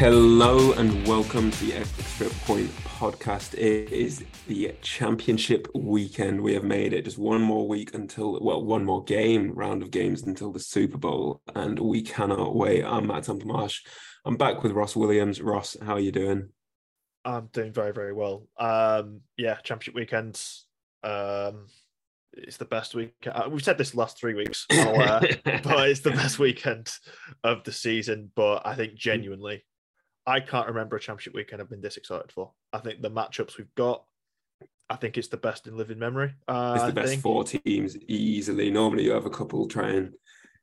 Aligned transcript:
Hello 0.00 0.72
and 0.72 1.06
welcome 1.06 1.50
to 1.50 1.64
the 1.66 1.74
Extra 1.74 2.30
Point 2.46 2.70
podcast. 2.86 3.52
It 3.52 3.92
is 3.92 4.24
the 4.48 4.74
championship 4.80 5.68
weekend. 5.74 6.40
We 6.40 6.54
have 6.54 6.64
made 6.64 6.94
it 6.94 7.04
just 7.04 7.18
one 7.18 7.42
more 7.42 7.68
week 7.68 7.92
until, 7.92 8.40
well, 8.40 8.64
one 8.64 8.82
more 8.82 9.04
game, 9.04 9.52
round 9.52 9.82
of 9.82 9.90
games 9.90 10.22
until 10.22 10.52
the 10.52 10.58
Super 10.58 10.96
Bowl, 10.96 11.42
and 11.54 11.78
we 11.78 12.00
cannot 12.00 12.56
wait. 12.56 12.82
I'm 12.82 13.08
Matt 13.08 13.28
Marsh. 13.44 13.82
I'm 14.24 14.38
back 14.38 14.62
with 14.62 14.72
Ross 14.72 14.96
Williams. 14.96 15.42
Ross, 15.42 15.76
how 15.82 15.92
are 15.96 16.00
you 16.00 16.12
doing? 16.12 16.48
I'm 17.26 17.50
doing 17.52 17.74
very, 17.74 17.92
very 17.92 18.14
well. 18.14 18.48
Um, 18.58 19.20
yeah, 19.36 19.56
championship 19.56 19.96
weekend. 19.96 20.42
Um, 21.04 21.66
it's 22.32 22.56
the 22.56 22.64
best 22.64 22.94
week. 22.94 23.12
Uh, 23.30 23.50
we've 23.50 23.62
said 23.62 23.76
this 23.76 23.90
the 23.90 23.98
last 23.98 24.18
three 24.18 24.32
weeks, 24.32 24.64
uh, 24.70 25.20
but 25.44 25.90
it's 25.90 26.00
the 26.00 26.12
best 26.12 26.38
weekend 26.38 26.90
of 27.44 27.64
the 27.64 27.72
season. 27.72 28.30
But 28.34 28.66
I 28.66 28.74
think 28.76 28.94
genuinely, 28.94 29.62
I 30.30 30.40
can't 30.40 30.68
remember 30.68 30.96
a 30.96 31.00
championship 31.00 31.34
weekend 31.34 31.60
I've 31.60 31.68
been 31.68 31.80
this 31.80 31.96
excited 31.96 32.30
for. 32.30 32.52
I 32.72 32.78
think 32.78 33.02
the 33.02 33.10
matchups 33.10 33.58
we've 33.58 33.74
got, 33.74 34.04
I 34.88 34.94
think 34.94 35.18
it's 35.18 35.28
the 35.28 35.36
best 35.36 35.66
in 35.66 35.76
living 35.76 35.98
memory. 35.98 36.34
Uh, 36.46 36.74
it's 36.76 36.86
the 36.86 36.92
best 36.92 37.20
four 37.20 37.42
teams 37.42 37.96
easily. 38.06 38.70
Normally, 38.70 39.04
you 39.04 39.10
have 39.10 39.26
a 39.26 39.30
couple 39.30 39.66
try 39.66 39.90
and 39.90 40.12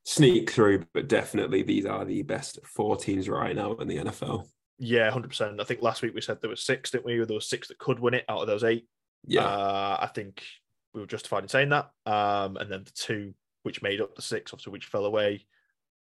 sneak 0.04 0.50
through, 0.50 0.86
but 0.94 1.06
definitely 1.06 1.62
these 1.62 1.84
are 1.84 2.06
the 2.06 2.22
best 2.22 2.58
four 2.64 2.96
teams 2.96 3.28
right 3.28 3.54
now 3.54 3.72
in 3.74 3.88
the 3.88 3.98
NFL. 3.98 4.48
Yeah, 4.78 5.10
hundred 5.10 5.28
percent. 5.28 5.60
I 5.60 5.64
think 5.64 5.82
last 5.82 6.00
week 6.02 6.14
we 6.14 6.22
said 6.22 6.40
there 6.40 6.50
were 6.50 6.56
six, 6.56 6.90
didn't 6.90 7.04
we? 7.04 7.22
There 7.24 7.34
were 7.34 7.40
six 7.40 7.68
that 7.68 7.78
could 7.78 7.98
win 7.98 8.14
it 8.14 8.24
out 8.28 8.40
of 8.40 8.46
those 8.46 8.64
eight. 8.64 8.86
Yeah, 9.26 9.44
uh, 9.44 9.98
I 10.00 10.06
think 10.06 10.42
we 10.94 11.00
were 11.00 11.06
justified 11.06 11.42
in 11.42 11.48
saying 11.48 11.68
that. 11.70 11.90
Um, 12.06 12.56
and 12.56 12.72
then 12.72 12.84
the 12.84 12.92
two 12.92 13.34
which 13.64 13.82
made 13.82 14.00
up 14.00 14.14
the 14.14 14.22
six, 14.22 14.52
obviously, 14.52 14.72
which 14.72 14.86
fell 14.86 15.04
away, 15.04 15.46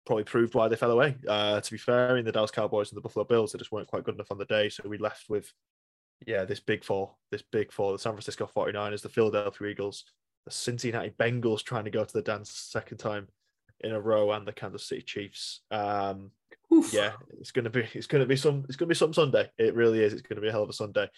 probably 0.06 0.24
proved 0.24 0.54
why 0.54 0.68
they 0.68 0.76
fell 0.76 0.92
away. 0.92 1.16
Uh, 1.28 1.60
to 1.60 1.72
be 1.72 1.78
fair, 1.78 2.18
in 2.18 2.26
the 2.26 2.32
Dallas 2.32 2.52
Cowboys 2.52 2.92
and 2.92 2.98
the 2.98 3.02
Buffalo 3.02 3.26
Bills, 3.26 3.52
they 3.52 3.60
just 3.60 3.72
weren't 3.72 3.88
quite 3.88 4.04
good 4.04 4.16
enough 4.16 4.32
on 4.32 4.38
the 4.38 4.46
day. 4.46 4.70
So 4.70 4.88
we 4.88 4.98
left 4.98 5.30
with, 5.30 5.52
yeah, 6.26 6.46
this 6.46 6.60
big 6.60 6.84
four, 6.84 7.16
this 7.32 7.44
big 7.52 7.72
four, 7.72 7.92
the 7.92 8.00
San 8.00 8.14
Francisco 8.14 8.50
49ers, 8.56 9.02
the 9.02 9.10
Philadelphia 9.10 9.68
Eagles, 9.68 10.06
the 10.46 10.52
Cincinnati 10.52 11.10
Bengals 11.10 11.64
trying 11.64 11.86
to 11.86 11.92
go 11.92 12.04
to 12.04 12.14
the 12.14 12.22
dance 12.22 12.52
second 12.52 12.98
time 12.98 13.28
in 13.82 13.92
a 13.92 14.00
row, 14.00 14.32
and 14.32 14.48
the 14.48 14.54
Kansas 14.54 14.88
City 14.88 15.02
Chiefs. 15.02 15.62
Um, 15.72 16.32
yeah, 16.92 17.14
it's 17.40 17.52
gonna 17.52 17.70
be 17.70 17.86
it's 17.94 18.08
gonna 18.08 18.26
be 18.26 18.36
some 18.36 18.64
it's 18.68 18.76
gonna 18.76 18.90
be 18.90 18.96
some 18.96 19.14
Sunday. 19.14 19.50
It 19.58 19.76
really 19.76 20.02
is. 20.02 20.14
It's 20.14 20.22
gonna 20.22 20.42
be 20.42 20.48
a 20.48 20.52
hell 20.52 20.64
of 20.64 20.70
a 20.70 20.74
Sunday. 20.74 21.10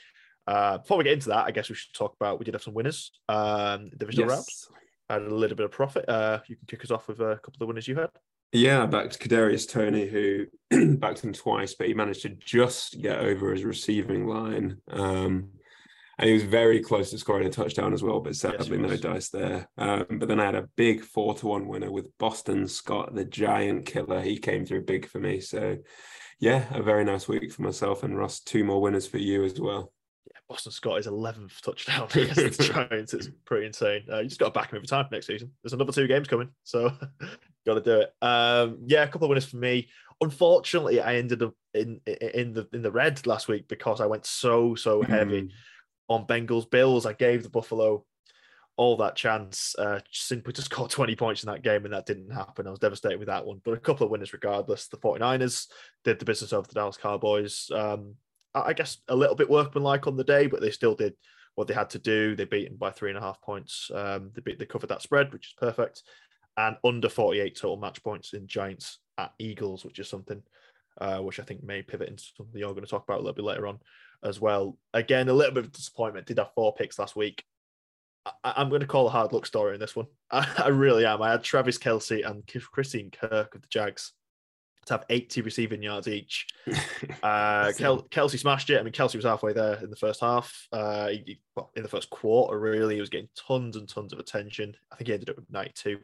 Uh, 0.48 0.78
before 0.78 0.98
we 0.98 1.04
get 1.04 1.14
into 1.14 1.30
that, 1.30 1.46
I 1.46 1.52
guess 1.52 1.70
we 1.70 1.76
should 1.76 1.94
talk 1.94 2.16
about 2.20 2.40
we 2.40 2.46
did 2.46 2.54
have 2.54 2.64
some 2.64 2.74
winners. 2.74 3.12
Um, 3.28 3.90
divisional 3.98 4.30
yes. 4.30 4.70
round 4.70 4.78
had 5.10 5.22
a 5.22 5.36
little 5.36 5.56
bit 5.56 5.66
of 5.66 5.72
profit. 5.72 6.08
Uh, 6.08 6.40
you 6.48 6.56
can 6.56 6.66
kick 6.68 6.84
us 6.84 6.92
off 6.92 7.08
with 7.08 7.20
a 7.20 7.36
couple 7.36 7.56
of 7.56 7.60
the 7.60 7.66
winners 7.66 7.88
you 7.88 7.96
had. 7.96 8.10
Yeah, 8.54 8.84
I 8.84 8.86
backed 8.86 9.20
Kadarius 9.20 9.70
Toney, 9.70 10.08
who 10.08 10.46
backed 10.98 11.24
him 11.24 11.34
twice, 11.34 11.76
but 11.76 11.88
he 11.88 11.94
managed 11.94 12.22
to 12.22 12.30
just 12.30 13.02
get 13.02 13.20
over 13.20 13.52
his 13.52 13.64
receiving 13.64 14.26
line. 14.26 14.78
Um, 14.90 15.50
and 16.20 16.28
he 16.28 16.34
was 16.34 16.44
very 16.44 16.82
close 16.82 17.12
to 17.12 17.18
scoring 17.18 17.46
a 17.46 17.50
touchdown 17.50 17.94
as 17.94 18.02
well, 18.02 18.20
but 18.20 18.36
sadly 18.36 18.80
yes, 18.80 18.90
no 18.90 18.98
dice 18.98 19.30
there. 19.30 19.70
Um, 19.78 20.06
but 20.14 20.28
then 20.28 20.40
I 20.40 20.46
had 20.46 20.56
a 20.56 20.68
big 20.76 21.04
four 21.04 21.36
to 21.36 21.48
one 21.48 21.68
winner 21.68 21.92
with 21.92 22.18
Boston 22.18 22.68
Scott, 22.68 23.14
the 23.14 23.26
giant 23.26 23.86
killer. 23.86 24.22
He 24.22 24.40
came 24.40 24.66
through 24.66 24.86
big 24.86 25.08
for 25.08 25.20
me. 25.20 25.40
So, 25.42 25.78
yeah, 26.40 26.66
a 26.72 26.82
very 26.82 27.04
nice 27.04 27.28
week 27.28 27.52
for 27.52 27.62
myself 27.62 28.02
and 28.02 28.18
Ross. 28.18 28.40
Two 28.40 28.64
more 28.64 28.82
winners 28.82 29.06
for 29.06 29.20
you 29.20 29.44
as 29.44 29.60
well. 29.60 29.94
Yeah, 30.26 30.40
Boston 30.50 30.72
Scott 30.72 30.98
is 30.98 31.06
11th 31.06 31.62
touchdown 31.62 32.08
against 32.16 32.58
the 32.58 32.64
Giants. 32.64 33.14
It's 33.14 33.30
pretty 33.46 33.68
insane. 33.68 34.06
Uh, 34.12 34.20
you 34.20 34.30
just 34.30 34.40
got 34.40 34.48
to 34.48 34.60
back 34.60 34.72
him 34.72 34.78
every 34.78 34.88
time 34.88 35.06
for 35.06 35.14
next 35.14 35.28
season. 35.28 35.52
There's 35.62 35.74
another 35.74 35.92
two 35.92 36.08
games 36.08 36.28
coming, 36.28 36.50
so 36.64 36.92
got 37.68 37.76
to 37.76 37.82
do 37.82 38.02
it. 38.02 38.14
Um, 38.22 38.80
yeah, 38.88 39.04
a 39.04 39.08
couple 39.08 39.26
of 39.26 39.30
winners 39.30 39.46
for 39.46 39.58
me. 39.58 39.90
Unfortunately, 40.20 41.00
I 41.00 41.16
ended 41.16 41.44
up 41.44 41.54
in 41.74 42.02
in 42.06 42.54
the 42.54 42.68
in 42.74 42.82
the 42.82 42.92
red 42.92 43.26
last 43.28 43.48
week 43.48 43.68
because 43.68 44.02
I 44.02 44.08
went 44.08 44.26
so 44.26 44.76
so 44.76 45.02
heavy. 45.04 45.44
Mm 45.44 45.52
on 46.08 46.26
Bengals 46.26 46.70
Bills. 46.70 47.06
I 47.06 47.14
gave 47.14 47.44
the 47.44 47.50
Buffalo 47.50 48.06
all 48.76 48.98
that 48.98 49.16
chance. 49.16 49.76
Uh, 49.78 50.00
simply 50.12 50.54
just 50.54 50.70
got 50.76 50.90
20 50.90 51.16
points 51.16 51.44
in 51.44 51.52
that 51.52 51.64
game, 51.64 51.86
and 51.86 51.94
that 51.94 52.06
didn't 52.06 52.32
happen. 52.32 52.68
I 52.68 52.72
was 52.72 52.80
devastated 52.80 53.20
with 53.20 53.28
that 53.28 53.46
one. 53.46 53.62
But 53.64 53.74
a 53.74 53.80
couple 53.80 54.06
of 54.06 54.12
winners 54.12 54.34
regardless. 54.34 54.88
The 54.88 54.98
49ers 54.98 55.68
did 56.04 56.20
the 56.20 56.26
business 56.26 56.54
over 56.54 56.68
the 56.68 56.74
Dallas 56.74 56.98
Cowboys. 56.98 57.70
Um, 57.74 58.16
I 58.56 58.74
guess 58.74 58.98
a 59.08 59.16
little 59.16 59.36
bit 59.36 59.50
workmanlike 59.50 60.08
on 60.08 60.18
the 60.18 60.24
day, 60.24 60.48
but 60.48 60.62
they 60.62 60.72
still 60.72 60.96
did 60.96 61.14
what 61.56 61.68
they 61.68 61.74
had 61.74 61.92
to 61.92 62.00
do. 62.00 62.36
They 62.36 62.46
beat 62.46 62.70
them 62.70 62.78
by 62.78 62.92
three 62.92 63.10
and 63.10 63.18
a 63.18 63.22
half 63.22 63.42
points. 63.42 63.92
Um, 63.94 64.32
they 64.34 64.42
beat, 64.42 64.58
they 64.58 64.66
covered 64.66 64.88
that 64.88 65.02
spread, 65.02 65.32
which 65.32 65.48
is 65.48 65.54
perfect, 65.58 66.04
and 66.58 66.76
under 66.84 67.10
48 67.10 67.56
total 67.56 67.78
match 67.78 68.04
points 68.04 68.34
in 68.34 68.48
Giants 68.48 69.00
at 69.18 69.32
Eagles, 69.40 69.86
which 69.86 70.00
is 70.00 70.10
something 70.10 70.42
uh, 71.00 71.20
which 71.20 71.40
I 71.40 71.44
think 71.44 71.64
may 71.64 71.82
pivot 71.82 72.10
into 72.10 72.24
something 72.36 72.60
you're 72.60 72.72
going 72.72 72.84
to 72.84 72.90
talk 72.90 73.04
about 73.04 73.18
a 73.18 73.22
little 73.22 73.34
bit 73.34 73.46
later 73.46 73.68
on 73.68 73.80
as 74.24 74.42
well. 74.42 74.78
Again, 74.94 75.30
a 75.30 75.34
little 75.34 75.54
bit 75.54 75.66
of 75.66 75.72
disappointment. 75.72 76.26
Did 76.26 76.40
have 76.40 76.54
four 76.56 76.74
picks 76.74 76.98
last 76.98 77.16
week. 77.16 77.44
I, 78.44 78.62
am 78.62 78.70
going 78.70 78.82
to 78.82 78.88
call 78.88 79.08
a 79.08 79.12
hard 79.12 79.32
luck 79.32 79.46
story 79.46 79.74
in 79.76 79.80
this 79.80 79.96
one. 79.96 80.08
I, 80.32 80.48
I, 80.58 80.68
really 80.70 81.06
am. 81.06 81.22
I 81.22 81.32
had 81.32 81.44
Travis 81.44 81.78
Kelce 81.78 82.28
and 82.28 82.44
Christian 82.72 83.12
Kirk 83.12 83.56
of 83.56 83.62
the 83.62 83.68
Jags 83.70 84.14
to 84.88 84.94
have 84.94 85.06
80 85.10 85.42
receiving 85.42 85.84
yards 85.84 86.08
each. 86.08 86.48
Uh, 87.24 87.72
Kel, 87.78 88.04
Kelce 88.10 88.40
smashed 88.40 88.70
it. 88.70 88.80
I 88.80 88.84
mean, 88.84 88.94
Kelce 88.94 89.16
was 89.16 89.26
halfway 89.26 89.52
there 89.52 89.76
in 89.84 89.90
the 89.90 89.96
first 89.96 90.22
half. 90.22 90.68
Uh, 90.72 91.08
he, 91.08 91.40
well, 91.56 91.72
in 91.76 91.84
the 91.84 91.90
first 91.90 92.10
quarter, 92.10 92.58
really, 92.58 92.96
he 92.96 93.02
was 93.02 93.10
getting 93.10 93.30
tons 93.36 93.76
and 93.76 93.90
tons 93.90 94.14
of 94.14 94.20
attention. 94.20 94.76
I 94.92 94.96
think 94.96 95.08
he 95.08 95.14
ended 95.14 95.30
up 95.30 95.36
with 95.36 95.52
92. 95.52 95.98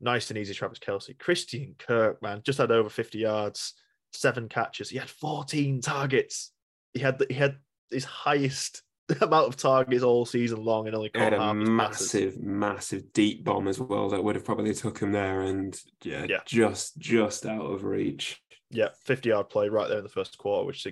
Nice 0.00 0.30
and 0.30 0.38
easy, 0.38 0.54
Travis 0.54 0.78
Kelce. 0.78 1.18
Christian 1.18 1.74
Kirk, 1.78 2.22
man, 2.22 2.40
just 2.44 2.58
had 2.58 2.70
over 2.70 2.88
50 2.88 3.18
yards, 3.18 3.74
seven 4.12 4.48
catches. 4.48 4.88
He 4.88 4.98
had 4.98 5.10
14 5.10 5.80
targets 5.82 6.52
he 6.92 7.00
had 7.00 7.18
the, 7.18 7.26
he 7.28 7.34
had 7.34 7.56
his 7.90 8.04
highest 8.04 8.82
amount 9.20 9.48
of 9.48 9.56
targets 9.56 10.02
all 10.02 10.24
season 10.24 10.62
long 10.62 10.86
and 10.86 10.96
only 10.96 11.08
caught 11.08 11.32
a 11.32 11.54
massive, 11.54 12.40
massive 12.40 13.12
deep 13.12 13.44
bomb 13.44 13.68
as 13.68 13.80
well 13.80 14.08
that 14.08 14.22
would 14.22 14.34
have 14.36 14.44
probably 14.44 14.74
took 14.74 14.98
him 14.98 15.12
there 15.12 15.42
and 15.42 15.80
yeah, 16.02 16.26
yeah, 16.28 16.40
just 16.46 16.98
just 16.98 17.46
out 17.46 17.64
of 17.64 17.84
reach. 17.84 18.40
Yeah, 18.70 18.88
50 19.04 19.30
yard 19.30 19.48
play 19.48 19.68
right 19.68 19.88
there 19.88 19.98
in 19.98 20.04
the 20.04 20.10
first 20.10 20.38
quarter, 20.38 20.66
which 20.66 20.86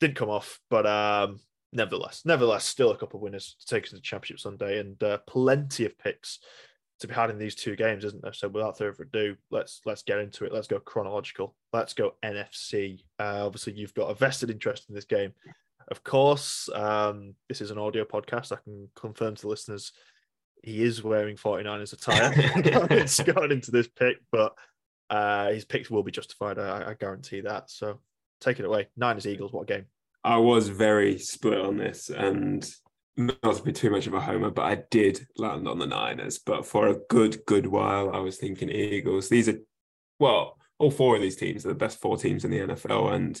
didn't 0.00 0.16
come 0.16 0.30
off, 0.30 0.60
but 0.70 0.86
um 0.86 1.40
nevertheless, 1.72 2.22
nevertheless, 2.24 2.64
still 2.64 2.92
a 2.92 2.96
couple 2.96 3.18
of 3.18 3.22
winners 3.22 3.56
to 3.60 3.66
take 3.66 3.84
us 3.84 3.90
to 3.90 3.96
the 3.96 4.02
championship 4.02 4.40
Sunday 4.40 4.78
and 4.78 5.02
uh, 5.02 5.18
plenty 5.26 5.84
of 5.84 5.98
picks 5.98 6.38
to 7.00 7.08
be 7.08 7.14
had 7.14 7.30
in 7.30 7.38
these 7.38 7.54
two 7.54 7.76
games, 7.76 8.04
isn't 8.04 8.22
there? 8.22 8.32
So 8.32 8.48
without 8.48 8.78
further 8.78 9.02
ado, 9.02 9.36
let's 9.50 9.80
let's 9.84 10.02
get 10.02 10.18
into 10.18 10.44
it. 10.44 10.52
Let's 10.52 10.68
go 10.68 10.80
chronological. 10.80 11.54
Let's 11.72 11.94
go 11.94 12.14
NFC. 12.24 13.00
Uh, 13.18 13.46
obviously, 13.46 13.74
you've 13.74 13.94
got 13.94 14.10
a 14.10 14.14
vested 14.14 14.50
interest 14.50 14.88
in 14.88 14.94
this 14.94 15.04
game. 15.04 15.32
Of 15.88 16.02
course, 16.02 16.68
um, 16.74 17.34
this 17.48 17.60
is 17.60 17.70
an 17.70 17.78
audio 17.78 18.04
podcast. 18.04 18.52
I 18.52 18.58
can 18.64 18.88
confirm 18.96 19.36
to 19.36 19.42
the 19.42 19.48
listeners 19.48 19.92
he 20.62 20.82
is 20.82 21.02
wearing 21.02 21.36
49ers 21.36 21.92
attire 21.92 22.32
It's 22.90 23.20
going 23.20 23.52
into 23.52 23.70
this 23.70 23.88
pick, 23.88 24.16
but 24.32 24.54
uh, 25.08 25.50
his 25.50 25.64
picks 25.64 25.90
will 25.90 26.02
be 26.02 26.10
justified. 26.10 26.58
I, 26.58 26.90
I 26.90 26.94
guarantee 26.94 27.42
that. 27.42 27.70
So 27.70 28.00
take 28.40 28.58
it 28.58 28.64
away. 28.64 28.88
Niners 28.96 29.26
Eagles, 29.26 29.52
what 29.52 29.68
game. 29.68 29.86
I 30.24 30.38
was 30.38 30.68
very 30.68 31.18
split 31.18 31.60
on 31.60 31.76
this, 31.76 32.10
and 32.10 32.68
not 33.16 33.56
to 33.56 33.62
be 33.62 33.72
too 33.72 33.90
much 33.90 34.06
of 34.06 34.14
a 34.14 34.20
homer, 34.20 34.50
but 34.50 34.64
I 34.64 34.82
did 34.90 35.26
land 35.36 35.66
on 35.66 35.78
the 35.78 35.86
Niners. 35.86 36.38
But 36.38 36.66
for 36.66 36.88
a 36.88 36.98
good, 37.08 37.44
good 37.46 37.66
while, 37.66 38.10
I 38.10 38.18
was 38.18 38.36
thinking 38.36 38.70
Eagles. 38.70 39.28
These 39.28 39.48
are, 39.48 39.58
well, 40.18 40.58
all 40.78 40.90
four 40.90 41.16
of 41.16 41.22
these 41.22 41.36
teams 41.36 41.64
are 41.64 41.70
the 41.70 41.74
best 41.74 42.00
four 42.00 42.16
teams 42.16 42.44
in 42.44 42.50
the 42.50 42.60
NFL. 42.60 43.14
And 43.14 43.40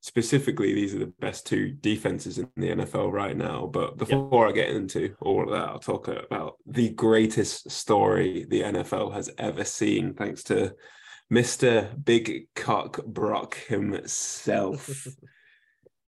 specifically, 0.00 0.74
these 0.74 0.94
are 0.94 0.98
the 0.98 1.12
best 1.20 1.46
two 1.46 1.70
defenses 1.70 2.38
in 2.38 2.50
the 2.56 2.70
NFL 2.70 3.12
right 3.12 3.36
now. 3.36 3.66
But 3.66 3.96
before 3.96 4.46
yep. 4.46 4.50
I 4.50 4.56
get 4.56 4.70
into 4.70 5.14
all 5.20 5.44
of 5.44 5.50
that, 5.50 5.68
I'll 5.68 5.78
talk 5.78 6.08
about 6.08 6.56
the 6.66 6.90
greatest 6.90 7.70
story 7.70 8.46
the 8.48 8.62
NFL 8.62 9.12
has 9.12 9.30
ever 9.38 9.64
seen, 9.64 10.14
thanks 10.14 10.42
to 10.44 10.74
Mr. 11.32 12.04
Big 12.04 12.48
Cock 12.56 13.04
Brock 13.04 13.56
himself. 13.66 15.06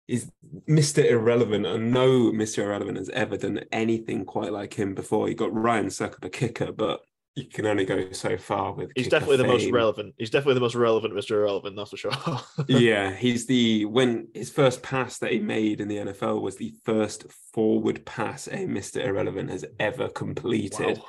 is 0.08 0.32
Mr. 0.66 1.04
Irrelevant, 1.04 1.66
and 1.66 1.92
no 1.92 2.32
Mr. 2.32 2.64
Irrelevant 2.64 2.96
has 2.96 3.10
ever 3.10 3.36
done 3.36 3.60
anything 3.70 4.24
quite 4.24 4.52
like 4.52 4.74
him 4.74 4.94
before. 4.94 5.28
He 5.28 5.34
got 5.34 5.54
Ryan 5.54 5.86
Succop 5.86 6.24
a 6.24 6.30
kicker, 6.30 6.72
but 6.72 7.02
you 7.36 7.44
can 7.44 7.66
only 7.66 7.84
go 7.84 8.10
so 8.12 8.38
far 8.38 8.72
with. 8.72 8.90
He's 8.96 9.08
definitely 9.08 9.36
the 9.36 9.46
most 9.46 9.70
relevant. 9.70 10.14
He's 10.16 10.30
definitely 10.30 10.54
the 10.54 10.60
most 10.60 10.74
relevant 10.74 11.14
Mr. 11.14 11.32
Irrelevant, 11.32 11.76
that's 11.76 11.90
for 11.90 11.96
sure. 11.98 12.40
yeah, 12.68 13.14
he's 13.14 13.46
the 13.46 13.84
when 13.84 14.28
his 14.34 14.50
first 14.50 14.82
pass 14.82 15.18
that 15.18 15.30
he 15.30 15.38
made 15.38 15.80
in 15.80 15.88
the 15.88 15.98
NFL 15.98 16.40
was 16.40 16.56
the 16.56 16.74
first 16.84 17.30
forward 17.52 18.04
pass 18.06 18.46
a 18.48 18.66
Mr. 18.66 19.04
Irrelevant 19.04 19.50
has 19.50 19.64
ever 19.78 20.08
completed. 20.08 20.98
Wow. 20.98 21.04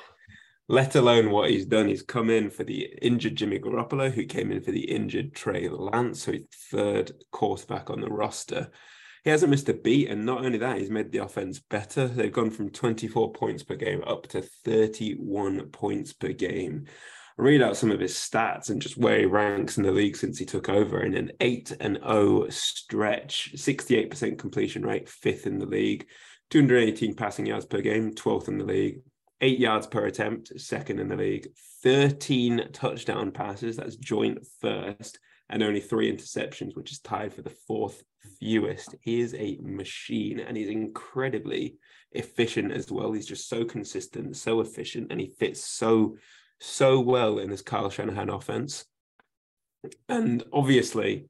Let 0.68 0.94
alone 0.94 1.32
what 1.32 1.50
he's 1.50 1.66
done. 1.66 1.88
He's 1.88 2.02
come 2.02 2.30
in 2.30 2.48
for 2.48 2.62
the 2.62 2.82
injured 3.02 3.34
Jimmy 3.34 3.58
Garoppolo, 3.58 4.12
who 4.12 4.24
came 4.24 4.52
in 4.52 4.62
for 4.62 4.70
the 4.70 4.88
injured 4.88 5.34
Trey 5.34 5.68
Lance, 5.68 6.22
so 6.22 6.32
he's 6.32 6.44
third 6.70 7.10
quarterback 7.32 7.90
on 7.90 8.00
the 8.00 8.08
roster 8.08 8.70
he 9.24 9.30
hasn't 9.30 9.50
missed 9.50 9.68
a 9.68 9.74
beat. 9.74 10.08
And 10.08 10.24
not 10.24 10.44
only 10.44 10.58
that, 10.58 10.78
he's 10.78 10.90
made 10.90 11.12
the 11.12 11.24
offense 11.24 11.58
better. 11.58 12.06
They've 12.06 12.32
gone 12.32 12.50
from 12.50 12.70
24 12.70 13.32
points 13.32 13.62
per 13.62 13.74
game 13.74 14.02
up 14.06 14.26
to 14.28 14.42
31 14.42 15.68
points 15.70 16.12
per 16.12 16.32
game. 16.32 16.86
I 17.38 17.42
read 17.42 17.62
out 17.62 17.76
some 17.76 17.90
of 17.90 18.00
his 18.00 18.14
stats 18.14 18.70
and 18.70 18.82
just 18.82 18.96
where 18.96 19.18
he 19.18 19.24
ranks 19.24 19.78
in 19.78 19.84
the 19.84 19.92
league 19.92 20.16
since 20.16 20.38
he 20.38 20.44
took 20.44 20.68
over 20.68 21.02
in 21.02 21.14
an 21.14 21.32
8 21.40 21.76
and 21.80 21.98
0 22.02 22.48
stretch, 22.50 23.52
68% 23.54 24.38
completion 24.38 24.82
rate, 24.82 25.08
fifth 25.08 25.46
in 25.46 25.58
the 25.58 25.66
league, 25.66 26.06
218 26.50 27.14
passing 27.14 27.46
yards 27.46 27.64
per 27.64 27.80
game, 27.80 28.12
12th 28.12 28.48
in 28.48 28.58
the 28.58 28.64
league, 28.64 29.00
8 29.40 29.58
yards 29.58 29.86
per 29.86 30.04
attempt, 30.06 30.60
second 30.60 30.98
in 30.98 31.08
the 31.08 31.16
league, 31.16 31.48
13 31.82 32.68
touchdown 32.72 33.30
passes, 33.30 33.76
that's 33.76 33.96
joint 33.96 34.46
first, 34.60 35.18
and 35.50 35.62
only 35.62 35.80
3 35.80 36.10
interceptions, 36.10 36.74
which 36.74 36.92
is 36.92 37.00
tied 37.00 37.34
for 37.34 37.42
the 37.42 37.50
fourth 37.50 38.02
fewest. 38.38 38.94
He 39.00 39.20
is 39.20 39.34
a 39.34 39.58
machine 39.60 40.40
and 40.40 40.56
he's 40.56 40.68
incredibly 40.68 41.76
efficient 42.12 42.72
as 42.72 42.90
well. 42.90 43.12
He's 43.12 43.26
just 43.26 43.48
so 43.48 43.64
consistent, 43.64 44.36
so 44.36 44.60
efficient, 44.60 45.08
and 45.10 45.20
he 45.20 45.26
fits 45.38 45.62
so 45.62 46.16
so 46.60 47.00
well 47.00 47.38
in 47.38 47.50
this 47.50 47.62
Kyle 47.62 47.90
Shanahan 47.90 48.28
offense. 48.28 48.84
And 50.08 50.42
obviously, 50.52 51.26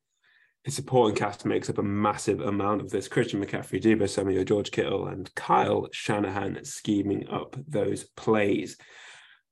his 0.65 0.75
supporting 0.75 1.17
cast 1.17 1.47
makes 1.47 1.71
up 1.71 1.79
a 1.79 1.83
massive 1.83 2.41
amount 2.41 2.81
of 2.81 2.91
this. 2.91 3.09
Christian 3.09 3.43
McCaffrey, 3.43 3.81
Deebo 3.81 4.09
Samuel, 4.09 4.45
George 4.45 4.73
Kittle, 4.73 5.07
and 5.07 5.33
Kyle 5.35 5.89
Shanahan 5.93 6.65
scheming 6.65 7.29
up 7.29 7.57
those 7.67 8.05
plays. 8.05 8.77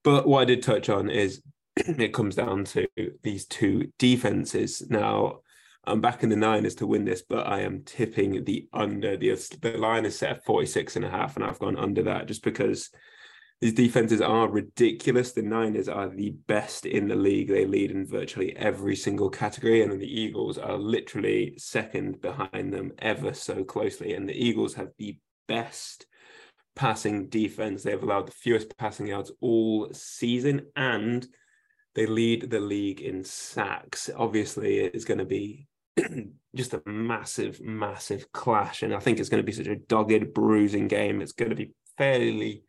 But 0.03 0.27
what 0.27 0.41
I 0.41 0.45
did 0.45 0.63
touch 0.63 0.89
on 0.89 1.11
is 1.11 1.43
it 1.99 2.15
comes 2.15 2.35
down 2.35 2.65
to 2.65 2.87
these 3.23 3.47
two 3.47 3.93
defenses. 3.99 4.83
Now, 4.89 5.41
I'm 5.85 6.01
back 6.01 6.23
in 6.23 6.29
the 6.29 6.37
Niners 6.37 6.75
to 6.77 6.87
win 6.87 7.05
this, 7.05 7.23
but 7.23 7.47
I 7.47 7.61
am 7.61 7.83
tipping 7.85 8.45
the 8.45 8.69
under. 8.73 9.17
The, 9.17 9.35
the 9.61 9.79
line 9.79 10.05
is 10.05 10.19
set 10.19 10.31
at 10.31 10.45
46 10.45 10.97
and 10.97 11.05
a 11.05 11.11
half, 11.11 11.37
and 11.37 11.45
I've 11.45 11.59
gone 11.59 11.77
under 11.77 12.03
that 12.05 12.27
just 12.27 12.43
because 12.43 12.91
these 13.61 13.73
defenses 13.73 14.21
are 14.21 14.49
ridiculous. 14.49 15.33
The 15.33 15.43
Niners 15.43 15.89
are 15.89 16.09
the 16.09 16.31
best 16.31 16.85
in 16.85 17.09
the 17.09 17.17
league. 17.17 17.49
They 17.49 17.65
lead 17.65 17.91
in 17.91 18.07
virtually 18.07 18.57
every 18.57 18.97
single 18.97 19.31
category, 19.31 19.83
and 19.83 20.01
the 20.01 20.21
Eagles 20.21 20.59
are 20.59 20.77
literally 20.77 21.55
second 21.57 22.21
behind 22.21 22.73
them 22.73 22.93
ever 22.99 23.33
so 23.33 23.65
closely. 23.65 24.15
And 24.15 24.29
the 24.29 24.47
Eagles 24.47 24.75
have 24.75 24.91
the 24.99 25.19
best 25.47 26.07
passing 26.77 27.29
defense. 27.29 27.83
They've 27.83 28.03
allowed 28.03 28.29
the 28.29 28.33
fewest 28.33 28.77
passing 28.77 29.07
yards 29.07 29.33
all 29.41 29.89
season, 29.93 30.67
and 30.77 31.27
they 31.99 32.07
lead 32.07 32.49
the 32.49 32.61
league 32.61 33.01
in 33.01 33.25
sacks. 33.25 34.09
Obviously, 34.17 34.79
it's 34.79 35.05
going 35.05 35.19
to 35.19 35.25
be 35.25 35.67
just 36.55 36.73
a 36.73 36.81
massive, 36.87 37.61
massive 37.61 38.31
clash. 38.31 38.85
And 38.85 38.95
I 38.95 39.01
think 39.01 39.19
it's 39.19 39.29
going 39.29 39.43
to 39.43 39.47
be 39.47 39.51
such 39.51 39.67
a 39.67 39.75
dogged, 39.75 40.33
bruising 40.33 40.87
game. 40.87 41.21
It's 41.21 41.33
going 41.33 41.51
to 41.51 41.57
be 41.57 41.73
fairly 41.97 42.63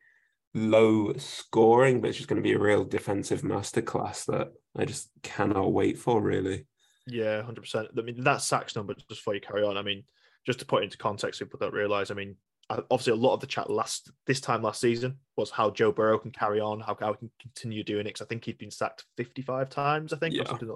low 0.56 1.14
scoring, 1.18 2.02
but 2.02 2.08
it's 2.08 2.18
just 2.18 2.28
going 2.28 2.42
to 2.42 2.50
be 2.50 2.56
a 2.56 2.60
real 2.60 2.84
defensive 2.84 3.44
masterclass 3.44 4.26
that 4.26 4.48
I 4.76 4.86
just 4.86 5.12
cannot 5.22 5.74
wait 5.74 6.00
for, 6.00 6.20
really. 6.20 6.66
Yeah, 7.06 7.44
100%. 7.44 8.00
I 8.00 8.02
mean, 8.02 8.24
that 8.24 8.42
sacks 8.42 8.76
number, 8.76 8.96
just 8.96 9.10
before 9.10 9.36
you 9.36 9.42
carry 9.42 9.62
on, 9.62 9.78
I 9.78 9.84
mean, 9.84 10.06
just 10.48 10.58
to 10.58 10.66
put 10.66 10.84
into 10.84 10.98
context, 10.98 11.40
people 11.40 11.60
don't 11.60 11.72
realize, 11.72 12.10
I 12.10 12.16
mean, 12.16 12.36
obviously 12.70 13.14
a 13.14 13.16
lot 13.16 13.34
of 13.34 13.40
the 13.40 13.48
chat 13.48 13.70
last 13.70 14.12
this 14.28 14.40
time 14.40 14.62
last 14.62 14.80
season 14.80 15.18
was 15.36 15.50
how 15.50 15.72
Joe 15.72 15.92
Burrow 15.92 16.20
can 16.20 16.32
carry 16.32 16.60
on, 16.60 16.80
how, 16.80 16.96
how 17.00 17.14
he 17.14 17.18
can 17.18 17.32
continue 17.42 17.84
doing 17.84 18.02
it. 18.02 18.10
Because 18.10 18.22
I 18.22 18.26
think 18.26 18.46
he'd 18.46 18.58
been 18.58 18.72
sacked 18.72 19.06
55 19.18 19.70
times, 19.70 20.14
I 20.14 20.18
think, 20.18 20.36
yeah. 20.36 20.44
or 20.44 20.46
something 20.46 20.70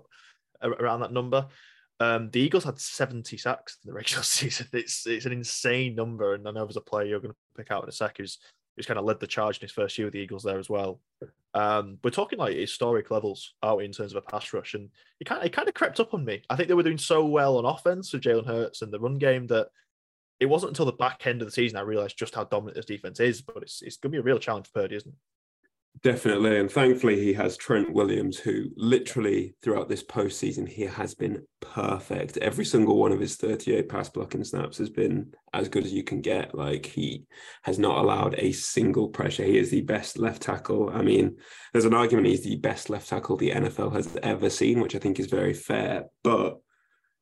around 0.61 1.01
that 1.01 1.13
number. 1.13 1.47
Um, 1.99 2.29
the 2.31 2.39
Eagles 2.39 2.63
had 2.63 2.79
70 2.79 3.37
sacks 3.37 3.77
in 3.83 3.89
the 3.89 3.93
regular 3.97 4.23
season. 4.23 4.67
It's 4.73 5.05
it's 5.05 5.25
an 5.25 5.31
insane 5.31 5.95
number. 5.95 6.33
And 6.33 6.47
I 6.47 6.51
know 6.51 6.65
there's 6.65 6.77
a 6.77 6.81
player 6.81 7.05
you're 7.05 7.19
going 7.19 7.33
to 7.33 7.37
pick 7.55 7.71
out 7.71 7.83
in 7.83 7.89
a 7.89 7.93
sec 7.93 8.17
who's 8.17 8.39
who's 8.75 8.87
kind 8.87 8.97
of 8.97 9.05
led 9.05 9.19
the 9.19 9.27
charge 9.27 9.57
in 9.57 9.61
his 9.61 9.71
first 9.71 9.97
year 9.97 10.07
with 10.07 10.13
the 10.13 10.19
Eagles 10.19 10.43
there 10.43 10.57
as 10.57 10.69
well. 10.69 10.99
Um, 11.53 11.99
we're 12.03 12.09
talking 12.09 12.39
like 12.39 12.55
historic 12.55 13.11
levels 13.11 13.53
out 13.61 13.83
in 13.83 13.91
terms 13.91 14.13
of 14.13 14.23
a 14.23 14.31
pass 14.31 14.51
rush, 14.51 14.73
and 14.73 14.89
it 15.19 15.25
kind 15.25 15.41
of, 15.41 15.45
it 15.45 15.53
kind 15.53 15.67
of 15.67 15.75
crept 15.75 15.99
up 15.99 16.15
on 16.15 16.25
me. 16.25 16.41
I 16.49 16.55
think 16.55 16.67
they 16.67 16.73
were 16.73 16.81
doing 16.81 16.97
so 16.97 17.25
well 17.25 17.57
on 17.57 17.65
offense 17.65 18.11
with 18.11 18.23
Jalen 18.23 18.47
Hurts 18.47 18.81
and 18.81 18.91
the 18.91 18.99
run 18.99 19.19
game 19.19 19.45
that 19.47 19.67
it 20.43 20.49
wasn't 20.49 20.71
until 20.71 20.85
the 20.85 20.91
back 20.91 21.25
end 21.25 21.41
of 21.41 21.47
the 21.47 21.51
season 21.51 21.77
I 21.77 21.81
realized 21.81 22.17
just 22.19 22.35
how 22.35 22.43
dominant 22.43 22.75
this 22.75 22.85
defense 22.85 23.19
is. 23.19 23.41
But 23.41 23.63
it's 23.63 23.81
it's 23.81 23.97
going 23.97 24.11
to 24.11 24.17
be 24.17 24.19
a 24.19 24.23
real 24.23 24.39
challenge 24.39 24.67
for 24.67 24.81
Purdy, 24.81 24.97
isn't 24.97 25.09
it? 25.09 25.17
Definitely. 26.01 26.59
And 26.59 26.69
thankfully, 26.69 27.23
he 27.23 27.33
has 27.33 27.55
Trent 27.55 27.93
Williams, 27.93 28.37
who 28.37 28.65
literally 28.75 29.55
throughout 29.61 29.87
this 29.87 30.03
postseason, 30.03 30.67
he 30.67 30.81
has 30.81 31.13
been 31.13 31.45
perfect. 31.61 32.35
Every 32.37 32.65
single 32.65 32.97
one 32.97 33.11
of 33.11 33.19
his 33.19 33.35
38 33.35 33.87
pass 33.87 34.09
blocking 34.09 34.43
snaps 34.43 34.79
has 34.79 34.89
been 34.89 35.33
as 35.53 35.69
good 35.69 35.85
as 35.85 35.93
you 35.93 36.03
can 36.03 36.19
get. 36.19 36.55
Like 36.55 36.87
he 36.87 37.23
has 37.61 37.77
not 37.77 37.99
allowed 37.99 38.35
a 38.37 38.51
single 38.51 39.07
pressure. 39.07 39.43
He 39.43 39.57
is 39.57 39.69
the 39.69 39.81
best 39.81 40.17
left 40.17 40.41
tackle. 40.41 40.89
I 40.89 41.03
mean, 41.03 41.37
there's 41.71 41.85
an 41.85 41.93
argument 41.93 42.27
he's 42.27 42.43
the 42.43 42.57
best 42.57 42.89
left 42.89 43.07
tackle 43.07 43.37
the 43.37 43.51
NFL 43.51 43.93
has 43.93 44.17
ever 44.23 44.49
seen, 44.49 44.81
which 44.81 44.95
I 44.95 44.99
think 44.99 45.19
is 45.19 45.27
very 45.27 45.53
fair. 45.53 46.05
But 46.23 46.59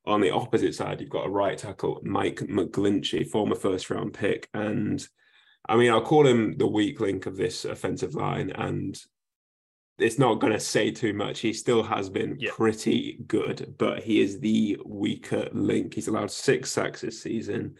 on 0.05 0.21
the 0.21 0.31
opposite 0.31 0.75
side, 0.75 0.99
you've 0.99 1.09
got 1.09 1.27
a 1.27 1.31
right 1.31 1.57
tackle, 1.57 1.99
Mike 2.03 2.39
McGlinchey, 2.39 3.27
former 3.27 3.55
first 3.55 3.89
round 3.89 4.13
pick. 4.13 4.49
And 4.53 5.05
I 5.67 5.75
mean, 5.77 5.91
I'll 5.91 6.01
call 6.01 6.25
him 6.25 6.57
the 6.57 6.67
weak 6.67 6.99
link 6.99 7.25
of 7.25 7.37
this 7.37 7.65
offensive 7.65 8.15
line, 8.15 8.51
and 8.51 8.99
it's 9.99 10.17
not 10.17 10.39
going 10.39 10.53
to 10.53 10.59
say 10.59 10.89
too 10.91 11.13
much. 11.13 11.39
He 11.39 11.53
still 11.53 11.83
has 11.83 12.09
been 12.09 12.37
yeah. 12.39 12.49
pretty 12.53 13.19
good, 13.27 13.75
but 13.77 14.01
he 14.01 14.21
is 14.21 14.39
the 14.39 14.79
weaker 14.85 15.47
link. 15.53 15.93
He's 15.93 16.07
allowed 16.07 16.31
six 16.31 16.71
sacks 16.71 17.01
this 17.01 17.21
season, 17.21 17.75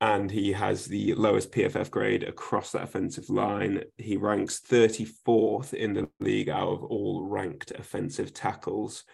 and 0.00 0.30
he 0.30 0.52
has 0.52 0.86
the 0.86 1.12
lowest 1.14 1.52
PFF 1.52 1.90
grade 1.90 2.22
across 2.22 2.72
that 2.72 2.84
offensive 2.84 3.28
line. 3.28 3.82
He 3.98 4.16
ranks 4.16 4.62
34th 4.66 5.74
in 5.74 5.92
the 5.92 6.08
league 6.18 6.48
out 6.48 6.68
of 6.68 6.84
all 6.84 7.26
ranked 7.28 7.72
offensive 7.72 8.32
tackles 8.32 9.04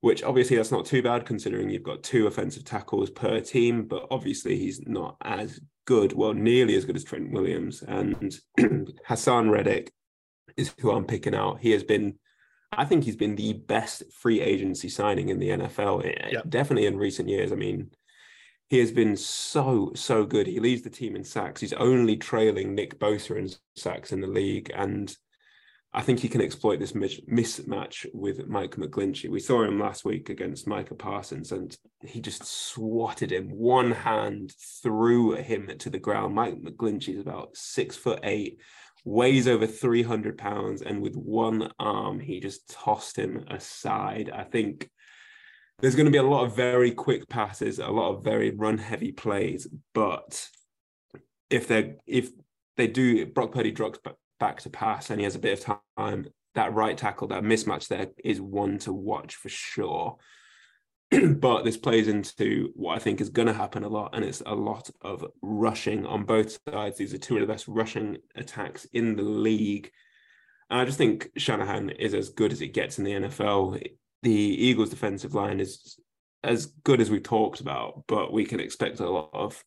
which 0.00 0.22
obviously 0.22 0.56
that's 0.56 0.72
not 0.72 0.84
too 0.84 1.02
bad 1.02 1.26
considering 1.26 1.70
you've 1.70 1.82
got 1.82 2.02
two 2.02 2.26
offensive 2.26 2.64
tackles 2.64 3.10
per 3.10 3.40
team, 3.40 3.84
but 3.84 4.06
obviously 4.10 4.56
he's 4.56 4.86
not 4.86 5.16
as 5.22 5.60
good, 5.86 6.12
well, 6.12 6.34
nearly 6.34 6.76
as 6.76 6.84
good 6.84 6.96
as 6.96 7.04
Trent 7.04 7.30
Williams. 7.32 7.82
And 7.82 8.38
Haason 9.08 9.50
Reddick 9.50 9.92
is 10.56 10.74
who 10.80 10.90
I'm 10.90 11.06
picking 11.06 11.34
out. 11.34 11.60
He 11.60 11.70
has 11.72 11.82
been, 11.82 12.18
I 12.72 12.84
think 12.84 13.04
he's 13.04 13.16
been 13.16 13.36
the 13.36 13.54
best 13.54 14.02
free 14.12 14.40
agency 14.40 14.88
signing 14.88 15.28
in 15.28 15.38
the 15.38 15.50
NFL, 15.50 16.06
eh, 16.06 16.28
yep. 16.32 16.48
definitely 16.48 16.86
in 16.86 16.98
recent 16.98 17.28
years. 17.28 17.52
I 17.52 17.56
mean, 17.56 17.90
he 18.68 18.78
has 18.78 18.90
been 18.90 19.16
so, 19.16 19.92
so 19.94 20.24
good. 20.24 20.46
He 20.46 20.60
leads 20.60 20.82
the 20.82 20.90
team 20.90 21.14
in 21.16 21.24
sacks. 21.24 21.60
He's 21.60 21.72
only 21.74 22.16
trailing 22.16 22.74
Nick 22.74 22.98
Bosa 22.98 23.36
in 23.36 23.50
sacks 23.76 24.12
in 24.12 24.20
the 24.20 24.26
league. 24.26 24.70
And 24.74 25.16
I 25.96 26.02
think 26.02 26.20
he 26.20 26.28
can 26.28 26.42
exploit 26.42 26.78
this 26.78 26.92
mismatch 26.92 28.04
with 28.12 28.46
Mike 28.46 28.76
McGlinchey. 28.76 29.30
We 29.30 29.40
saw 29.40 29.64
him 29.64 29.80
last 29.80 30.04
week 30.04 30.28
against 30.28 30.66
Micah 30.66 30.94
Parsons, 30.94 31.52
and 31.52 31.74
he 32.02 32.20
just 32.20 32.44
swatted 32.44 33.32
him 33.32 33.48
one 33.48 33.92
hand 33.92 34.52
threw 34.82 35.32
him 35.36 35.70
to 35.78 35.88
the 35.88 35.98
ground. 35.98 36.34
Mike 36.34 36.60
McGlinchey 36.60 37.14
is 37.14 37.22
about 37.22 37.56
six 37.56 37.96
foot 37.96 38.20
eight, 38.24 38.60
weighs 39.06 39.48
over 39.48 39.66
300 39.66 40.36
pounds, 40.36 40.82
and 40.82 41.00
with 41.00 41.16
one 41.16 41.70
arm, 41.78 42.20
he 42.20 42.40
just 42.40 42.68
tossed 42.68 43.16
him 43.16 43.46
aside. 43.48 44.30
I 44.30 44.44
think 44.44 44.90
there's 45.78 45.96
going 45.96 46.04
to 46.04 46.12
be 46.12 46.18
a 46.18 46.22
lot 46.22 46.44
of 46.44 46.54
very 46.54 46.90
quick 46.90 47.26
passes, 47.26 47.78
a 47.78 47.88
lot 47.88 48.14
of 48.14 48.22
very 48.22 48.50
run 48.50 48.76
heavy 48.76 49.12
plays, 49.12 49.66
but 49.94 50.46
if 51.48 51.66
they're 51.68 51.94
if 52.06 52.32
they 52.76 52.86
do 52.86 53.24
Brock 53.24 53.52
Purdy 53.52 53.70
drops 53.70 53.98
back 54.38 54.60
to 54.62 54.70
pass 54.70 55.10
and 55.10 55.20
he 55.20 55.24
has 55.24 55.34
a 55.34 55.40
bit 55.40 55.66
of 55.66 55.80
time, 55.96 56.26
that 56.54 56.74
right 56.74 56.96
tackle, 56.96 57.28
that 57.28 57.42
mismatch 57.42 57.88
there 57.88 58.08
is 58.24 58.40
one 58.40 58.78
to 58.78 58.92
watch 58.92 59.36
for 59.36 59.48
sure. 59.48 60.16
but 61.36 61.62
this 61.62 61.76
plays 61.76 62.08
into 62.08 62.72
what 62.74 62.96
I 62.96 62.98
think 62.98 63.20
is 63.20 63.28
going 63.28 63.46
to 63.46 63.54
happen 63.54 63.84
a 63.84 63.88
lot, 63.88 64.14
and 64.14 64.24
it's 64.24 64.42
a 64.44 64.54
lot 64.54 64.90
of 65.02 65.24
rushing 65.40 66.04
on 66.04 66.24
both 66.24 66.58
sides. 66.68 66.98
These 66.98 67.14
are 67.14 67.18
two 67.18 67.36
of 67.36 67.42
the 67.42 67.52
best 67.52 67.68
rushing 67.68 68.16
attacks 68.34 68.86
in 68.92 69.14
the 69.14 69.22
league. 69.22 69.90
And 70.68 70.80
I 70.80 70.84
just 70.84 70.98
think 70.98 71.28
Shanahan 71.36 71.90
is 71.90 72.12
as 72.12 72.30
good 72.30 72.52
as 72.52 72.60
it 72.60 72.74
gets 72.74 72.98
in 72.98 73.04
the 73.04 73.12
NFL. 73.12 73.80
The 74.22 74.32
Eagles' 74.32 74.90
defensive 74.90 75.34
line 75.34 75.60
is 75.60 75.96
as 76.42 76.66
good 76.66 77.00
as 77.00 77.10
we 77.10 77.20
talked 77.20 77.60
about, 77.60 78.04
but 78.08 78.32
we 78.32 78.44
can 78.44 78.58
expect 78.58 78.98
a 78.98 79.08
lot 79.08 79.30
of 79.32 79.62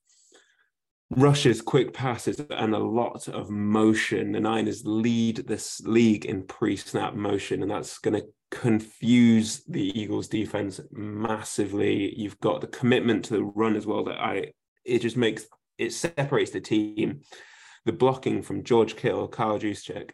rushes, 1.09 1.61
quick 1.61 1.93
passes, 1.93 2.39
and 2.49 2.73
a 2.73 2.79
lot 2.79 3.27
of 3.27 3.49
motion. 3.49 4.31
The 4.31 4.39
Niners 4.39 4.83
lead 4.85 5.47
this 5.47 5.81
league 5.81 6.25
in 6.25 6.43
pre-snap 6.43 7.15
motion, 7.15 7.61
and 7.61 7.71
that's 7.71 7.97
going 7.99 8.19
to 8.19 8.27
confuse 8.51 9.63
the 9.65 9.99
Eagles 9.99 10.27
defense 10.27 10.79
massively. 10.91 12.13
You've 12.17 12.39
got 12.39 12.61
the 12.61 12.67
commitment 12.67 13.25
to 13.25 13.33
the 13.33 13.43
run 13.43 13.75
as 13.75 13.85
well 13.85 14.03
that 14.05 14.19
I 14.19 14.53
it 14.85 14.99
just 14.99 15.17
makes 15.17 15.45
it 15.77 15.93
separates 15.93 16.51
the 16.51 16.61
team. 16.61 17.21
The 17.85 17.93
blocking 17.93 18.41
from 18.41 18.63
George 18.63 18.95
Kittle, 18.95 19.27
Kyle 19.27 19.59
Juszczyk, 19.59 20.11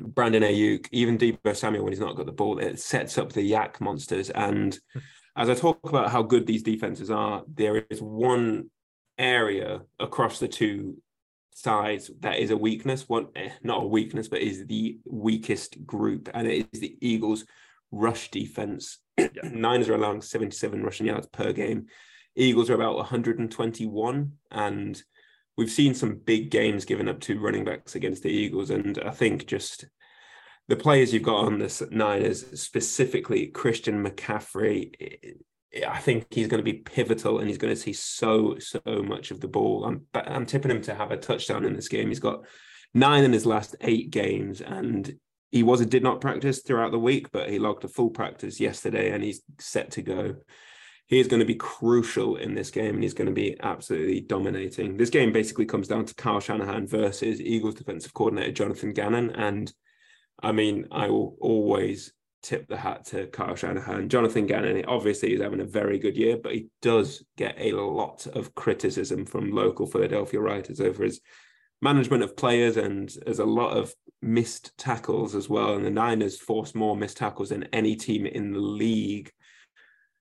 Brandon 0.00 0.42
Aiyuk, 0.42 0.88
even 0.90 1.18
Deebo 1.18 1.54
Samuel 1.54 1.84
when 1.84 1.92
he's 1.92 2.00
not 2.00 2.16
got 2.16 2.26
the 2.26 2.32
ball, 2.32 2.58
it 2.58 2.80
sets 2.80 3.18
up 3.18 3.32
the 3.32 3.48
YAC 3.48 3.80
monsters. 3.80 4.30
And 4.30 4.76
hmm. 4.92 5.00
as 5.36 5.50
I 5.50 5.54
talk 5.54 5.78
about 5.84 6.10
how 6.10 6.22
good 6.22 6.46
these 6.46 6.62
defenses 6.62 7.10
are, 7.10 7.42
there 7.52 7.84
is 7.90 8.00
one 8.00 8.70
area 9.18 9.82
across 9.98 10.38
the 10.38 10.48
two 10.48 10.96
sides 11.54 12.10
that 12.20 12.38
is 12.38 12.50
a 12.50 12.56
weakness. 12.56 13.08
One, 13.08 13.28
eh, 13.36 13.50
not 13.62 13.82
a 13.82 13.86
weakness, 13.86 14.28
but 14.28 14.40
is 14.40 14.66
the 14.66 14.98
weakest 15.04 15.86
group, 15.86 16.28
and 16.34 16.46
it 16.46 16.68
is 16.72 16.80
the 16.80 16.96
Eagles' 17.00 17.44
rush 17.90 18.30
defense. 18.30 18.98
Yeah. 19.16 19.28
Niners 19.44 19.88
are 19.88 19.94
allowing 19.94 20.20
77 20.20 20.82
rushing 20.82 21.06
yards 21.06 21.28
per 21.28 21.52
game. 21.52 21.86
Eagles 22.36 22.68
are 22.68 22.74
about 22.74 22.96
121, 22.96 24.32
and 24.50 25.02
we've 25.56 25.70
seen 25.70 25.94
some 25.94 26.16
big 26.16 26.50
games 26.50 26.84
given 26.84 27.08
up 27.08 27.20
to 27.20 27.40
running 27.40 27.64
backs 27.64 27.94
against 27.94 28.24
the 28.24 28.30
Eagles, 28.30 28.70
and 28.70 28.98
I 29.04 29.10
think 29.10 29.46
just 29.46 29.86
the 30.66 30.76
players 30.76 31.12
you've 31.12 31.22
got 31.22 31.44
on 31.44 31.58
this 31.58 31.82
Niners, 31.90 32.60
specifically 32.60 33.46
Christian 33.46 34.04
McCaffrey, 34.04 35.36
I 35.88 35.98
think 35.98 36.26
he's 36.30 36.46
going 36.46 36.64
to 36.64 36.70
be 36.70 36.78
pivotal 36.78 37.38
and 37.38 37.48
he's 37.48 37.58
going 37.58 37.74
to 37.74 37.80
see 37.80 37.92
so 37.92 38.56
so 38.58 38.80
much 38.86 39.30
of 39.30 39.40
the 39.40 39.48
ball. 39.48 39.84
I'm 39.84 40.06
I'm 40.14 40.46
tipping 40.46 40.70
him 40.70 40.82
to 40.82 40.94
have 40.94 41.10
a 41.10 41.16
touchdown 41.16 41.64
in 41.64 41.74
this 41.74 41.88
game. 41.88 42.08
He's 42.08 42.20
got 42.20 42.44
nine 42.92 43.24
in 43.24 43.32
his 43.32 43.46
last 43.46 43.74
eight 43.80 44.10
games, 44.10 44.60
and 44.60 45.12
he 45.50 45.62
was 45.62 45.80
a 45.80 45.86
did 45.86 46.02
not 46.02 46.20
practice 46.20 46.62
throughout 46.62 46.92
the 46.92 46.98
week, 46.98 47.30
but 47.32 47.50
he 47.50 47.58
logged 47.58 47.84
a 47.84 47.88
full 47.88 48.10
practice 48.10 48.60
yesterday, 48.60 49.10
and 49.10 49.22
he's 49.22 49.42
set 49.58 49.90
to 49.92 50.02
go. 50.02 50.36
He 51.06 51.20
is 51.20 51.28
going 51.28 51.40
to 51.40 51.46
be 51.46 51.56
crucial 51.56 52.36
in 52.36 52.54
this 52.54 52.70
game, 52.70 52.94
and 52.94 53.02
he's 53.02 53.12
going 53.12 53.28
to 53.28 53.32
be 53.32 53.56
absolutely 53.60 54.20
dominating. 54.20 54.96
This 54.96 55.10
game 55.10 55.32
basically 55.32 55.66
comes 55.66 55.88
down 55.88 56.06
to 56.06 56.14
Kyle 56.14 56.40
Shanahan 56.40 56.86
versus 56.86 57.40
Eagles 57.40 57.74
defensive 57.74 58.14
coordinator 58.14 58.52
Jonathan 58.52 58.92
Gannon, 58.92 59.30
and 59.30 59.72
I 60.42 60.52
mean, 60.52 60.86
I 60.90 61.08
will 61.08 61.36
always 61.40 62.12
tip 62.44 62.68
the 62.68 62.76
hat 62.76 63.06
to 63.06 63.26
Kyle 63.28 63.56
Shanahan. 63.56 64.08
Jonathan 64.08 64.46
Gannon, 64.46 64.84
obviously, 64.86 65.30
he's 65.30 65.40
having 65.40 65.60
a 65.60 65.64
very 65.64 65.98
good 65.98 66.16
year, 66.16 66.36
but 66.36 66.52
he 66.52 66.68
does 66.82 67.24
get 67.36 67.56
a 67.58 67.72
lot 67.72 68.26
of 68.26 68.54
criticism 68.54 69.24
from 69.24 69.50
local 69.50 69.86
Philadelphia 69.86 70.40
writers 70.40 70.80
over 70.80 71.02
his 71.02 71.20
management 71.80 72.22
of 72.22 72.36
players, 72.36 72.76
and 72.76 73.12
there's 73.24 73.38
a 73.38 73.44
lot 73.44 73.76
of 73.76 73.94
missed 74.22 74.76
tackles 74.78 75.34
as 75.34 75.48
well. 75.48 75.74
And 75.74 75.84
the 75.84 75.90
Niners 75.90 76.38
force 76.38 76.74
more 76.74 76.96
missed 76.96 77.16
tackles 77.16 77.48
than 77.48 77.64
any 77.72 77.96
team 77.96 78.26
in 78.26 78.52
the 78.52 78.60
league. 78.60 79.32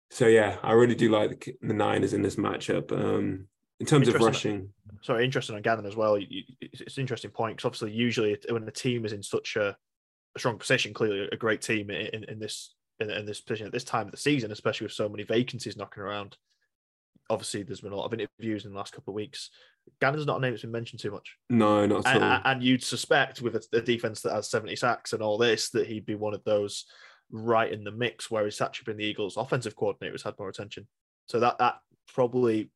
So 0.09 0.25
yeah, 0.27 0.57
I 0.63 0.71
really 0.71 0.95
do 0.95 1.09
like 1.09 1.55
the 1.61 1.73
Niners 1.73 2.13
in 2.13 2.23
this 2.23 2.35
matchup. 2.35 2.91
Um, 2.91 3.47
in 3.79 3.85
terms 3.85 4.09
of 4.09 4.15
rushing, 4.15 4.69
sorry, 5.01 5.23
interesting 5.23 5.55
on 5.55 5.61
Gannon 5.61 5.85
as 5.85 5.95
well. 5.95 6.17
It's 6.59 6.97
an 6.97 7.01
interesting 7.01 7.31
point 7.31 7.57
because 7.57 7.67
obviously, 7.67 7.91
usually 7.91 8.37
when 8.49 8.67
a 8.67 8.71
team 8.71 9.05
is 9.05 9.13
in 9.13 9.23
such 9.23 9.55
a 9.55 9.77
a 10.35 10.39
strong 10.39 10.57
position, 10.57 10.93
clearly 10.93 11.27
a 11.31 11.37
great 11.37 11.61
team 11.61 11.89
in, 11.89 12.23
in 12.25 12.39
this 12.39 12.75
in, 12.99 13.09
in, 13.09 13.25
this 13.25 13.41
position 13.41 13.67
at 13.67 13.73
this 13.73 13.83
time 13.83 14.05
of 14.05 14.11
the 14.11 14.17
season, 14.17 14.51
especially 14.51 14.85
with 14.85 14.93
so 14.93 15.09
many 15.09 15.23
vacancies 15.23 15.77
knocking 15.77 16.03
around. 16.03 16.37
Obviously, 17.29 17.63
there's 17.63 17.81
been 17.81 17.91
a 17.91 17.95
lot 17.95 18.05
of 18.05 18.13
interviews 18.13 18.65
in 18.65 18.71
the 18.71 18.77
last 18.77 18.93
couple 18.93 19.11
of 19.11 19.15
weeks. 19.15 19.51
Gannon's 20.01 20.25
not 20.25 20.37
a 20.37 20.41
name 20.41 20.51
that's 20.51 20.63
been 20.63 20.71
mentioned 20.71 20.99
too 20.99 21.11
much. 21.11 21.37
No, 21.49 21.85
not 21.85 22.05
at 22.05 22.15
and, 22.15 22.23
all. 22.23 22.41
And 22.45 22.63
you'd 22.63 22.83
suspect 22.83 23.41
with 23.41 23.55
a, 23.55 23.63
a, 23.73 23.81
defense 23.81 24.21
that 24.21 24.33
has 24.33 24.49
70 24.49 24.75
sacks 24.75 25.13
and 25.13 25.21
all 25.21 25.37
this 25.37 25.69
that 25.71 25.87
he'd 25.87 26.05
be 26.05 26.15
one 26.15 26.33
of 26.33 26.43
those 26.43 26.85
right 27.31 27.71
in 27.71 27.83
the 27.83 27.91
mix, 27.91 28.29
where 28.29 28.45
he's 28.45 28.61
actually 28.61 28.91
been 28.91 28.97
the 28.97 29.05
Eagles' 29.05 29.37
offensive 29.37 29.75
coordinator 29.75 30.13
has 30.13 30.23
had 30.23 30.37
more 30.39 30.49
attention. 30.49 30.87
So 31.27 31.39
that 31.39 31.59
that 31.59 31.75
probably 32.07 32.71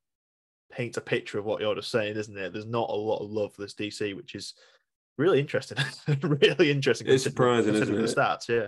paints 0.72 0.98
a 0.98 1.01
picture 1.01 1.39
of 1.39 1.45
what 1.45 1.62
you're 1.62 1.75
just 1.75 1.91
saying, 1.91 2.15
isn't 2.15 2.38
it? 2.38 2.53
There's 2.53 2.65
not 2.65 2.89
a 2.89 2.93
lot 2.95 3.24
of 3.24 3.31
love 3.31 3.53
for 3.53 3.62
this 3.62 3.75
DC, 3.75 4.15
which 4.15 4.36
is 4.36 4.53
really 5.17 5.39
interesting. 5.39 5.77
really 6.22 6.72
interesting. 6.72 7.08
It's 7.08 7.24
surprising, 7.24 7.75
isn't 7.75 7.96
it? 7.96 7.98
The 7.98 8.13
stats, 8.22 8.48
yeah. 8.48 8.67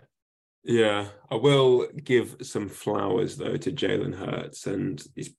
Yeah, 0.63 1.09
I 1.29 1.35
will 1.35 1.87
give 2.03 2.37
some 2.41 2.69
flowers 2.69 3.37
though 3.37 3.57
to 3.57 3.71
Jalen 3.71 4.15
Hurts, 4.15 4.65
and 4.65 5.01
he's 5.15 5.35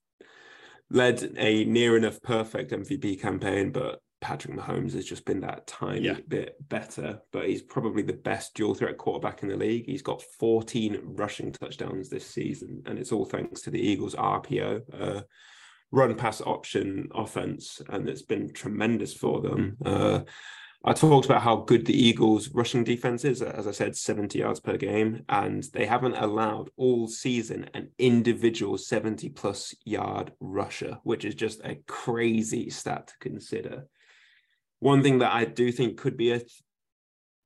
led 0.89 1.33
a 1.37 1.65
near 1.65 1.97
enough 1.97 2.21
perfect 2.21 2.71
MVP 2.71 3.21
campaign, 3.21 3.71
but 3.71 3.99
Patrick 4.21 4.55
Mahomes 4.55 4.93
has 4.93 5.05
just 5.05 5.25
been 5.25 5.41
that 5.41 5.67
tiny 5.67 6.05
yeah. 6.05 6.17
bit 6.27 6.55
better. 6.69 7.19
But 7.31 7.47
he's 7.47 7.61
probably 7.61 8.03
the 8.03 8.13
best 8.13 8.53
dual 8.55 8.73
threat 8.73 8.97
quarterback 8.97 9.43
in 9.43 9.49
the 9.49 9.57
league. 9.57 9.85
He's 9.85 10.01
got 10.01 10.23
14 10.39 11.01
rushing 11.03 11.51
touchdowns 11.51 12.09
this 12.09 12.25
season, 12.25 12.83
and 12.85 12.97
it's 12.97 13.11
all 13.11 13.25
thanks 13.25 13.61
to 13.61 13.69
the 13.69 13.81
Eagles' 13.81 14.15
RPO. 14.15 14.81
Uh, 14.93 15.21
run 15.91 16.15
pass 16.15 16.41
option 16.41 17.09
offense, 17.13 17.81
and 17.89 18.09
it's 18.09 18.23
been 18.23 18.53
tremendous 18.53 19.13
for 19.13 19.41
them. 19.41 19.77
Uh, 19.85 20.21
I 20.83 20.93
talked 20.93 21.25
about 21.25 21.41
how 21.41 21.57
good 21.57 21.85
the 21.85 21.97
Eagles' 21.97 22.49
rushing 22.49 22.83
defense 22.83 23.25
is, 23.25 23.41
as 23.41 23.67
I 23.67 23.71
said, 23.71 23.97
70 23.97 24.39
yards 24.39 24.59
per 24.59 24.77
game, 24.77 25.23
and 25.27 25.63
they 25.73 25.85
haven't 25.85 26.15
allowed 26.15 26.69
all 26.77 27.07
season 27.07 27.69
an 27.73 27.89
individual 27.97 28.77
70 28.77 29.29
plus 29.29 29.75
yard 29.83 30.31
rusher, 30.39 30.99
which 31.03 31.25
is 31.25 31.35
just 31.35 31.59
a 31.63 31.79
crazy 31.87 32.69
stat 32.69 33.07
to 33.07 33.13
consider. 33.19 33.87
One 34.79 35.01
thing 35.01 35.19
that 35.19 35.33
I 35.33 35.45
do 35.45 35.71
think 35.71 35.97
could 35.97 36.15
be 36.15 36.31
a 36.31 36.41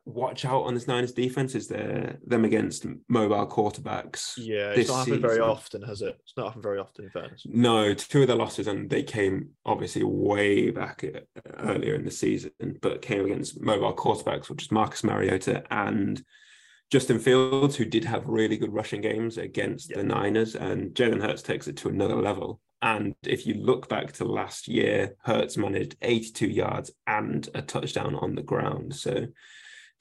watch 0.05 0.46
out 0.46 0.63
on 0.63 0.74
this 0.74 0.88
Niners 0.88 1.12
defense 1.12 1.55
is 1.55 1.67
their 1.67 2.17
them 2.25 2.46
against 2.46 2.86
mobile 3.08 3.48
quarterbacks. 3.48 4.34
Yeah, 4.38 4.72
it's 4.72 4.89
not 4.89 5.00
happened 5.00 5.22
very 5.22 5.39
often, 5.39 5.81
has 5.84 6.01
it? 6.01 6.17
It's 6.24 6.34
not 6.36 6.48
happened 6.48 6.63
very 6.63 6.79
often, 6.79 7.05
in 7.05 7.12
fairness. 7.12 7.43
No, 7.46 7.93
two 7.93 8.24
of 8.24 8.27
the 8.27 8.36
losses, 8.36 8.67
and 8.67 8.89
they 8.89 9.03
came 9.03 9.50
obviously 9.65 10.03
way 10.03 10.72
back 10.72 11.03
uh, 11.03 11.20
earlier 11.60 11.96
in 11.96 12.05
the 12.05 12.12
season, 12.12 12.51
but 12.81 13.01
came 13.01 13.25
against 13.25 13.62
mobile 13.62 13.96
quarterbacks, 13.96 14.50
which 14.50 14.63
is 14.63 14.72
Marcus 14.72 15.03
Mariota 15.03 15.63
and 15.72 16.24
Justin 16.91 17.20
Fields, 17.20 17.75
who 17.75 17.86
did 17.86 18.03
have 18.03 18.27
really 18.27 18.58
good 18.58 18.74
rushing 18.74 19.01
games 19.01 19.38
against 19.38 19.91
yeah. 19.91 19.98
the 19.98 20.03
Niners, 20.03 20.55
and 20.55 20.93
Jalen 20.93 21.22
Hurts 21.22 21.41
takes 21.41 21.67
it 21.67 21.77
to 21.77 21.89
another 21.89 22.15
level. 22.15 22.60
And 22.81 23.13
if 23.24 23.46
you 23.46 23.53
look 23.53 23.88
back 23.88 24.12
to 24.13 24.25
last 24.25 24.67
year, 24.67 25.15
Hurts 25.24 25.55
managed 25.55 25.96
82 26.01 26.48
yards 26.48 26.91
and 27.05 27.48
a 27.53 27.62
touchdown 27.62 28.15
on 28.15 28.34
the 28.34 28.41
ground. 28.41 28.96
So 28.96 29.27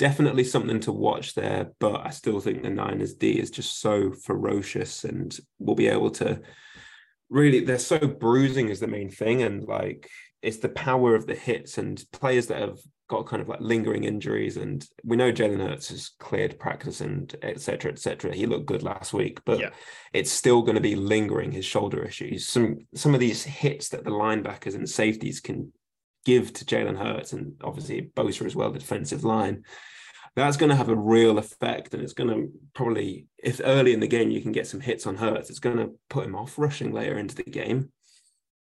definitely 0.00 0.44
something 0.44 0.80
to 0.80 0.92
watch 0.92 1.34
there. 1.34 1.72
But 1.78 2.06
I 2.06 2.10
still 2.10 2.40
think 2.40 2.62
the 2.62 2.70
Niners 2.70 3.14
D 3.14 3.32
is 3.38 3.50
just 3.50 3.80
so 3.80 4.10
ferocious 4.10 5.04
and 5.04 5.38
we'll 5.58 5.76
be 5.76 5.88
able 5.88 6.10
to 6.12 6.40
really, 7.28 7.60
they're 7.60 7.78
so 7.78 7.98
bruising 7.98 8.70
is 8.70 8.80
the 8.80 8.86
main 8.86 9.10
thing. 9.10 9.42
And 9.42 9.62
like, 9.68 10.08
it's 10.40 10.56
the 10.56 10.70
power 10.70 11.14
of 11.14 11.26
the 11.26 11.34
hits 11.34 11.76
and 11.76 12.02
players 12.12 12.46
that 12.46 12.62
have 12.62 12.78
got 13.10 13.26
kind 13.26 13.42
of 13.42 13.48
like 13.50 13.60
lingering 13.60 14.04
injuries. 14.04 14.56
And 14.56 14.82
we 15.04 15.18
know 15.18 15.32
Jalen 15.32 15.60
Hurts 15.60 15.90
has 15.90 16.12
cleared 16.18 16.58
practice 16.58 17.02
and 17.02 17.36
etc. 17.42 17.92
etc. 17.92 18.34
He 18.34 18.46
looked 18.46 18.64
good 18.64 18.82
last 18.82 19.12
week, 19.12 19.40
but 19.44 19.60
yeah. 19.60 19.70
it's 20.14 20.32
still 20.32 20.62
going 20.62 20.76
to 20.76 20.80
be 20.80 20.96
lingering 20.96 21.52
his 21.52 21.66
shoulder 21.66 22.02
issues. 22.02 22.48
Some 22.48 22.78
some 22.94 23.12
of 23.12 23.20
these 23.20 23.44
hits 23.44 23.90
that 23.90 24.04
the 24.04 24.10
linebackers 24.10 24.76
and 24.76 24.88
safeties 24.88 25.40
can 25.40 25.74
give 26.24 26.54
to 26.54 26.64
Jalen 26.64 26.96
Hurts 26.96 27.34
and 27.34 27.52
obviously 27.62 28.10
Bosa 28.16 28.46
as 28.46 28.56
well, 28.56 28.70
the 28.70 28.78
defensive 28.78 29.24
line 29.24 29.64
that's 30.36 30.56
going 30.56 30.70
to 30.70 30.76
have 30.76 30.88
a 30.88 30.96
real 30.96 31.38
effect 31.38 31.92
and 31.92 32.02
it's 32.02 32.12
going 32.12 32.30
to 32.30 32.52
probably 32.74 33.26
if 33.38 33.60
early 33.64 33.92
in 33.92 34.00
the 34.00 34.06
game 34.06 34.30
you 34.30 34.40
can 34.40 34.52
get 34.52 34.66
some 34.66 34.80
hits 34.80 35.06
on 35.06 35.16
Hurts, 35.16 35.50
it's 35.50 35.58
going 35.58 35.76
to 35.78 35.92
put 36.08 36.24
him 36.24 36.36
off 36.36 36.58
rushing 36.58 36.92
later 36.92 37.18
into 37.18 37.34
the 37.34 37.42
game. 37.42 37.90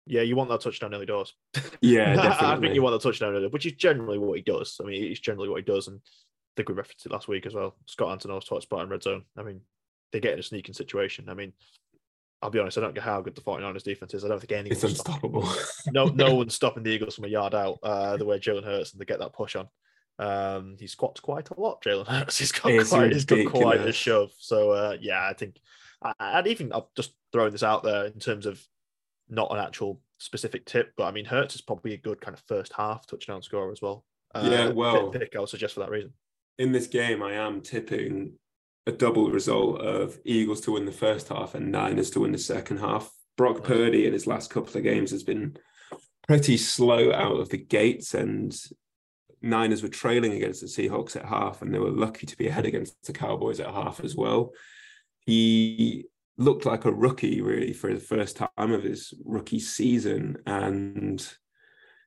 Yeah, 0.07 0.23
you 0.23 0.35
want 0.35 0.51
that 0.51 0.61
touchdown 0.61 0.95
early 0.95 1.07
doors. 1.07 1.35
Yeah, 1.81 2.15
definitely. 2.15 2.47
I 2.47 2.61
think 2.61 2.75
you 2.75 2.83
want 2.83 3.01
the 3.01 3.09
touchdown 3.09 3.35
early, 3.35 3.49
which 3.49 3.67
is 3.67 3.73
generally 3.73 4.19
what 4.19 4.37
he 4.37 4.43
does. 4.43 4.81
I 4.81 4.87
mean, 4.87 5.05
it's 5.05 5.21
generally 5.21 5.49
what 5.49 5.57
he 5.57 5.65
does, 5.65 5.89
and 5.89 5.99
I 5.99 6.53
think 6.57 6.69
we 6.69 6.75
referenced 6.75 7.07
it 7.07 7.13
last 7.13 7.29
week 7.29 7.45
as 7.47 7.55
well. 7.55 7.77
Scott 7.87 8.21
Antonov's 8.21 8.45
taught 8.45 8.63
spot 8.63 8.83
in 8.83 8.89
red 8.89 9.03
zone. 9.03 9.25
I 9.37 9.43
mean, 9.43 9.61
they 10.13 10.21
get 10.21 10.35
in 10.35 10.39
a 10.39 10.45
sneaking 10.45 10.75
situation. 10.75 11.29
I 11.29 11.35
mean, 11.35 11.53
I'll 12.41 12.51
be 12.51 12.59
honest, 12.59 12.79
I 12.79 12.83
don't 12.83 12.95
get 12.95 13.05
how 13.05 13.21
good 13.21 13.35
the 13.35 13.41
49ers 13.41 13.85
defense 13.85 14.15
is. 14.15 14.25
I 14.25 14.29
don't 14.29 14.41
think 14.41 14.53
anyone's 14.53 14.83
it's 14.83 14.93
unstoppable. 14.93 15.49
no, 15.93 16.07
no 16.07 16.35
one's 16.37 16.55
stopping 16.55 16.83
the 16.83 16.91
Eagles 16.91 17.15
from 17.15 17.25
a 17.25 17.29
yard 17.29 17.55
out 17.55 17.79
uh, 17.83 18.17
the 18.17 18.25
way 18.25 18.39
Jalen 18.39 18.65
Hurts 18.65 18.93
and 18.93 19.01
they 19.01 19.05
get 19.05 19.21
that 19.21 19.33
push 19.33 19.57
on. 19.57 19.69
Um, 20.23 20.77
he 20.79 20.87
squats 20.87 21.21
quite 21.21 21.51
a 21.51 21.61
lot, 21.61 21.83
Jalen 21.83 22.07
Hurts. 22.07 22.39
He's 22.39 22.53
got 22.53 22.71
it's 22.71 22.91
quite, 22.91 23.13
he's 23.13 23.25
got 23.25 23.47
quite 23.47 23.81
a 23.81 23.93
shove. 23.93 24.31
So 24.39 24.71
uh, 24.71 24.97
yeah, 25.01 25.27
I 25.29 25.33
think 25.33 25.57
I'd 26.21 26.47
even 26.47 26.73
I'll 26.73 26.91
just 26.97 27.13
throwing 27.33 27.53
this 27.53 27.63
out 27.63 27.83
there 27.83 28.07
in 28.07 28.21
terms 28.21 28.47
of 28.47 28.65
not 29.29 29.51
an 29.51 29.59
actual 29.59 30.01
specific 30.19 30.65
tip, 30.65 30.93
but 30.97 31.05
I 31.05 31.11
mean 31.11 31.25
Hurts 31.25 31.57
is 31.57 31.61
probably 31.61 31.95
a 31.95 31.99
good 31.99 32.21
kind 32.21 32.37
of 32.37 32.43
first 32.47 32.73
half 32.73 33.07
touchdown 33.07 33.43
scorer 33.43 33.73
as 33.73 33.83
well. 33.83 34.05
Uh, 34.35 34.49
yeah, 34.51 34.69
well, 34.69 35.11
pick, 35.11 35.35
I 35.35 35.41
would 35.41 35.49
suggest 35.49 35.75
for 35.75 35.81
that 35.81 35.91
reason. 35.91 36.13
In 36.59 36.73
this 36.73 36.87
game, 36.87 37.23
I 37.23 37.33
am 37.33 37.61
tipping 37.61 38.35
a 38.87 38.93
double 38.93 39.31
result 39.31 39.81
of 39.81 40.19
Eagles 40.25 40.61
to 40.63 40.73
win 40.73 40.85
the 40.85 40.93
first 40.93 41.29
half 41.29 41.55
and 41.55 41.73
Niners 41.73 42.11
to 42.11 42.21
win 42.21 42.33
the 42.33 42.39
second 42.39 42.79
half. 42.79 43.11
Brock. 43.37 43.65
Purdy 43.65 44.07
in 44.07 44.13
his 44.13 44.27
last 44.27 44.51
couple 44.51 44.77
of 44.77 44.83
games 44.83 45.11
has 45.11 45.23
been 45.23 45.57
pretty 46.27 46.57
slow 46.57 47.13
out 47.13 47.41
of 47.41 47.49
the 47.49 47.57
gates, 47.57 48.15
and 48.15 48.55
Niners 49.43 49.83
were 49.83 49.89
trailing 49.89 50.33
against 50.33 50.61
the 50.61 50.67
Seahawks 50.67 51.17
at 51.17 51.25
half, 51.25 51.63
and 51.63 51.73
they 51.73 51.79
were 51.79 51.91
lucky 51.91 52.27
to 52.27 52.37
be 52.37 52.49
ahead 52.49 52.67
against 52.67 53.03
the 53.05 53.13
Cowboys 53.13 53.61
at 53.61 53.73
half 53.73 54.01
as 54.01 54.17
well. 54.17 54.53
He 55.21 56.07
looked 56.39 56.65
like 56.65 56.85
a 56.85 56.93
rookie 56.93 57.41
really 57.41 57.73
for 57.73 57.93
the 57.93 58.01
first 58.01 58.37
time 58.37 58.73
of 58.73 58.83
his 58.83 59.13
rookie 59.25 59.61
season, 59.61 60.39
and 60.47 61.27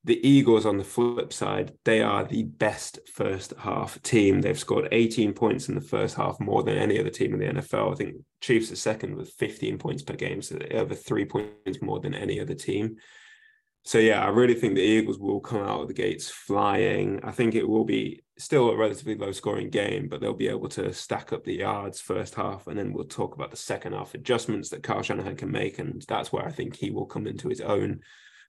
the 0.05 0.25
Eagles 0.27 0.67
on 0.67 0.77
the 0.77 0.83
flip 0.83 1.33
side, 1.33 1.73
they 1.83 2.01
are 2.01 2.23
the 2.23 2.43
best 2.43 2.99
first 3.11 3.53
half 3.57 3.99
team. 4.03 4.39
They've 4.39 4.57
scored 4.57 4.87
18 4.91 5.33
points 5.33 5.67
in 5.67 5.73
the 5.73 5.81
first 5.81 6.15
half, 6.15 6.39
more 6.39 6.61
than 6.61 6.77
any 6.77 6.99
other 6.99 7.09
team 7.09 7.33
in 7.33 7.39
the 7.39 7.61
NFL. 7.61 7.91
I 7.91 7.95
think 7.95 8.15
Chiefs 8.39 8.71
are 8.71 8.75
second 8.75 9.15
with 9.15 9.33
15 9.33 9.79
points 9.79 10.03
per 10.03 10.13
game, 10.13 10.43
so 10.43 10.59
over 10.71 10.93
three 10.93 11.25
points 11.25 11.81
more 11.81 11.99
than 11.99 12.13
any 12.13 12.39
other 12.39 12.53
team. 12.53 12.97
So 13.85 13.99
yeah, 13.99 14.25
I 14.25 14.29
really 14.29 14.55
think 14.55 14.73
the 14.73 14.81
Eagles 14.81 15.19
will 15.19 15.39
come 15.39 15.61
out 15.61 15.81
of 15.81 15.87
the 15.87 15.93
gates 15.93 16.27
flying. 16.27 17.19
I 17.23 17.31
think 17.31 17.53
it 17.53 17.67
will 17.67 17.85
be 17.85 18.23
still 18.39 18.71
a 18.71 18.75
relatively 18.75 19.15
low 19.15 19.31
scoring 19.31 19.69
game, 19.69 20.07
but 20.09 20.19
they'll 20.19 20.33
be 20.33 20.47
able 20.47 20.69
to 20.69 20.91
stack 20.91 21.31
up 21.31 21.43
the 21.43 21.57
yards 21.57 22.01
first 22.01 22.33
half, 22.33 22.65
and 22.65 22.77
then 22.77 22.91
we'll 22.91 23.05
talk 23.05 23.35
about 23.35 23.51
the 23.51 23.57
second 23.57 23.93
half 23.93 24.15
adjustments 24.15 24.69
that 24.69 24.81
Kyle 24.81 25.03
Shanahan 25.03 25.35
can 25.35 25.51
make, 25.51 25.77
and 25.77 26.03
that's 26.07 26.33
where 26.33 26.43
I 26.43 26.51
think 26.51 26.75
he 26.75 26.89
will 26.89 27.05
come 27.05 27.27
into 27.27 27.47
his 27.47 27.61
own 27.61 27.99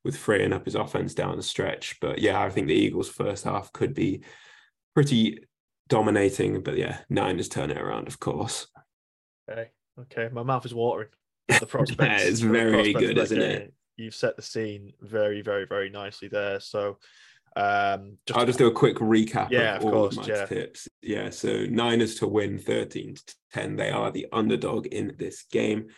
with 0.05 0.16
freeing 0.16 0.55
up 0.55 0.64
his 0.64 0.75
offense 0.75 1.12
down 1.12 1.37
the 1.37 1.43
stretch. 1.43 2.00
But 2.00 2.19
yeah, 2.19 2.40
I 2.40 2.49
think 2.49 2.69
the 2.69 2.75
Eagles' 2.75 3.11
first 3.11 3.45
half 3.45 3.71
could 3.75 3.93
be 3.93 4.23
pretty 4.95 5.40
dominating, 5.88 6.62
but 6.62 6.78
yeah, 6.78 7.00
Niners 7.11 7.50
turn 7.50 7.71
it 7.71 7.78
around, 7.78 8.09
of 8.09 8.19
course. 8.19 8.69
Okay, 9.50 9.69
okay, 10.00 10.28
my 10.33 10.43
mouth 10.43 10.64
is 10.64 10.75
watering. 10.75 11.11
The 11.49 11.66
prospect 11.66 12.00
yeah, 12.11 12.19
it's 12.21 12.40
very 12.40 12.95
good, 12.95 13.19
isn't 13.19 13.38
game. 13.38 13.50
it? 13.50 13.75
You've 13.96 14.14
set 14.14 14.36
the 14.36 14.42
scene 14.42 14.92
very, 15.00 15.42
very, 15.42 15.66
very 15.66 15.90
nicely 15.90 16.28
there. 16.28 16.60
So 16.60 16.98
um, 17.56 18.18
just 18.26 18.38
I'll 18.38 18.46
just 18.46 18.58
do 18.58 18.66
a 18.66 18.72
quick 18.72 18.96
recap 18.96 19.50
yeah, 19.50 19.76
of, 19.76 19.78
of 19.78 19.84
all 19.86 19.90
course, 19.92 20.18
of 20.18 20.28
my 20.28 20.34
yeah. 20.34 20.46
tips. 20.46 20.88
Yeah, 21.00 21.30
so 21.30 21.64
Niners 21.64 22.16
to 22.16 22.26
win 22.26 22.58
13 22.58 23.14
to 23.14 23.34
10. 23.54 23.76
They 23.76 23.90
are 23.90 24.10
the 24.10 24.26
underdog 24.32 24.86
in 24.86 25.14
this 25.18 25.44
game. 25.50 25.88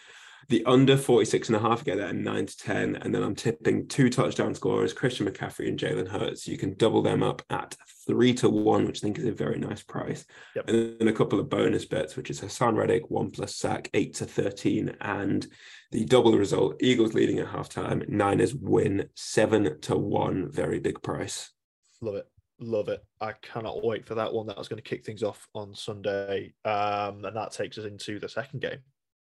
The 0.48 0.64
under 0.64 0.96
46 0.96 1.48
and 1.48 1.56
a 1.56 1.60
half, 1.60 1.84
get 1.84 1.98
that 1.98 2.08
at 2.08 2.16
9 2.16 2.46
to 2.46 2.56
10. 2.56 2.96
And 2.96 3.14
then 3.14 3.22
I'm 3.22 3.34
tipping 3.34 3.86
two 3.86 4.08
touchdown 4.08 4.54
scorers, 4.54 4.94
Christian 4.94 5.26
McCaffrey 5.26 5.68
and 5.68 5.78
Jalen 5.78 6.08
Hurts. 6.08 6.48
You 6.48 6.56
can 6.56 6.74
double 6.74 7.02
them 7.02 7.22
up 7.22 7.42
at 7.50 7.76
3 8.06 8.32
to 8.34 8.48
1, 8.48 8.86
which 8.86 9.00
I 9.00 9.02
think 9.02 9.18
is 9.18 9.26
a 9.26 9.32
very 9.32 9.58
nice 9.58 9.82
price. 9.82 10.24
Yep. 10.56 10.68
And 10.68 10.98
then 10.98 11.08
a 11.08 11.12
couple 11.12 11.38
of 11.38 11.50
bonus 11.50 11.84
bets, 11.84 12.16
which 12.16 12.30
is 12.30 12.40
Haason 12.40 12.76
Reddick, 12.76 13.10
1 13.10 13.30
plus 13.32 13.56
sack, 13.56 13.90
8 13.92 14.14
to 14.14 14.24
13. 14.24 14.96
And 15.02 15.46
the 15.92 16.06
double 16.06 16.32
result, 16.32 16.76
Eagles 16.80 17.12
leading 17.12 17.40
at 17.40 17.48
halftime, 17.48 18.08
Niners 18.08 18.54
win 18.54 19.10
7 19.16 19.80
to 19.82 19.96
1. 19.96 20.50
Very 20.50 20.80
big 20.80 21.02
price. 21.02 21.52
Love 22.00 22.14
it. 22.14 22.26
Love 22.60 22.88
it. 22.88 23.04
I 23.20 23.32
cannot 23.32 23.84
wait 23.84 24.06
for 24.06 24.14
that 24.14 24.32
one. 24.32 24.46
That 24.46 24.56
was 24.56 24.68
going 24.68 24.82
to 24.82 24.88
kick 24.88 25.04
things 25.04 25.22
off 25.22 25.46
on 25.54 25.74
Sunday. 25.74 26.54
Um, 26.64 27.24
and 27.24 27.36
that 27.36 27.52
takes 27.52 27.76
us 27.76 27.84
into 27.84 28.18
the 28.18 28.28
second 28.28 28.62
game, 28.62 28.78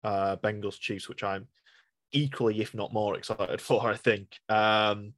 uh, 0.05 0.37
Bengals 0.37 0.79
Chiefs, 0.79 1.09
which 1.09 1.23
I'm 1.25 1.47
equally, 2.13 2.61
if 2.61 2.75
not 2.75 2.93
more, 2.93 3.17
excited 3.17 3.61
for. 3.63 3.87
I 3.87 3.97
think 3.97 4.29
um, 4.49 5.15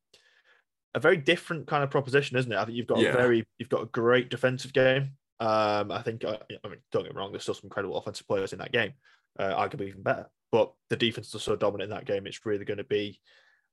a 0.95 1.01
very 1.01 1.17
different 1.17 1.67
kind 1.67 1.83
of 1.83 1.91
proposition, 1.91 2.37
isn't 2.37 2.53
it? 2.53 2.57
I 2.57 2.65
think 2.65 2.77
you've 2.77 2.87
got 2.87 2.99
Yeah. 3.01 3.11
a 3.11 3.17
very, 3.17 3.45
you've 3.59 3.69
got 3.69 3.83
a 3.83 3.87
great 3.87 4.31
defensive 4.31 4.73
game. 4.73 5.13
Um, 5.41 5.91
I 5.91 6.01
think, 6.03 6.25
uh, 6.25 6.39
I 6.65 6.69
mean, 6.69 6.79
don't 6.93 7.03
get 7.05 7.15
me 7.15 7.19
wrong, 7.19 7.33
there's 7.33 7.43
still 7.43 7.55
some 7.55 7.67
incredible 7.67 7.97
offensive 7.97 8.27
players 8.29 8.53
in 8.53 8.61
that 8.61 8.73
game, 8.73 8.93
uh, 9.39 9.53
arguably 9.55 9.89
even 9.89 10.03
better. 10.03 10.31
But 10.53 10.73
the 10.89 10.97
defense 10.97 11.35
is 11.35 11.43
so 11.43 11.57
dominant 11.57 11.91
in 11.91 11.97
that 11.97 12.07
game, 12.07 12.27
it's 12.27 12.47
really 12.47 12.65
going 12.65 12.79
to 12.79 12.85
be 12.85 13.21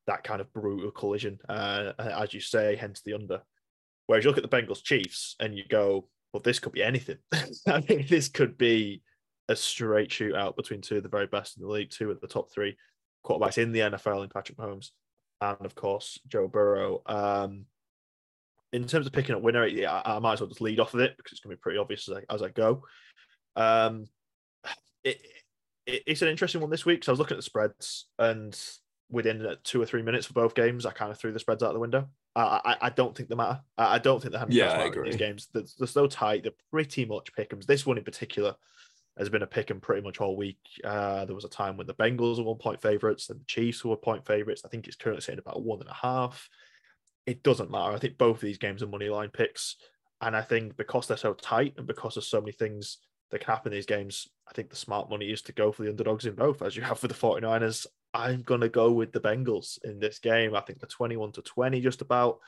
that 0.07 0.23
kind 0.23 0.41
of 0.41 0.51
brutal 0.51 0.89
collision, 0.89 1.37
uh, 1.47 1.93
as 1.99 2.33
you 2.33 2.39
say, 2.39 2.75
hence 2.75 3.01
the 3.01 3.13
under. 3.13 3.41
Whereas 4.07 4.25
you 4.25 4.31
look 4.31 4.43
at 4.43 4.49
the 4.49 4.57
Bengals 4.57 4.83
Chiefs 4.83 5.35
and 5.39 5.55
you 5.55 5.63
go, 5.69 6.07
well, 6.33 6.41
this 6.41 6.57
could 6.59 6.71
be 6.73 6.81
anything. 6.83 7.17
I 7.67 7.81
mean, 7.87 8.07
this 8.09 8.27
could 8.29 8.57
be 8.57 9.03
a 9.51 9.55
straight 9.55 10.09
shootout 10.09 10.55
between 10.55 10.81
two 10.81 10.97
of 10.97 11.03
the 11.03 11.09
very 11.09 11.27
best 11.27 11.57
in 11.57 11.63
the 11.63 11.69
league, 11.69 11.89
two 11.89 12.09
of 12.09 12.19
the 12.21 12.27
top 12.27 12.51
three 12.51 12.77
quarterbacks 13.25 13.57
in 13.57 13.71
the 13.71 13.79
NFL 13.79 14.23
in 14.23 14.29
Patrick 14.29 14.57
Mahomes 14.57 14.91
and, 15.41 15.65
of 15.65 15.75
course, 15.75 16.19
Joe 16.27 16.47
Burrow. 16.47 17.01
Um, 17.05 17.65
in 18.73 18.87
terms 18.87 19.05
of 19.05 19.13
picking 19.13 19.35
a 19.35 19.39
winner, 19.39 19.65
yeah, 19.65 19.91
I, 19.91 20.15
I 20.15 20.19
might 20.19 20.33
as 20.33 20.41
well 20.41 20.47
just 20.47 20.61
lead 20.61 20.79
off 20.79 20.93
of 20.93 21.01
it 21.01 21.17
because 21.17 21.33
it's 21.33 21.41
going 21.41 21.51
to 21.51 21.57
be 21.57 21.61
pretty 21.61 21.79
obvious 21.79 22.07
as 22.07 22.17
I, 22.17 22.33
as 22.33 22.41
I 22.41 22.49
go. 22.49 22.83
Um, 23.55 24.07
it, 25.03 25.21
it, 25.85 26.03
it's 26.05 26.21
an 26.21 26.29
interesting 26.29 26.61
one 26.61 26.69
this 26.69 26.85
week. 26.85 27.03
So 27.03 27.11
I 27.11 27.13
was 27.13 27.19
looking 27.19 27.35
at 27.35 27.39
the 27.39 27.43
spreads, 27.43 28.07
and 28.17 28.57
within 29.09 29.55
two 29.63 29.81
or 29.81 29.85
three 29.85 30.03
minutes 30.03 30.27
for 30.27 30.33
both 30.33 30.55
games, 30.55 30.85
I 30.85 30.91
kind 30.91 31.11
of 31.11 31.19
threw 31.19 31.33
the 31.33 31.39
spreads 31.39 31.63
out 31.63 31.73
the 31.73 31.79
window. 31.79 32.07
I, 32.35 32.61
I, 32.63 32.77
I 32.83 32.89
don't 32.89 33.15
think 33.15 33.27
they 33.27 33.35
matter. 33.35 33.59
I, 33.77 33.95
I 33.95 33.99
don't 33.99 34.21
think 34.21 34.31
they 34.31 34.39
have 34.39 34.51
Yeah, 34.51 34.85
in 34.85 35.03
these 35.03 35.17
games. 35.17 35.49
They're, 35.53 35.63
they're 35.77 35.87
so 35.87 36.07
tight. 36.07 36.43
They're 36.43 36.53
pretty 36.71 37.03
much 37.05 37.33
pick'ems. 37.33 37.65
This 37.65 37.85
one 37.85 37.97
in 37.97 38.05
particular 38.05 38.55
has 39.17 39.29
been 39.29 39.43
a 39.43 39.47
pick'em 39.47 39.81
pretty 39.81 40.01
much 40.01 40.19
all 40.19 40.35
week. 40.35 40.59
Uh, 40.83 41.25
there 41.25 41.35
was 41.35 41.45
a 41.45 41.49
time 41.49 41.77
when 41.77 41.87
the 41.87 41.93
Bengals 41.93 42.37
were 42.37 42.43
one 42.43 42.57
point 42.57 42.81
favorites, 42.81 43.29
and 43.29 43.39
the 43.39 43.45
Chiefs 43.45 43.83
were 43.83 43.97
point 43.97 44.25
favorites. 44.25 44.61
I 44.65 44.69
think 44.69 44.87
it's 44.87 44.95
currently 44.95 45.21
sitting 45.21 45.39
about 45.39 45.63
one 45.63 45.79
and 45.79 45.89
a 45.89 45.93
half. 45.93 46.49
It 47.25 47.43
doesn't 47.43 47.71
matter. 47.71 47.93
I 47.93 47.99
think 47.99 48.17
both 48.17 48.37
of 48.37 48.41
these 48.41 48.57
games 48.57 48.81
are 48.81 48.87
money 48.87 49.09
line 49.09 49.29
picks, 49.29 49.75
and 50.21 50.35
I 50.35 50.41
think 50.41 50.77
because 50.77 51.07
they're 51.07 51.17
so 51.17 51.33
tight 51.33 51.75
and 51.77 51.87
because 51.87 52.15
there's 52.15 52.27
so 52.27 52.41
many 52.41 52.53
things 52.53 52.97
that 53.31 53.39
can 53.39 53.53
happen 53.53 53.71
in 53.71 53.77
these 53.77 53.85
games, 53.85 54.27
I 54.47 54.53
think 54.53 54.69
the 54.69 54.75
smart 54.75 55.09
money 55.09 55.27
is 55.27 55.41
to 55.43 55.53
go 55.53 55.71
for 55.71 55.83
the 55.83 55.89
underdogs 55.89 56.25
in 56.25 56.35
both, 56.35 56.61
as 56.61 56.75
you 56.75 56.83
have 56.83 56.99
for 56.99 57.07
the 57.07 57.13
49ers. 57.13 57.87
I'm 58.13 58.41
going 58.41 58.61
to 58.61 58.69
go 58.69 58.91
with 58.91 59.13
the 59.13 59.21
Bengals 59.21 59.81
in 59.83 59.99
this 59.99 60.19
game. 60.19 60.53
I 60.53 60.61
think 60.61 60.79
the 60.79 60.87
21 60.87 61.31
to 61.33 61.41
20 61.41 61.79
just 61.79 62.01
about 62.01 62.39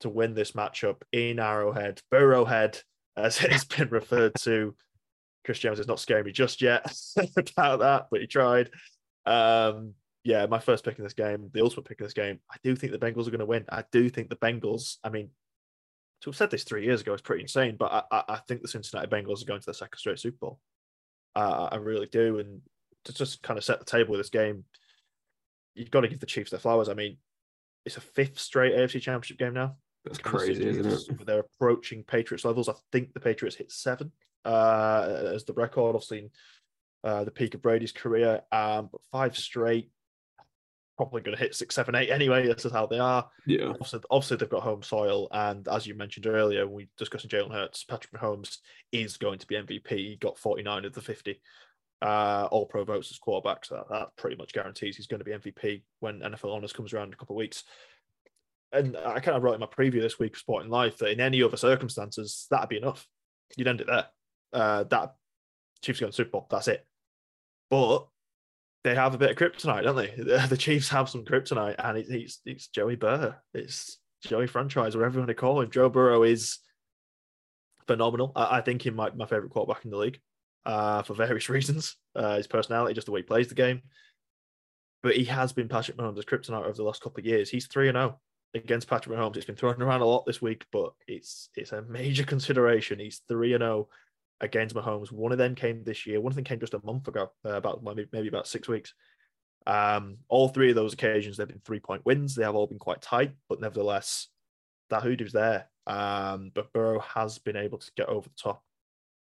to 0.00 0.08
win 0.08 0.34
this 0.34 0.52
matchup 0.52 1.02
in 1.12 1.38
Arrowhead, 1.38 2.00
Burrowhead, 2.12 2.82
as 3.16 3.40
it's 3.42 3.64
been 3.64 3.88
referred 3.88 4.34
to. 4.40 4.74
Chris 5.46 5.60
James 5.60 5.78
is 5.78 5.86
not 5.86 6.00
scaring 6.00 6.24
me 6.24 6.32
just 6.32 6.60
yet 6.60 6.92
about 7.36 7.78
that, 7.78 8.08
but 8.10 8.20
he 8.20 8.26
tried. 8.26 8.68
Um, 9.24 9.94
yeah, 10.24 10.44
my 10.46 10.58
first 10.58 10.84
pick 10.84 10.98
in 10.98 11.04
this 11.04 11.12
game, 11.12 11.50
the 11.54 11.62
ultimate 11.62 11.86
pick 11.86 12.00
in 12.00 12.04
this 12.04 12.12
game. 12.12 12.40
I 12.50 12.56
do 12.64 12.74
think 12.74 12.90
the 12.90 12.98
Bengals 12.98 13.28
are 13.28 13.30
going 13.30 13.38
to 13.38 13.46
win. 13.46 13.64
I 13.68 13.84
do 13.92 14.08
think 14.10 14.28
the 14.28 14.34
Bengals. 14.36 14.96
I 15.04 15.08
mean, 15.08 15.30
to 16.22 16.30
have 16.30 16.36
said 16.36 16.50
this 16.50 16.64
three 16.64 16.84
years 16.84 17.00
ago 17.00 17.14
is 17.14 17.22
pretty 17.22 17.42
insane, 17.42 17.76
but 17.78 17.92
I, 17.92 18.02
I, 18.16 18.24
I 18.30 18.36
think 18.48 18.60
the 18.62 18.68
Cincinnati 18.68 19.06
Bengals 19.06 19.40
are 19.40 19.46
going 19.46 19.60
to 19.60 19.66
their 19.66 19.74
second 19.74 19.98
straight 19.98 20.18
Super 20.18 20.38
Bowl. 20.40 20.60
Uh, 21.36 21.68
I 21.70 21.76
really 21.76 22.08
do, 22.08 22.40
and 22.40 22.60
to 23.04 23.14
just 23.14 23.40
kind 23.44 23.56
of 23.56 23.64
set 23.64 23.78
the 23.78 23.84
table 23.84 24.10
with 24.10 24.20
this 24.20 24.30
game, 24.30 24.64
you've 25.76 25.92
got 25.92 26.00
to 26.00 26.08
give 26.08 26.18
the 26.18 26.26
Chiefs 26.26 26.50
their 26.50 26.58
flowers. 26.58 26.88
I 26.88 26.94
mean, 26.94 27.18
it's 27.84 27.98
a 27.98 28.00
fifth 28.00 28.40
straight 28.40 28.74
AFC 28.74 29.00
Championship 29.00 29.38
game 29.38 29.54
now. 29.54 29.76
That's 30.04 30.18
crazy, 30.18 30.66
isn't 30.66 30.86
it? 30.86 31.26
They're 31.26 31.40
approaching 31.40 32.02
Patriots 32.02 32.44
levels. 32.44 32.68
I 32.68 32.74
think 32.90 33.12
the 33.12 33.20
Patriots 33.20 33.56
hit 33.56 33.70
seven 33.70 34.10
uh, 34.46 35.32
as 35.34 35.44
the 35.44 35.52
record. 35.52 35.94
Obviously, 35.94 36.30
uh, 37.04 37.24
the 37.24 37.30
peak 37.30 37.54
of 37.54 37.62
Brady's 37.62 37.92
career, 37.92 38.42
um, 38.52 38.88
but 38.90 39.00
five 39.12 39.36
straight. 39.36 39.90
Probably 40.96 41.20
going 41.20 41.36
to 41.36 41.42
hit 41.42 41.54
six, 41.54 41.74
seven, 41.74 41.94
eight 41.94 42.10
anyway. 42.10 42.46
This 42.46 42.64
is 42.64 42.72
how 42.72 42.86
they 42.86 42.98
are. 42.98 43.28
Yeah. 43.46 43.66
Obviously, 43.68 44.00
obviously, 44.10 44.38
they've 44.38 44.48
got 44.48 44.62
home 44.62 44.82
soil, 44.82 45.28
and 45.30 45.68
as 45.68 45.86
you 45.86 45.94
mentioned 45.94 46.26
earlier, 46.26 46.66
when 46.66 46.74
we 46.74 46.88
discussing 46.96 47.28
Jalen 47.28 47.52
Hurts, 47.52 47.84
Patrick 47.84 48.12
Mahomes 48.12 48.58
is 48.92 49.18
going 49.18 49.38
to 49.40 49.46
be 49.46 49.56
MVP. 49.56 49.90
He 49.90 50.16
got 50.16 50.38
49 50.38 50.86
of 50.86 50.94
the 50.94 51.02
50 51.02 51.38
uh, 52.02 52.48
All 52.50 52.66
Pro 52.66 52.84
votes 52.84 53.10
as 53.10 53.18
quarterback, 53.18 53.64
so 53.64 53.76
that, 53.76 53.88
that 53.90 54.16
pretty 54.16 54.36
much 54.36 54.52
guarantees 54.52 54.96
he's 54.96 55.06
going 55.06 55.20
to 55.20 55.24
be 55.24 55.32
MVP 55.32 55.82
when 56.00 56.20
NFL 56.20 56.54
honors 56.54 56.72
comes 56.72 56.92
around 56.92 57.08
in 57.08 57.14
a 57.14 57.16
couple 57.16 57.36
of 57.36 57.38
weeks. 57.38 57.64
And 58.72 58.96
I 58.96 59.20
kind 59.20 59.36
of 59.36 59.42
wrote 59.42 59.54
in 59.54 59.60
my 59.60 59.66
preview 59.66 60.00
this 60.00 60.18
week 60.18 60.34
of 60.34 60.38
Sporting 60.38 60.70
Life 60.70 60.98
that 60.98 61.10
in 61.10 61.20
any 61.20 61.42
other 61.42 61.56
circumstances, 61.56 62.46
that'd 62.50 62.68
be 62.68 62.78
enough. 62.78 63.06
You'd 63.56 63.68
end 63.68 63.80
it 63.80 63.86
there. 63.86 64.06
Uh, 64.52 64.84
that 64.84 65.14
Chiefs 65.82 66.00
going 66.00 66.12
to 66.12 66.16
Super 66.16 66.30
Bowl. 66.30 66.46
That's 66.50 66.68
it. 66.68 66.86
But 67.70 68.06
they 68.84 68.94
have 68.94 69.14
a 69.14 69.18
bit 69.18 69.30
of 69.30 69.36
kryptonite, 69.36 69.82
don't 69.82 69.96
they? 69.96 70.46
The 70.48 70.56
Chiefs 70.56 70.88
have 70.90 71.08
some 71.08 71.24
kryptonite, 71.24 71.76
and 71.78 71.98
it, 71.98 72.06
it's 72.08 72.40
it's 72.44 72.68
Joey 72.68 72.96
Burr. 72.96 73.34
It's 73.52 73.98
Joey 74.24 74.46
franchise, 74.46 74.96
whatever 74.96 75.14
you 75.14 75.20
want 75.20 75.28
to 75.28 75.34
call 75.34 75.60
him. 75.60 75.70
Joe 75.70 75.88
Burrow 75.88 76.22
is 76.22 76.58
phenomenal. 77.86 78.32
I, 78.36 78.58
I 78.58 78.60
think 78.60 78.82
he 78.82 78.90
might 78.90 79.12
be 79.12 79.18
my 79.18 79.26
favorite 79.26 79.50
quarterback 79.50 79.84
in 79.84 79.90
the 79.90 79.96
league 79.96 80.20
uh, 80.64 81.02
for 81.02 81.14
various 81.14 81.48
reasons. 81.50 81.96
Uh, 82.14 82.36
his 82.36 82.46
personality, 82.46 82.94
just 82.94 83.06
the 83.06 83.12
way 83.12 83.20
he 83.20 83.24
plays 83.24 83.48
the 83.48 83.54
game. 83.54 83.82
But 85.02 85.16
he 85.16 85.24
has 85.26 85.52
been 85.52 85.68
Patrick 85.68 85.96
Mahomes' 85.96 86.24
kryptonite 86.24 86.64
over 86.64 86.72
the 86.72 86.82
last 86.82 87.02
couple 87.02 87.20
of 87.20 87.26
years. 87.26 87.50
He's 87.50 87.66
3 87.66 87.88
and 87.88 87.96
0 87.96 88.18
against 88.54 88.88
Patrick 88.88 89.16
Mahomes. 89.16 89.36
It's 89.36 89.46
been 89.46 89.54
thrown 89.56 89.80
around 89.80 90.00
a 90.00 90.06
lot 90.06 90.26
this 90.26 90.42
week, 90.42 90.64
but 90.72 90.92
it's 91.06 91.50
it's 91.56 91.72
a 91.72 91.82
major 91.82 92.24
consideration. 92.24 92.98
He's 92.98 93.22
3 93.28 93.54
and 93.54 93.62
0 93.62 93.88
against 94.40 94.74
Mahomes. 94.74 95.12
One 95.12 95.32
of 95.32 95.38
them 95.38 95.54
came 95.54 95.82
this 95.82 96.06
year. 96.06 96.20
One 96.20 96.32
of 96.32 96.36
them 96.36 96.44
came 96.44 96.60
just 96.60 96.74
a 96.74 96.84
month 96.84 97.08
ago, 97.08 97.30
uh, 97.44 97.54
about 97.54 97.82
maybe, 97.82 98.06
maybe 98.12 98.28
about 98.28 98.46
six 98.46 98.68
weeks. 98.68 98.94
Um, 99.66 100.18
all 100.28 100.48
three 100.48 100.70
of 100.70 100.76
those 100.76 100.92
occasions, 100.92 101.36
they've 101.36 101.48
been 101.48 101.60
three 101.64 101.80
point 101.80 102.04
wins. 102.04 102.34
They 102.34 102.44
have 102.44 102.54
all 102.54 102.66
been 102.66 102.78
quite 102.78 103.02
tight, 103.02 103.32
but 103.48 103.60
nevertheless, 103.60 104.28
that 104.90 105.02
hoodoo's 105.02 105.32
there. 105.32 105.68
Um, 105.86 106.50
but 106.54 106.72
Burrow 106.72 107.00
has 107.00 107.38
been 107.38 107.56
able 107.56 107.78
to 107.78 107.90
get 107.96 108.08
over 108.08 108.28
the 108.28 108.34
top 108.40 108.62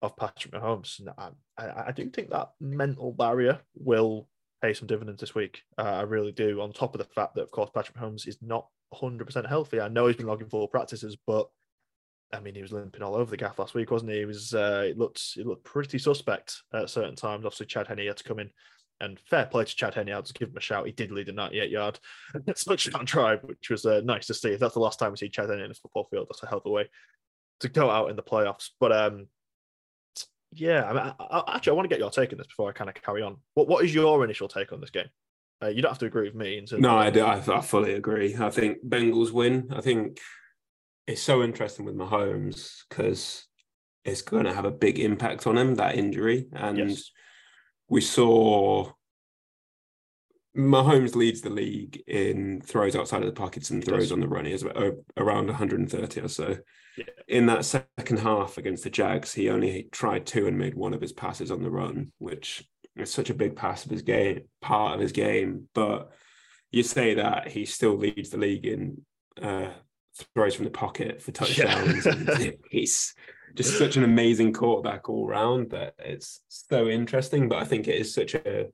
of 0.02 0.16
Patrick 0.18 0.54
Mahomes. 0.54 1.00
And 1.00 1.10
I, 1.18 1.30
I, 1.58 1.88
I 1.88 1.92
do 1.92 2.10
think 2.10 2.30
that 2.30 2.52
mental 2.60 3.12
barrier 3.12 3.60
will 3.76 4.28
pay 4.62 4.74
some 4.74 4.88
dividends 4.88 5.22
this 5.22 5.36
week. 5.36 5.62
Uh, 5.78 5.84
I 5.84 6.02
really 6.02 6.32
do. 6.32 6.62
On 6.62 6.72
top 6.72 6.94
of 6.94 7.00
the 7.00 7.14
fact 7.14 7.36
that, 7.36 7.44
of 7.44 7.52
course, 7.52 7.70
Patrick 7.74 7.98
Mahomes 7.98 8.28
is 8.28 8.38
not 8.42 8.68
100% 8.94 9.48
healthy. 9.48 9.80
I 9.80 9.88
know 9.88 10.08
he's 10.08 10.16
been 10.16 10.28
logging 10.28 10.50
full 10.50 10.68
practices, 10.68 11.18
but 11.26 11.50
I 12.34 12.40
mean, 12.40 12.56
he 12.56 12.62
was 12.62 12.74
limping 12.74 13.02
all 13.02 13.16
over 13.16 13.32
the 13.32 13.38
gaff 13.38 13.60
last 13.60 13.74
week, 13.74 13.90
wasn't 13.90 14.12
he? 14.12 14.20
He 14.20 14.26
was. 14.26 14.54
Uh, 14.54 14.86
it 14.88 14.98
looked. 14.98 15.22
It 15.38 15.46
looked 15.46 15.64
pretty 15.64 15.98
suspect 15.98 16.62
at 16.74 16.90
certain 16.90 17.16
times. 17.16 17.46
Obviously, 17.46 17.68
Chad 17.68 17.88
Henne 17.88 18.06
had 18.06 18.18
to 18.18 18.24
come 18.24 18.40
in, 18.40 18.50
and 19.00 19.20
fair 19.30 19.46
play 19.46 19.64
to 19.64 19.76
Chad 19.76 19.94
Henne. 19.94 20.12
I'll 20.12 20.22
just 20.22 20.38
give 20.38 20.50
him 20.50 20.58
a 20.58 20.62
shout. 20.62 20.86
He 20.86 20.92
did 20.92 21.12
lead 21.12 21.30
a 21.30 21.32
98 21.32 21.70
yard 21.70 22.00
touchdown 22.66 23.06
drive, 23.06 23.44
which 23.44 23.70
was 23.70 23.86
uh, 23.86 24.02
nice 24.04 24.28
to 24.28 24.34
see. 24.34 24.50
If 24.50 24.60
that's 24.60 24.74
the 24.74 24.80
last 24.80 25.00
time 25.00 25.12
we 25.12 25.18
see 25.18 25.30
Chad 25.30 25.50
Henne 25.50 25.62
in 25.62 25.72
a 25.72 25.76
football 25.76 26.08
field, 26.12 26.28
that's 26.30 26.44
a 26.44 26.48
hell 26.48 26.60
of 26.60 26.66
a 26.66 26.70
way 26.70 26.90
to 27.62 27.70
go 27.70 27.90
out 27.90 28.10
in 28.10 28.16
the 28.16 28.24
playoffs. 28.24 28.70
But 28.80 28.92
um, 28.92 29.28
yeah, 30.54 30.84
I 30.84 30.94
mean, 30.94 31.14
I, 31.20 31.26
I, 31.38 31.56
actually, 31.56 31.72
I 31.72 31.76
want 31.76 31.86
to 31.86 31.94
get 31.94 32.00
your 32.00 32.12
take 32.12 32.32
on 32.32 32.38
this 32.38 32.48
before 32.48 32.70
I 32.70 32.74
kind 32.74 32.90
of 32.90 32.96
carry 32.96 33.22
on. 33.22 33.38
What 33.54 33.68
What 33.68 33.86
is 33.86 33.94
your 33.94 34.24
initial 34.24 34.48
take 34.48 34.72
on 34.74 34.82
this 34.82 34.90
game? 34.90 35.10
Uh, 35.62 35.68
you 35.68 35.82
don't 35.82 35.90
have 35.90 36.00
to 36.00 36.06
agree 36.06 36.26
with 36.26 36.36
me. 36.36 36.64
no, 36.74 36.96
I 36.96 37.10
do. 37.10 37.24
I, 37.24 37.38
I 37.38 37.62
fully 37.62 37.94
agree. 37.94 38.36
I 38.36 38.52
think 38.52 38.78
Bengals 38.88 39.32
win. 39.32 39.70
I 39.72 39.82
think 39.82 40.20
it's 41.08 41.22
so 41.22 41.42
interesting 41.42 41.86
with 41.86 41.96
Mahomes 41.96 42.84
because 42.88 43.46
it's 44.04 44.22
going 44.22 44.46
to 44.46 44.54
have 44.54 44.66
a 44.66 44.72
big 44.72 45.00
impact 45.00 45.48
on 45.48 45.58
him 45.58 45.76
that 45.76 45.96
injury, 45.96 46.48
and 46.54 46.78
yes. 46.78 47.12
we 47.88 48.02
saw 48.02 48.92
Mahomes 50.56 51.16
leads 51.16 51.42
the 51.42 51.50
league 51.50 52.04
in 52.08 52.62
throws 52.62 52.96
outside 52.96 53.22
of 53.22 53.28
the 53.28 53.40
pockets 53.40 53.70
and 53.70 53.84
throws 53.84 54.12
on 54.12 54.20
the 54.20 54.28
run. 54.28 54.46
He 54.46 54.52
has 54.52 54.64
around 54.64 55.48
130 55.48 56.22
or 56.22 56.28
so. 56.28 56.58
Yeah. 56.98 57.06
In 57.28 57.46
that 57.46 57.64
second 57.64 58.20
half 58.20 58.58
against 58.58 58.84
the 58.84 58.90
Jags, 58.90 59.34
he 59.34 59.50
only 59.50 59.88
tried 59.92 60.26
two 60.26 60.48
and 60.48 60.58
made 60.58 60.74
one 60.74 60.96
of 60.96 61.02
his 61.02 61.14
passes 61.14 61.52
on 61.52 61.62
the 61.62 61.70
run, 61.70 62.12
which 62.18 62.68
is 62.96 63.12
such 63.12 63.30
a 63.30 63.36
big 63.36 63.56
pass 63.56 63.86
of 63.86 63.92
his 63.92 64.02
game, 64.02 64.46
part 64.62 64.96
of 64.96 65.00
his 65.00 65.12
game. 65.12 65.70
But 65.76 66.12
you 66.72 66.82
say 66.82 67.14
that 67.16 67.50
he 67.50 67.66
still 67.66 67.96
leads 67.96 68.32
the 68.32 68.38
league 68.38 68.66
in 68.66 69.06
uh, 69.40 69.70
throws 70.34 70.56
from 70.56 70.66
the 70.66 70.72
pocket 70.72 71.22
for 71.22 71.32
touchdowns. 71.32 72.06
Yeah. 72.06 72.52
he's 72.70 73.14
just 73.56 73.78
such 73.78 73.98
an 73.98 74.04
amazing 74.04 74.54
quarterback 74.54 75.10
all 75.10 75.28
round 75.28 75.72
that 75.72 75.96
it's 76.00 76.42
so 76.48 76.88
interesting. 76.88 77.50
But 77.50 77.60
I 77.60 77.66
think 77.66 77.88
it 77.88 77.96
is 77.96 78.14
such 78.14 78.36
a 78.36 78.68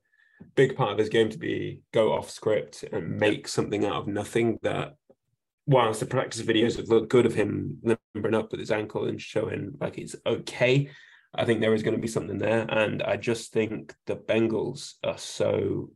big 0.54 0.76
part 0.76 0.92
of 0.92 0.98
his 0.98 1.08
game 1.08 1.30
to 1.30 1.38
be 1.38 1.80
go 1.92 2.12
off 2.12 2.30
script 2.30 2.84
and 2.92 3.18
make 3.18 3.48
something 3.48 3.84
out 3.84 4.02
of 4.02 4.06
nothing 4.06 4.58
that 4.62 4.94
whilst 5.66 6.00
the 6.00 6.06
practice 6.06 6.42
videos 6.42 6.76
have 6.76 6.88
looked 6.88 7.08
good 7.08 7.24
of 7.24 7.34
him 7.34 7.78
limbering 7.82 8.34
up 8.34 8.50
with 8.50 8.60
his 8.60 8.70
ankle 8.70 9.06
and 9.06 9.20
showing 9.20 9.72
like 9.80 9.96
it's 9.98 10.16
okay, 10.26 10.90
I 11.34 11.44
think 11.44 11.60
there 11.60 11.74
is 11.74 11.82
going 11.82 11.96
to 11.96 12.02
be 12.02 12.08
something 12.08 12.38
there. 12.38 12.66
And 12.68 13.02
I 13.02 13.16
just 13.16 13.52
think 13.52 13.94
the 14.06 14.16
Bengals 14.16 14.94
are 15.02 15.18
so 15.18 15.90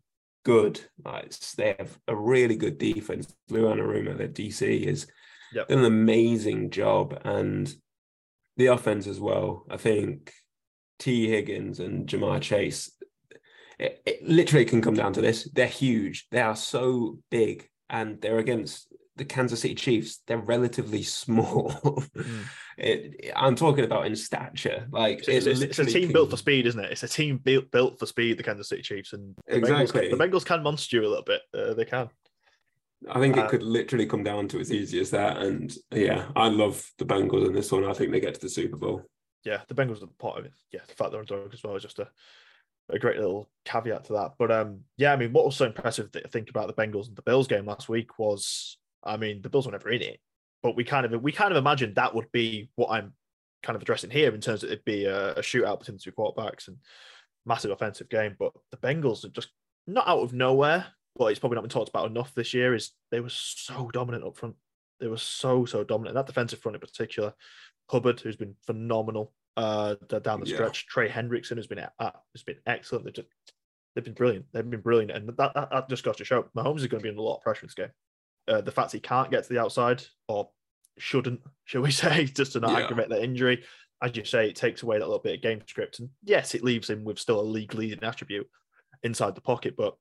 good. 0.45 0.81
Like, 1.05 1.33
they 1.57 1.77
have 1.79 1.99
a 2.09 2.17
really 2.17 2.57
good 2.57 2.79
defense. 2.79 3.35
Lou 3.51 3.65
Anarumo, 3.65 4.17
their 4.17 4.29
DC, 4.29 4.83
is 4.83 5.07
yep. 5.53 5.69
done 5.69 5.81
an 5.81 5.85
amazing 5.85 6.71
job. 6.71 7.21
And 7.25 7.73
the 8.57 8.67
offense 8.67 9.07
as 9.07 9.21
well. 9.21 9.65
I 9.71 9.77
think 9.77 10.33
Tee 10.99 11.29
Higgins 11.29 11.81
and 11.81 12.07
Ja'Marr 12.07 12.41
Chase, 12.41 12.91
it, 13.79 14.03
it 14.05 14.27
literally 14.27 14.65
can 14.65 14.83
come 14.83 14.95
down 14.95 15.13
to 15.15 15.21
this. 15.21 15.49
They're 15.53 15.67
huge. 15.67 16.27
They 16.31 16.41
are 16.41 16.57
so 16.57 17.19
big 17.31 17.69
and 17.89 18.21
they're 18.21 18.39
against 18.39 18.89
the 19.19 19.25
Kansas 19.25 19.61
City 19.61 19.75
Chiefs, 19.75 20.23
they're 20.27 20.39
relatively 20.39 21.03
small. 21.03 21.73
Mm. 22.17 22.45
It, 22.79 23.33
I'm 23.35 23.57
talking 23.57 23.85
about 23.85 24.07
in 24.07 24.15
stature. 24.15 24.87
Like 24.91 25.29
it's, 25.29 25.47
it's, 25.47 25.61
it's 25.61 25.79
a 25.81 25.85
team 25.85 26.05
can... 26.05 26.13
built 26.13 26.31
for 26.31 26.37
speed, 26.37 26.67
isn't 26.67 26.83
it? 26.83 26.93
It's 26.93 27.03
a 27.03 27.09
team 27.09 27.39
built 27.39 27.71
built 27.73 27.99
for 27.99 28.07
speed. 28.07 28.39
The 28.39 28.45
Kansas 28.45 28.69
City 28.69 28.83
Chiefs 28.83 29.13
and 29.13 29.35
the 29.49 29.57
exactly 29.57 30.03
Bengals, 30.03 30.11
the 30.11 30.17
Bengals 30.17 30.45
can 30.45 30.63
monster 30.63 30.97
you 30.97 31.03
a 31.03 31.09
little 31.09 31.25
bit. 31.25 31.43
Uh, 31.53 31.75
they 31.75 31.85
can. 31.85 32.09
I 33.09 33.21
think 33.21 33.37
it 33.37 33.45
uh, 33.45 33.49
could 33.49 33.63
literally 33.63 34.07
come 34.07 34.25
down 34.25 34.49
to 34.49 34.61
as 34.61 34.73
easy 34.73 34.99
as 35.01 35.11
that. 35.11 35.39
And 35.39 35.73
yeah, 35.93 36.27
I 36.35 36.49
love 36.49 36.91
the 36.99 37.05
Bengals 37.05 37.47
in 37.47 37.53
this 37.53 37.71
one. 37.71 37.85
I 37.85 37.93
think 37.93 38.11
they 38.11 38.21
get 38.21 38.35
to 38.35 38.41
the 38.41 38.49
Super 38.49 38.77
Bowl. 38.77 39.03
Yeah, 39.45 39.61
the 39.69 39.75
Bengals 39.75 40.03
are 40.03 40.09
part 40.19 40.39
of 40.39 40.47
it. 40.47 40.53
Yeah, 40.73 40.81
the 40.87 40.95
fact 40.95 41.13
they're 41.13 41.21
underdog 41.21 41.55
as 41.55 41.63
well 41.63 41.77
is 41.77 41.83
just 41.83 41.99
a 41.99 42.09
a 42.91 42.99
great 42.99 43.17
little 43.17 43.51
caveat 43.65 44.05
to 44.05 44.15
that. 44.15 44.33
But 44.39 44.51
um, 44.51 44.81
yeah, 44.97 45.13
I 45.13 45.17
mean, 45.17 45.33
what 45.33 45.45
was 45.45 45.57
so 45.57 45.67
impressive 45.67 46.11
to 46.13 46.27
think 46.29 46.51
about 46.51 46.69
the 46.69 46.73
Bengals 46.73 47.07
and 47.09 47.17
the 47.17 47.23
Bills 47.23 47.47
game 47.47 47.67
last 47.67 47.89
week 47.89 48.19
was 48.19 48.79
I 49.05 49.17
mean, 49.17 49.43
the 49.43 49.49
Bills 49.49 49.67
were 49.67 49.73
never 49.73 49.91
in 49.91 50.03
it, 50.03 50.21
but 50.63 50.77
we 50.77 50.85
kind 50.85 51.07
of 51.07 51.23
we 51.23 51.33
kind 51.33 51.53
of 51.53 51.59
imagined 51.59 51.97
that 51.97 52.15
would 52.15 52.31
be 52.33 52.71
what 52.77 52.91
I'm 52.91 53.13
kind 53.63 53.77
of 53.77 53.83
addressing 53.83 54.11
here 54.11 54.35
in 54.35 54.41
terms 54.41 54.63
of 54.63 54.71
it'd 54.71 54.85
be 54.85 55.05
a, 55.05 55.33
a 55.33 55.41
shootout 55.41 55.81
between 55.81 55.97
the 55.97 56.03
two 56.03 56.13
quarterbacks 56.13 56.69
and 56.69 56.79
massive 57.45 57.71
offensive 57.71 58.09
game. 58.09 58.37
But 58.39 58.53
the 58.71 58.77
Bengals 58.77 59.25
are 59.25 59.31
just 59.31 59.51
not 59.87 60.09
out 60.09 60.21
of 60.21 60.33
nowhere, 60.33 60.87
but 61.19 61.27
it's 61.27 61.41
probably 61.41 61.57
not 61.57 61.63
been 61.63 61.71
talked 61.71 61.89
about 61.89 62.11
enough 62.11 62.35
this 62.35 62.55
year. 62.55 62.75
Is 62.75 62.93
they 63.11 63.21
were 63.21 63.29
so 63.29 63.91
dominant 63.93 64.25
up 64.25 64.37
front. 64.37 64.55
They 65.01 65.09
were 65.09 65.19
so 65.19 65.65
so 65.65 65.85
dominant. 65.85 66.15
That 66.15 66.27
defensive 66.27 66.61
front 66.61 66.77
in 66.77 66.81
particular, 66.81 67.35
Hubbard, 67.91 68.21
who's 68.21 68.37
been 68.37 68.55
phenomenal 68.67 69.33
uh, 69.57 69.97
down 70.23 70.41
the 70.41 70.47
stretch. 70.47 70.87
Yeah. 70.87 70.93
Trey 70.93 71.09
Hendrickson 71.09 71.57
has 71.57 71.67
been 71.67 71.81
uh, 71.81 72.11
has 72.35 72.43
been 72.45 72.59
excellent. 72.67 73.05
They've 73.05 73.15
just 73.15 73.29
they've 73.95 74.05
been 74.05 74.15
brilliant. 74.15 74.47
They've 74.53 74.69
been 74.69 74.81
brilliant, 74.81 75.11
and 75.11 75.29
that, 75.29 75.55
that, 75.55 75.71
that 75.71 75.89
just 75.89 76.05
goes 76.05 76.17
to 76.17 76.25
show 76.25 76.47
Mahomes 76.57 76.79
is 76.79 76.87
going 76.87 77.01
to 77.01 77.05
be 77.05 77.09
in 77.09 77.19
a 77.19 77.23
lot 77.23 77.37
of 77.37 77.43
pressure 77.43 77.63
in 77.63 77.67
this 77.67 77.75
game 77.75 77.91
uh, 78.49 78.61
the 78.61 78.73
fact 78.73 78.93
he 78.93 79.01
can't 79.01 79.31
get 79.31 79.45
to 79.45 79.53
the 79.53 79.61
outside 79.61 80.03
or 80.27 80.49
shouldn't, 80.99 81.41
shall 81.65 81.83
we 81.83 81.91
say, 81.93 82.25
just 82.25 82.53
to 82.53 82.61
not 82.61 82.73
yeah. 82.73 82.85
aggravate 82.85 83.11
that 83.11 83.23
injury. 83.23 83.63
As 84.03 84.17
you 84.17 84.25
say, 84.25 84.49
it 84.49 84.57
takes 84.57 84.83
away 84.83 84.99
that 84.99 85.07
little 85.07 85.23
bit 85.23 85.35
of 85.35 85.43
game 85.43 85.61
script. 85.67 85.99
And 85.99 86.09
yes, 86.25 86.55
it 86.55 86.65
leaves 86.65 86.89
him 86.89 87.05
with 87.05 87.19
still 87.19 87.41
a 87.41 87.43
league 87.43 87.75
leading 87.75 88.03
attribute 88.05 88.49
inside 89.03 89.35
the 89.35 89.41
pocket, 89.41 89.75
but 89.77 89.97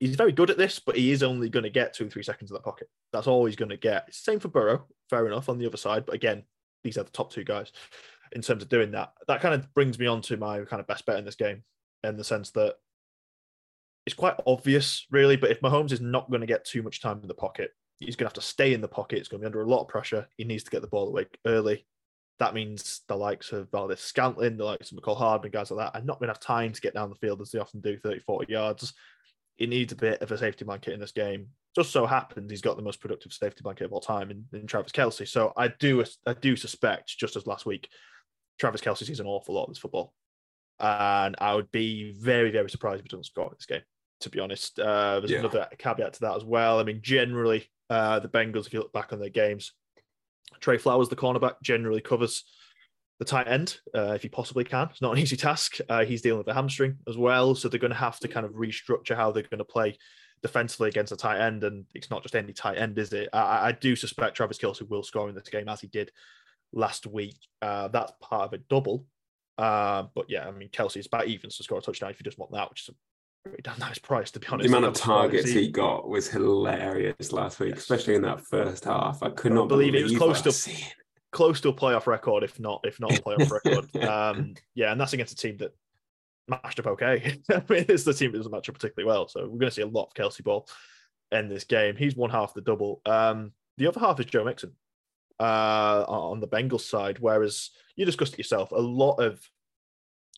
he's 0.00 0.16
very 0.16 0.32
good 0.32 0.50
at 0.50 0.58
this, 0.58 0.78
but 0.78 0.96
he 0.96 1.12
is 1.12 1.22
only 1.22 1.48
going 1.48 1.62
to 1.62 1.70
get 1.70 1.94
two, 1.94 2.08
three 2.08 2.22
seconds 2.22 2.50
in 2.50 2.54
that 2.54 2.64
pocket. 2.64 2.88
That's 3.12 3.26
all 3.26 3.44
he's 3.44 3.56
going 3.56 3.68
to 3.68 3.76
get. 3.76 4.12
Same 4.12 4.40
for 4.40 4.48
Burrow, 4.48 4.86
fair 5.08 5.26
enough, 5.26 5.48
on 5.48 5.58
the 5.58 5.66
other 5.66 5.76
side. 5.76 6.06
But 6.06 6.14
again, 6.14 6.42
these 6.82 6.98
are 6.98 7.04
the 7.04 7.10
top 7.10 7.30
two 7.30 7.44
guys 7.44 7.70
in 8.32 8.40
terms 8.42 8.62
of 8.62 8.68
doing 8.68 8.92
that. 8.92 9.12
That 9.28 9.42
kind 9.42 9.54
of 9.54 9.72
brings 9.74 9.98
me 9.98 10.06
on 10.06 10.22
to 10.22 10.36
my 10.36 10.64
kind 10.64 10.80
of 10.80 10.86
best 10.86 11.04
bet 11.06 11.18
in 11.18 11.24
this 11.24 11.36
game, 11.36 11.62
in 12.02 12.16
the 12.16 12.24
sense 12.24 12.50
that 12.52 12.76
it's 14.06 14.16
quite 14.16 14.34
obvious, 14.46 15.06
really. 15.10 15.36
But 15.36 15.50
if 15.50 15.60
Mahomes 15.60 15.92
is 15.92 16.00
not 16.00 16.30
going 16.30 16.40
to 16.40 16.46
get 16.46 16.64
too 16.64 16.82
much 16.82 17.02
time 17.02 17.20
in 17.20 17.28
the 17.28 17.34
pocket, 17.34 17.72
he's 17.98 18.16
going 18.16 18.24
to 18.24 18.30
have 18.30 18.42
to 18.42 18.48
stay 18.48 18.72
in 18.72 18.80
the 18.80 18.88
pocket. 18.88 19.18
It's 19.18 19.28
going 19.28 19.40
to 19.40 19.44
be 19.44 19.46
under 19.46 19.62
a 19.62 19.68
lot 19.68 19.82
of 19.82 19.88
pressure. 19.88 20.26
He 20.36 20.44
needs 20.44 20.64
to 20.64 20.70
get 20.70 20.80
the 20.80 20.88
ball 20.88 21.08
away 21.08 21.26
early. 21.46 21.86
That 22.38 22.54
means 22.54 23.02
the 23.06 23.16
likes 23.16 23.52
of 23.52 23.70
Valdes 23.70 24.00
Scantling, 24.00 24.56
the 24.56 24.64
likes 24.64 24.90
of 24.90 24.98
Mecole 24.98 25.18
Hardman, 25.18 25.50
guys 25.50 25.70
like 25.70 25.92
that, 25.92 25.98
are 25.98 26.02
not 26.02 26.18
going 26.18 26.28
to 26.28 26.32
have 26.32 26.40
time 26.40 26.72
to 26.72 26.80
get 26.80 26.94
down 26.94 27.10
the 27.10 27.16
field 27.16 27.42
as 27.42 27.50
they 27.50 27.58
often 27.58 27.82
do 27.82 27.98
30, 27.98 28.20
40 28.20 28.50
yards. 28.50 28.94
He 29.60 29.66
needs 29.66 29.92
a 29.92 29.96
bit 29.96 30.22
of 30.22 30.32
a 30.32 30.38
safety 30.38 30.64
blanket 30.64 30.94
in 30.94 31.00
this 31.00 31.12
game. 31.12 31.48
Just 31.76 31.92
so 31.92 32.06
happens 32.06 32.50
he's 32.50 32.62
got 32.62 32.76
the 32.76 32.82
most 32.82 32.98
productive 32.98 33.32
safety 33.32 33.60
blanket 33.62 33.84
of 33.84 33.92
all 33.92 34.00
time 34.00 34.30
in, 34.30 34.44
in 34.54 34.66
Travis 34.66 34.90
Kelce. 34.90 35.28
So 35.28 35.52
I 35.54 35.68
do 35.68 36.02
I 36.26 36.32
do 36.32 36.56
suspect, 36.56 37.16
just 37.16 37.36
as 37.36 37.46
last 37.46 37.66
week, 37.66 37.90
Travis 38.58 38.80
Kelce 38.80 39.04
sees 39.04 39.20
an 39.20 39.26
awful 39.26 39.54
lot 39.54 39.64
of 39.64 39.68
this 39.68 39.78
football. 39.78 40.14
And 40.80 41.36
I 41.38 41.54
would 41.54 41.70
be 41.70 42.16
very, 42.18 42.50
very 42.50 42.70
surprised 42.70 43.00
if 43.00 43.04
he 43.04 43.10
doesn't 43.10 43.24
score 43.24 43.48
in 43.48 43.52
this 43.54 43.66
game, 43.66 43.82
to 44.22 44.30
be 44.30 44.40
honest. 44.40 44.80
Uh, 44.80 45.20
there's 45.20 45.30
yeah. 45.30 45.40
another 45.40 45.68
caveat 45.76 46.14
to 46.14 46.20
that 46.20 46.36
as 46.36 46.44
well. 46.44 46.80
I 46.80 46.84
mean, 46.84 47.00
generally, 47.02 47.68
uh, 47.90 48.18
the 48.18 48.28
Bengals, 48.30 48.66
if 48.66 48.72
you 48.72 48.78
look 48.78 48.94
back 48.94 49.12
on 49.12 49.20
their 49.20 49.28
games, 49.28 49.72
Trey 50.60 50.78
Flowers, 50.78 51.10
the 51.10 51.16
cornerback, 51.16 51.56
generally 51.62 52.00
covers 52.00 52.44
the 53.20 53.24
tight 53.26 53.46
end 53.46 53.78
uh, 53.94 54.12
if 54.14 54.22
he 54.22 54.28
possibly 54.28 54.64
can. 54.64 54.88
It's 54.90 55.02
not 55.02 55.12
an 55.12 55.18
easy 55.18 55.36
task. 55.36 55.76
Uh, 55.88 56.04
he's 56.04 56.22
dealing 56.22 56.38
with 56.38 56.48
a 56.48 56.54
hamstring 56.54 56.96
as 57.06 57.18
well. 57.18 57.54
So 57.54 57.68
they're 57.68 57.78
going 57.78 57.92
to 57.92 57.96
have 57.96 58.18
to 58.20 58.28
kind 58.28 58.46
of 58.46 58.52
restructure 58.52 59.14
how 59.14 59.30
they're 59.30 59.42
going 59.42 59.58
to 59.58 59.64
play 59.64 59.98
defensively 60.42 60.88
against 60.88 61.12
a 61.12 61.16
tight 61.16 61.38
end. 61.38 61.62
And 61.62 61.84
it's 61.94 62.10
not 62.10 62.22
just 62.22 62.34
any 62.34 62.54
tight 62.54 62.78
end, 62.78 62.98
is 62.98 63.12
it? 63.12 63.28
I, 63.34 63.68
I 63.68 63.72
do 63.72 63.94
suspect 63.94 64.36
Travis 64.36 64.56
Kelce 64.56 64.88
will 64.88 65.02
score 65.02 65.28
in 65.28 65.34
this 65.34 65.50
game 65.50 65.68
as 65.68 65.82
he 65.82 65.86
did 65.86 66.10
last 66.72 67.06
week. 67.06 67.36
Uh, 67.60 67.88
that's 67.88 68.12
part 68.22 68.46
of 68.46 68.54
a 68.54 68.58
double. 68.70 69.04
Uh, 69.58 70.04
but 70.14 70.30
yeah, 70.30 70.48
I 70.48 70.50
mean, 70.50 70.70
Kelce 70.70 70.96
is 70.96 71.06
about 71.06 71.26
even 71.26 71.50
to 71.50 71.62
score 71.62 71.78
a 71.78 71.82
touchdown 71.82 72.10
if 72.10 72.18
you 72.18 72.24
just 72.24 72.38
want 72.38 72.52
that, 72.52 72.70
which 72.70 72.88
is 72.88 72.88
a 72.88 73.48
pretty 73.50 73.62
damn 73.62 73.78
nice 73.78 73.98
price 73.98 74.30
to 74.30 74.40
be 74.40 74.46
honest. 74.46 74.66
The 74.66 74.74
amount 74.74 74.96
of 74.96 74.98
targets 74.98 75.50
he 75.50 75.70
got 75.70 76.08
was 76.08 76.26
hilarious 76.26 77.32
last 77.32 77.60
week, 77.60 77.74
yes. 77.74 77.80
especially 77.80 78.14
in 78.14 78.22
that 78.22 78.40
first 78.40 78.86
half. 78.86 79.22
I 79.22 79.28
could 79.28 79.52
not 79.52 79.68
believe, 79.68 79.92
believe 79.92 80.06
it 80.06 80.10
was 80.10 80.16
close 80.16 80.40
to 80.40 80.52
seeing. 80.52 80.88
Close 81.32 81.60
to 81.60 81.68
a 81.68 81.72
playoff 81.72 82.06
record, 82.06 82.42
if 82.42 82.58
not 82.58 82.80
if 82.84 82.98
not 83.00 83.18
a 83.18 83.22
playoff 83.22 83.50
record. 83.64 83.96
Um, 84.04 84.54
yeah, 84.74 84.92
and 84.92 85.00
that's 85.00 85.12
against 85.12 85.32
a 85.32 85.36
team 85.36 85.56
that 85.58 85.74
matched 86.48 86.80
up 86.80 86.86
okay. 86.86 87.38
I 87.50 87.62
mean, 87.68 87.86
it's 87.88 88.04
the 88.04 88.14
team 88.14 88.32
that 88.32 88.38
doesn't 88.38 88.52
match 88.52 88.68
up 88.68 88.74
particularly 88.74 89.06
well. 89.06 89.28
So 89.28 89.42
we're 89.42 89.58
going 89.58 89.70
to 89.70 89.70
see 89.70 89.82
a 89.82 89.86
lot 89.86 90.08
of 90.08 90.14
Kelce 90.14 90.42
ball 90.42 90.68
in 91.32 91.48
this 91.48 91.64
game. 91.64 91.96
He's 91.96 92.16
one 92.16 92.30
half 92.30 92.54
the 92.54 92.60
double. 92.60 93.00
Um, 93.06 93.52
the 93.78 93.86
other 93.86 94.00
half 94.00 94.18
is 94.20 94.26
Joe 94.26 94.44
Mixon 94.44 94.72
uh, 95.38 96.04
on 96.06 96.40
the 96.40 96.48
Bengals 96.48 96.82
side, 96.82 97.18
whereas 97.20 97.70
you 97.96 98.04
discussed 98.04 98.34
it 98.34 98.38
yourself. 98.38 98.72
A 98.72 98.76
lot 98.76 99.16
of 99.16 99.40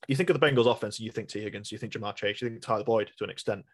you 0.09 0.17
think 0.17 0.31
of 0.31 0.39
the 0.39 0.47
Bengals 0.47 0.71
offense, 0.71 1.01
you 1.01 1.11
think 1.11 1.29
Tee 1.29 1.41
Higgins, 1.41 1.71
you 1.71 1.79
think 1.79 1.93
Ja'Marr 1.93 2.15
Chase, 2.15 2.43
you 2.43 2.49
think 2.49 2.63
Tyler 2.63 2.85
Boyd 2.85 3.11
to 3.19 3.25
an 3.25 3.31
extent, 3.31 3.65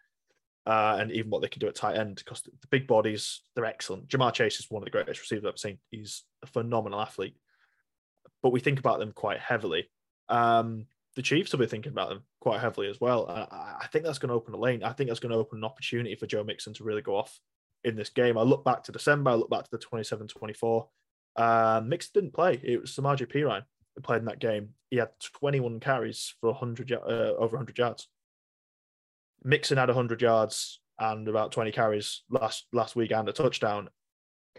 uh, 0.65 0.97
and 0.99 1.11
even 1.11 1.29
what 1.29 1.41
they 1.41 1.47
can 1.47 1.59
do 1.59 1.67
at 1.67 1.75
tight 1.75 1.97
end 1.97 2.15
because 2.15 2.41
the 2.41 2.67
big 2.69 2.87
bodies 2.87 3.41
they're 3.55 3.65
excellent. 3.65 4.07
Ja'Marr 4.07 4.33
Chase 4.33 4.59
is 4.59 4.67
one 4.69 4.81
of 4.81 4.85
the 4.85 4.91
greatest 4.91 5.19
receivers 5.21 5.45
I've 5.45 5.59
seen. 5.59 5.79
He's 5.89 6.23
a 6.43 6.47
phenomenal 6.47 7.01
athlete, 7.01 7.35
but 8.43 8.51
we 8.51 8.59
think 8.59 8.79
about 8.79 8.99
them 8.99 9.11
quite 9.11 9.39
heavily. 9.39 9.89
Um, 10.27 10.85
the 11.15 11.21
Chiefs 11.21 11.51
will 11.51 11.59
be 11.59 11.65
thinking 11.65 11.91
about 11.91 12.09
them 12.09 12.23
quite 12.39 12.61
heavily 12.61 12.87
as 12.87 13.01
well. 13.01 13.27
I, 13.29 13.77
I 13.81 13.87
think 13.87 14.05
that's 14.05 14.19
going 14.19 14.29
to 14.29 14.35
open 14.35 14.53
a 14.53 14.57
lane. 14.57 14.83
I 14.83 14.93
think 14.93 15.09
that's 15.09 15.19
going 15.19 15.31
to 15.31 15.37
open 15.37 15.57
an 15.59 15.65
opportunity 15.65 16.15
for 16.15 16.27
Joe 16.27 16.43
Mixon 16.43 16.73
to 16.75 16.83
really 16.83 17.01
go 17.01 17.15
off 17.15 17.39
in 17.83 17.95
this 17.95 18.09
game. 18.09 18.37
I 18.37 18.43
look 18.43 18.63
back 18.63 18.83
to 18.83 18.91
December, 18.91 19.31
I 19.31 19.35
look 19.35 19.49
back 19.49 19.63
to 19.63 19.71
the 19.71 19.79
27 19.79 20.27
24 20.27 20.87
uh, 21.35 21.81
Mixon 21.85 22.11
didn't 22.13 22.33
play. 22.33 22.59
It 22.63 22.81
was 22.81 22.91
Samaje 22.91 23.25
Perine 23.25 23.63
who 23.95 24.01
played 24.01 24.19
in 24.19 24.25
that 24.25 24.39
game. 24.39 24.69
He 24.89 24.97
had 24.97 25.09
21 25.37 25.79
carries 25.79 26.35
for 26.39 26.51
100 26.51 26.91
uh, 26.91 26.97
over 27.37 27.57
100 27.57 27.77
yards. 27.77 28.07
Mixon 29.43 29.77
had 29.77 29.89
100 29.89 30.21
yards 30.21 30.79
and 30.99 31.27
about 31.27 31.51
20 31.51 31.71
carries 31.71 32.23
last 32.29 32.67
last 32.73 32.95
week 32.95 33.11
and 33.11 33.29
a 33.29 33.33
touchdown. 33.33 33.89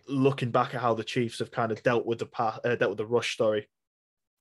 Looking 0.09 0.51
back 0.51 0.75
at 0.75 0.81
how 0.81 0.95
the 0.95 1.05
Chiefs 1.05 1.41
have 1.41 1.51
kind 1.51 1.73
of 1.73 1.83
dealt 1.83 2.07
with 2.07 2.19
the 2.19 2.27
path, 2.27 2.61
uh, 2.65 2.75
dealt 2.77 2.91
with 2.91 2.99
the 2.99 3.07
rush 3.07 3.35
story 3.35 3.69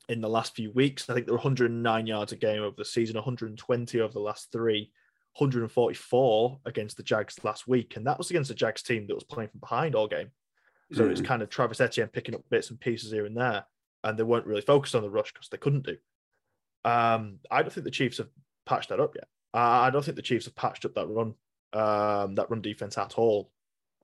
in 0.09 0.21
the 0.21 0.29
last 0.29 0.55
few 0.55 0.71
weeks, 0.71 1.07
I 1.07 1.13
think 1.13 1.27
they're 1.27 1.35
109 1.35 2.07
yards 2.07 2.31
a 2.31 2.35
game 2.35 2.63
over 2.63 2.75
the 2.75 2.83
season, 2.83 3.15
120 3.15 4.01
over 4.01 4.11
the 4.11 4.19
last 4.19 4.51
three, 4.51 4.91
144 5.37 6.59
against 6.65 6.97
the 6.97 7.03
Jags 7.03 7.43
last 7.43 7.67
week, 7.67 7.95
and 7.95 8.07
that 8.07 8.17
was 8.17 8.31
against 8.31 8.49
the 8.49 8.55
Jags 8.55 8.81
team 8.81 9.05
that 9.07 9.13
was 9.13 9.23
playing 9.23 9.49
from 9.49 9.59
behind 9.59 9.93
all 9.95 10.07
game. 10.07 10.31
So 10.93 11.03
mm. 11.03 11.11
it's 11.11 11.21
kind 11.21 11.43
of 11.43 11.49
Travis 11.49 11.79
Etienne 11.79 12.07
picking 12.07 12.33
up 12.33 12.41
bits 12.49 12.71
and 12.71 12.79
pieces 12.79 13.11
here 13.11 13.27
and 13.27 13.37
there, 13.37 13.65
and 14.03 14.17
they 14.17 14.23
weren't 14.23 14.47
really 14.47 14.61
focused 14.61 14.95
on 14.95 15.03
the 15.03 15.09
rush 15.11 15.31
because 15.31 15.49
they 15.49 15.57
couldn't 15.57 15.85
do. 15.85 15.97
Um, 16.83 17.37
I 17.51 17.61
don't 17.61 17.71
think 17.71 17.83
the 17.83 17.91
Chiefs 17.91 18.17
have 18.17 18.29
patched 18.65 18.89
that 18.89 18.99
up 18.99 19.15
yet. 19.15 19.27
I 19.53 19.89
don't 19.89 20.03
think 20.03 20.15
the 20.15 20.21
Chiefs 20.21 20.45
have 20.45 20.55
patched 20.55 20.85
up 20.85 20.95
that 20.95 21.07
run, 21.07 21.33
um, 21.73 22.35
that 22.35 22.49
run 22.49 22.61
defense 22.61 22.97
at 22.97 23.17
all. 23.17 23.51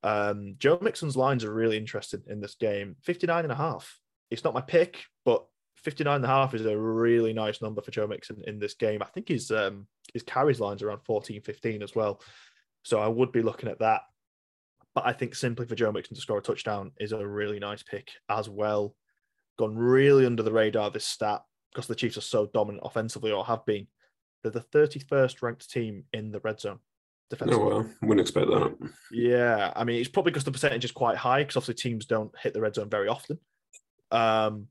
Um, 0.03 0.55
Joe 0.57 0.77
Mixon's 0.81 1.17
lines 1.17 1.43
are 1.43 1.53
really 1.53 1.77
interesting 1.77 2.21
in 2.27 2.39
this 2.39 2.55
game. 2.55 2.95
59 3.03 3.43
and 3.43 3.51
a 3.51 3.55
half. 3.55 3.99
It's 4.29 4.43
not 4.43 4.53
my 4.53 4.61
pick, 4.61 5.03
but 5.23 5.45
59 5.77 6.15
and 6.15 6.25
a 6.25 6.27
half 6.27 6.53
is 6.53 6.65
a 6.65 6.77
really 6.77 7.33
nice 7.33 7.61
number 7.61 7.81
for 7.81 7.91
Joe 7.91 8.07
Mixon 8.07 8.41
in 8.47 8.59
this 8.59 8.73
game. 8.73 9.01
I 9.01 9.07
think 9.07 9.27
his 9.27 9.51
um, 9.51 9.87
his 10.13 10.23
carries 10.23 10.59
lines 10.59 10.81
around 10.81 11.01
14, 11.05 11.41
15 11.41 11.83
as 11.83 11.95
well. 11.95 12.21
So 12.83 12.99
I 12.99 13.07
would 13.07 13.31
be 13.31 13.41
looking 13.41 13.69
at 13.69 13.79
that. 13.79 14.01
But 14.93 15.05
I 15.05 15.13
think 15.13 15.35
simply 15.35 15.65
for 15.65 15.75
Joe 15.75 15.91
Mixon 15.91 16.15
to 16.15 16.21
score 16.21 16.37
a 16.37 16.41
touchdown 16.41 16.91
is 16.99 17.11
a 17.11 17.27
really 17.27 17.59
nice 17.59 17.83
pick 17.83 18.09
as 18.29 18.47
well. 18.47 18.95
Gone 19.57 19.75
really 19.75 20.25
under 20.25 20.43
the 20.43 20.51
radar 20.51 20.89
this 20.89 21.05
stat 21.05 21.41
because 21.71 21.87
the 21.87 21.95
Chiefs 21.95 22.17
are 22.17 22.21
so 22.21 22.45
dominant 22.53 22.83
offensively 22.85 23.31
or 23.31 23.43
have 23.45 23.65
been. 23.65 23.87
They're 24.45 24.51
the 24.51 24.87
31st 24.87 25.41
ranked 25.41 25.71
team 25.71 26.03
in 26.13 26.31
the 26.31 26.39
red 26.41 26.59
zone. 26.59 26.77
Defensively. 27.31 27.63
Oh 27.63 27.67
well, 27.67 27.89
wouldn't 28.03 28.19
expect 28.19 28.47
that. 28.47 28.91
Yeah, 29.11 29.73
I 29.75 29.83
mean 29.83 29.99
it's 29.99 30.09
probably 30.09 30.31
because 30.31 30.43
the 30.43 30.51
percentage 30.51 30.85
is 30.85 30.91
quite 30.91 31.17
high 31.17 31.41
because 31.41 31.57
obviously 31.57 31.73
teams 31.73 32.05
don't 32.05 32.31
hit 32.37 32.53
the 32.53 32.61
red 32.61 32.75
zone 32.75 32.89
very 32.89 33.07
often. 33.07 33.39
Um, 34.11 34.67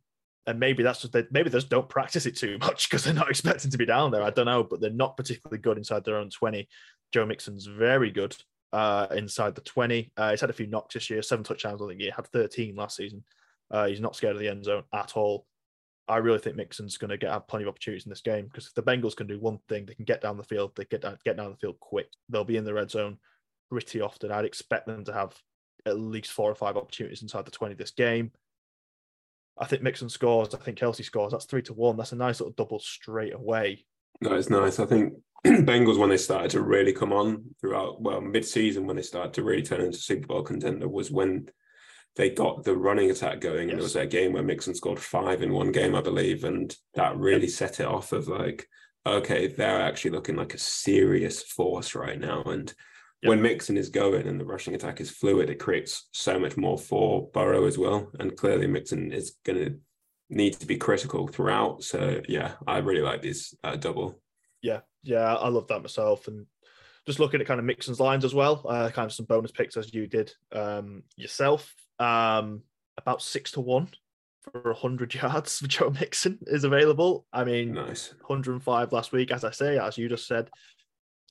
and 0.47 0.61
maybe 0.61 0.85
that's 0.85 1.01
just 1.01 1.13
they 1.13 1.25
maybe 1.33 1.51
they 1.51 1.59
just 1.59 1.71
don't 1.71 1.89
practice 1.89 2.27
it 2.27 2.37
too 2.37 2.59
much 2.59 2.89
because 2.89 3.03
they're 3.03 3.13
not 3.13 3.31
expecting 3.31 3.73
to 3.73 3.79
be 3.79 3.87
down 3.87 4.13
there. 4.13 4.23
I 4.23 4.31
don't 4.31 4.47
know, 4.47 4.63
but 4.63 4.81
they're 4.81 4.91
not 4.91 5.17
particularly 5.17 5.61
good 5.61 5.79
inside 5.79 6.05
their 6.05 6.19
own 6.19 6.31
20. 6.31 6.69
Joe 7.13 7.27
Mixon's 7.27 7.67
very 7.67 8.13
good 8.13 8.37
uh, 8.73 9.09
inside 9.11 9.57
the 9.57 9.63
20. 9.63 10.13
Uh, 10.17 10.31
he's 10.31 10.41
had 10.41 10.51
a 10.51 10.55
few 10.55 10.69
knocks 10.69 10.95
this 10.95 11.11
year, 11.11 11.23
seven 11.23 11.45
touchdowns 11.45 11.83
I 11.83 11.89
think 11.89 12.01
he 12.01 12.11
had 12.11 12.29
13 12.29 12.77
last 12.77 12.97
season. 12.97 13.25
Uh, 13.71 13.87
he's 13.87 14.01
not 14.01 14.15
scared 14.15 14.37
of 14.37 14.41
the 14.41 14.49
end 14.49 14.65
zone 14.65 14.85
at 14.93 15.17
all. 15.17 15.47
I 16.07 16.19
really 16.19 16.38
think 16.38 16.57
Mixon's 16.57 16.99
going 16.99 17.11
to 17.11 17.17
get 17.17 17.31
have 17.31 17.49
plenty 17.49 17.64
of 17.64 17.69
opportunities 17.69 18.05
in 18.05 18.11
this 18.11 18.21
game 18.21 18.47
because 18.47 18.67
if 18.67 18.75
the 18.75 18.83
Bengals 18.83 19.17
can 19.17 19.27
do 19.27 19.38
one 19.40 19.59
thing, 19.69 19.87
they 19.87 19.95
can 19.95 20.05
get 20.05 20.21
down 20.21 20.37
the 20.37 20.45
field, 20.45 20.73
they 20.77 20.85
get 20.85 21.01
down, 21.01 21.17
get 21.25 21.37
down 21.37 21.51
the 21.51 21.57
field 21.57 21.81
quick. 21.81 22.09
They'll 22.29 22.45
be 22.45 22.57
in 22.57 22.64
the 22.64 22.75
red 22.75 22.90
zone 22.90 23.19
pretty 23.71 24.01
often. 24.01 24.31
I'd 24.31 24.45
expect 24.45 24.87
them 24.87 25.05
to 25.05 25.12
have 25.12 25.35
at 25.87 25.99
least 25.99 26.33
four 26.33 26.51
or 26.51 26.55
five 26.55 26.77
opportunities 26.77 27.23
inside 27.23 27.47
the 27.47 27.51
20 27.51 27.75
this 27.75 27.90
game. 27.90 28.33
I 29.57 29.67
think 29.67 29.83
Mixon 29.83 30.09
scores. 30.09 30.55
I 30.55 30.59
think 30.59 30.79
Kelce 30.79 31.05
scores. 31.05 31.33
That's 31.33 31.45
three 31.45 31.62
to 31.62 31.75
one. 31.75 31.97
That's 31.97 32.12
a 32.12 32.17
nice 32.17 32.40
little 32.40 32.55
double 32.57 32.81
straight 32.81 33.35
away. 33.35 33.87
That 34.21 34.33
is 34.33 34.51
nice. 34.51 34.79
I 34.79 34.87
think 34.87 35.14
Bengals 35.47 35.99
when 35.99 36.11
they 36.11 36.17
started 36.17 36.51
to 36.53 36.62
really 36.62 36.93
come 36.93 37.12
on 37.12 37.45
throughout 37.61 38.01
well 38.01 38.21
mid-season 38.21 38.87
when 38.87 38.97
they 38.97 39.03
started 39.03 39.33
to 39.35 39.43
really 39.43 39.62
turn 39.62 39.81
into 39.81 39.99
Super 39.99 40.27
Bowl 40.27 40.43
contender 40.43 40.88
was 40.88 41.11
when 41.11 41.49
they 42.16 42.31
got 42.31 42.64
the 42.64 42.77
running 42.77 43.11
attack 43.11 43.40
going, 43.40 43.68
yes. 43.68 43.72
and 43.72 43.81
it 43.81 43.83
was 43.83 43.94
that 43.94 44.11
game 44.11 44.33
where 44.33 44.42
Mixon 44.42 44.74
scored 44.74 45.00
five 45.00 45.42
in 45.42 45.53
one 45.53 45.72
game, 45.72 45.94
I 45.94 46.00
believe, 46.00 46.44
and 46.44 46.74
that 46.94 47.16
really 47.16 47.48
set 47.48 47.81
it 47.81 47.87
off 47.87 48.12
of 48.12 48.29
like, 48.29 48.68
okay, 49.07 49.48
they're 49.48 49.83
actually 49.83 50.12
looking 50.12 50.37
like 50.37 50.55
a 50.55 50.59
serious 50.59 51.42
force 51.42 51.94
right 51.94 52.20
now, 52.20 52.42
and 52.44 52.72
Yep. 53.24 53.31
When 53.31 53.42
Mixon 53.42 53.79
is 53.79 53.88
going 53.88 54.27
and 54.27 54.38
the 54.38 54.44
rushing 54.44 54.74
attack 54.74 55.00
is 55.00 55.11
fluid, 55.11 55.48
it 55.48 55.59
creates 55.59 56.09
so 56.12 56.38
much 56.38 56.59
more 56.59 56.77
for 56.77 57.31
Burrow 57.33 57.64
as 57.64 57.79
well. 57.79 58.11
And 58.20 58.37
clearly, 58.37 58.66
Mixon 58.66 59.12
is 59.12 59.37
going 59.46 59.64
to 59.64 59.79
need 60.29 60.53
to 60.55 60.66
be 60.66 60.77
critical 60.77 61.27
throughout. 61.27 61.83
So, 61.83 62.20
yeah, 62.29 62.53
I 62.66 62.79
really 62.79 63.00
like 63.00 63.22
this 63.22 63.55
uh, 63.64 63.77
double. 63.77 64.20
Yeah, 64.61 64.81
yeah, 65.03 65.37
I 65.37 65.48
love 65.48 65.68
that 65.68 65.81
myself. 65.81 66.29
And 66.29 66.44
just 67.07 67.18
looking 67.18 67.40
at 67.40 67.46
kind 67.46 67.59
of 67.59 67.64
Mixon's 67.64 67.98
lines 67.98 68.27
as 68.27 68.35
well, 68.35 68.62
uh, 68.68 68.90
kind 68.90 69.07
of 69.07 69.12
some 69.14 69.24
bonus 69.24 69.53
picks 69.53 69.79
as 69.79 69.94
you 69.94 70.07
did 70.07 70.31
um, 70.53 71.03
yourself. 71.16 71.74
Um, 71.99 72.63
about 72.97 73.23
six 73.23 73.53
to 73.53 73.61
one 73.61 73.89
for 74.41 74.63
100 74.63 75.15
yards 75.23 75.59
for 75.59 75.67
Joe 75.67 75.91
Mixon 75.91 76.39
is 76.47 76.65
available. 76.65 77.27
I 77.33 77.45
mean, 77.45 77.73
nice 77.73 78.15
105 78.27 78.93
last 78.93 79.13
week, 79.13 79.31
as 79.31 79.45
I 79.45 79.51
say, 79.51 79.79
as 79.79 79.99
you 79.99 80.09
just 80.09 80.27
said. 80.27 80.51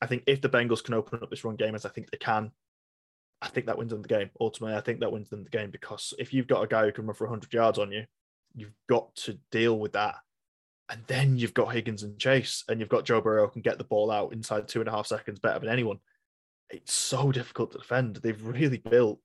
I 0.01 0.05
think 0.05 0.23
if 0.27 0.41
the 0.41 0.49
Bengals 0.49 0.83
can 0.83 0.95
open 0.95 1.19
up 1.21 1.29
this 1.29 1.45
run 1.45 1.55
game 1.55 1.75
as 1.75 1.85
I 1.85 1.89
think 1.89 2.11
they 2.11 2.17
can, 2.17 2.51
I 3.41 3.47
think 3.47 3.67
that 3.67 3.77
wins 3.77 3.91
them 3.91 4.01
the 4.01 4.07
game. 4.07 4.29
Ultimately, 4.39 4.75
I 4.75 4.81
think 4.81 4.99
that 4.99 5.11
wins 5.11 5.29
them 5.29 5.43
the 5.43 5.49
game 5.49 5.69
because 5.69 6.13
if 6.17 6.33
you've 6.33 6.47
got 6.47 6.63
a 6.63 6.67
guy 6.67 6.85
who 6.85 6.91
can 6.91 7.05
run 7.05 7.13
for 7.13 7.27
100 7.27 7.53
yards 7.53 7.79
on 7.79 7.91
you, 7.91 8.05
you've 8.55 8.73
got 8.89 9.15
to 9.15 9.37
deal 9.51 9.79
with 9.79 9.93
that. 9.93 10.15
And 10.89 11.01
then 11.07 11.37
you've 11.37 11.53
got 11.53 11.73
Higgins 11.73 12.03
and 12.03 12.19
Chase, 12.19 12.63
and 12.67 12.79
you've 12.79 12.89
got 12.89 13.05
Joe 13.05 13.21
Burrow 13.21 13.47
can 13.47 13.61
get 13.61 13.77
the 13.77 13.83
ball 13.83 14.11
out 14.11 14.33
inside 14.33 14.67
two 14.67 14.79
and 14.79 14.89
a 14.89 14.91
half 14.91 15.07
seconds 15.07 15.39
better 15.39 15.59
than 15.59 15.69
anyone. 15.69 15.99
It's 16.69 16.93
so 16.93 17.31
difficult 17.31 17.71
to 17.71 17.77
defend. 17.77 18.17
They've 18.17 18.45
really 18.45 18.77
built. 18.77 19.19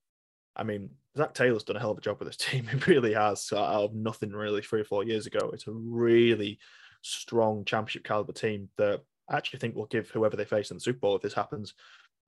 I 0.55 0.63
mean, 0.63 0.89
Zac 1.19 1.33
Taylor's 1.33 1.65
done 1.65 1.75
a 1.75 1.79
hell 1.79 1.91
of 1.91 1.97
a 1.97 2.01
job 2.01 2.17
with 2.17 2.29
this 2.29 2.37
team. 2.37 2.65
He 2.71 2.77
really 2.91 3.13
has. 3.13 3.51
Out 3.51 3.59
of 3.59 3.93
nothing 3.93 4.31
really 4.31 4.61
three 4.61 4.79
or 4.79 4.85
four 4.85 5.03
years 5.03 5.27
ago, 5.27 5.51
it's 5.53 5.67
a 5.67 5.71
really 5.71 6.59
strong 7.01 7.65
championship 7.65 8.05
caliber 8.05 8.31
team 8.31 8.69
that 8.77 9.01
I 9.29 9.35
actually 9.35 9.59
think 9.59 9.75
will 9.75 9.85
give 9.87 10.09
whoever 10.09 10.37
they 10.37 10.45
face 10.45 10.71
in 10.71 10.77
the 10.77 10.81
Super 10.81 10.99
Bowl, 10.99 11.17
if 11.17 11.21
this 11.21 11.33
happens, 11.33 11.73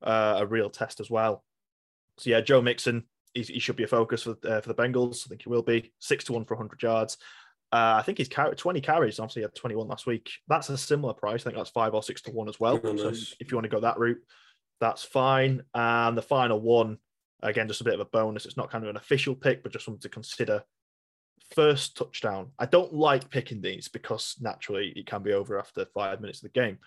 uh, 0.04 0.36
a 0.40 0.46
real 0.46 0.70
test 0.70 1.00
as 1.00 1.10
well. 1.10 1.46
So 2.18 2.32
yeah, 2.32 2.42
Joe 2.42 2.62
Mixon, 2.62 3.06
he, 3.34 3.44
he 3.44 3.60
should 3.60 3.78
be 3.78 3.86
a 3.86 3.88
focus 3.88 4.24
for 4.24 4.36
uh, 4.46 4.60
for 4.60 4.68
the 4.68 4.76
Bengals. 4.76 5.26
I 5.26 5.30
think 5.30 5.44
he 5.44 5.50
will 5.50 5.64
be 5.64 5.94
six 6.00 6.26
to 6.26 6.34
one 6.34 6.44
for 6.44 6.56
100 6.56 6.84
yards. 6.84 7.18
Uh, 7.72 7.96
I 7.98 8.02
think 8.02 8.18
he's 8.18 8.28
carried 8.28 8.58
20 8.58 8.82
carries. 8.82 9.20
Obviously, 9.20 9.42
he 9.42 9.44
had 9.44 9.56
21 9.56 9.88
last 9.88 10.06
week. 10.06 10.30
That's 10.50 10.68
a 10.68 10.78
similar 10.78 11.14
price. 11.14 11.42
I 11.42 11.44
think 11.46 11.56
that's 11.56 11.70
five 11.70 11.94
or 11.94 12.04
six 12.04 12.22
to 12.24 12.32
one 12.32 12.50
as 12.50 12.60
well. 12.60 12.78
Oh, 12.84 12.92
nice. 12.92 13.30
So 13.30 13.36
if 13.40 13.50
you 13.50 13.56
want 13.56 13.64
to 13.64 13.70
go 13.70 13.80
that 13.80 13.98
route, 13.98 14.22
that's 14.82 15.04
fine. 15.04 15.64
And 15.74 16.18
the 16.18 16.22
final 16.22 16.60
one, 16.60 16.98
again, 17.42 17.68
just 17.68 17.82
a 17.82 17.86
bit 17.86 17.94
of 17.94 18.00
a 18.00 18.06
bonus. 18.06 18.46
It's 18.46 18.58
not 18.58 18.72
kind 18.72 18.84
of 18.84 18.90
an 18.90 18.98
official 18.98 19.36
pick, 19.36 19.64
but 19.64 19.72
just 19.72 19.86
something 19.86 20.02
to 20.02 20.10
consider 20.10 20.64
first 21.56 21.98
touchdown. 21.98 22.52
I 22.60 22.66
don't 22.66 22.94
like 22.94 23.30
picking 23.30 23.62
these 23.62 23.88
because 23.88 24.36
naturally 24.40 24.94
it 24.96 25.06
can 25.06 25.24
be 25.24 25.34
over 25.34 25.60
after 25.60 25.86
five 25.94 26.22
minutes 26.22 26.44
of 26.44 26.52
the 26.52 26.60
game. 26.60 26.78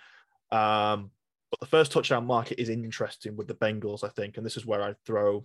Um, 0.51 1.11
but 1.51 1.61
the 1.61 1.67
first 1.67 1.93
touchdown 1.93 2.27
market 2.27 2.61
is 2.61 2.69
interesting 2.69 3.37
with 3.37 3.47
the 3.47 3.55
Bengals, 3.55 4.05
I 4.05 4.09
think, 4.09 4.37
and 4.37 4.47
this 4.47 4.57
is 4.57 4.67
where 4.67 4.83
I 4.83 4.95
throw. 5.07 5.45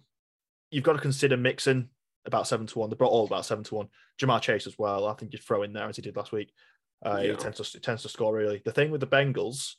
You've 0.72 0.84
got 0.84 0.93
to 0.93 1.00
consider 1.00 1.38
Mixon 1.38 1.89
about 2.26 2.48
seven 2.48 2.67
to 2.67 2.80
one. 2.80 2.89
They 2.89 2.95
brought 2.95 3.12
all 3.12 3.26
about 3.26 3.45
seven 3.45 3.63
to 3.65 3.76
one. 3.76 3.88
Ja'Marr 4.19 4.41
Chase 4.41 4.67
as 4.67 4.78
well. 4.78 5.08
I 5.08 5.13
think 5.13 5.34
you'd 5.34 5.43
throw 5.43 5.63
in 5.63 5.74
there 5.74 5.88
as 5.88 5.95
he 5.95 6.02
did 6.02 6.15
last 6.15 6.32
week. 6.32 6.52
Uh, 7.06 7.22
yeah. 7.24 7.32
He 7.32 7.38
tends 7.38 7.58
to 7.58 7.80
tends 7.80 8.04
to 8.04 8.10
score 8.10 8.34
really. 8.34 8.62
The 8.63 8.72
thing 8.72 8.91
with 8.91 9.02
the 9.02 9.08
Bengals, 9.08 9.76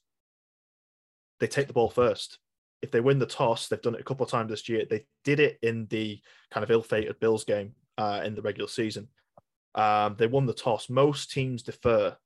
they 1.39 1.47
take 1.47 1.67
the 1.67 1.73
ball 1.73 1.91
first. 1.91 2.39
If 2.83 2.91
they 2.91 3.01
win 3.01 3.19
the 3.19 3.27
toss, 3.27 3.69
they've 3.69 3.81
done 3.81 3.95
it 3.95 4.01
a 4.01 4.05
couple 4.05 4.25
of 4.25 4.31
times 4.31 4.51
this 4.51 4.69
year. 4.69 4.85
They 4.89 5.05
did 5.25 5.41
it 5.41 5.59
in 5.63 5.87
the 5.87 6.21
kind 6.51 6.65
of 6.65 6.71
ill-fated 6.71 7.21
Bills 7.21 7.45
game 7.45 7.75
uh, 7.99 8.23
in 8.25 8.35
the 8.35 8.43
regular 8.43 8.69
season. 8.69 9.09
Um, 9.75 10.17
they 10.19 10.27
won 10.27 10.47
the 10.47 10.55
toss. 10.55 10.89
Most 10.89 11.31
teams 11.31 11.63
defer. 11.63 12.17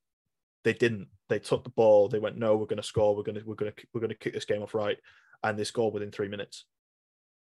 They 0.62 0.73
didn't. 0.73 1.09
They 1.29 1.38
took 1.38 1.64
the 1.64 1.71
ball. 1.71 2.09
They 2.09 2.19
went, 2.19 2.38
no, 2.38 2.57
we're 2.57 2.67
going 2.67 2.77
to 2.77 2.83
score. 2.83 3.17
We're 3.17 3.23
going 3.23 3.40
to 3.40 3.45
we're 3.45 3.55
going 3.55 3.73
to 3.73 3.87
we're 3.93 4.01
going 4.01 4.11
to 4.11 4.17
kick 4.17 4.35
this 4.35 4.45
game 4.45 4.62
off 4.62 4.75
right, 4.75 4.97
and 5.43 5.59
they 5.59 5.64
scored 5.64 5.93
within 5.95 6.11
three 6.11 6.29
minutes. 6.29 6.64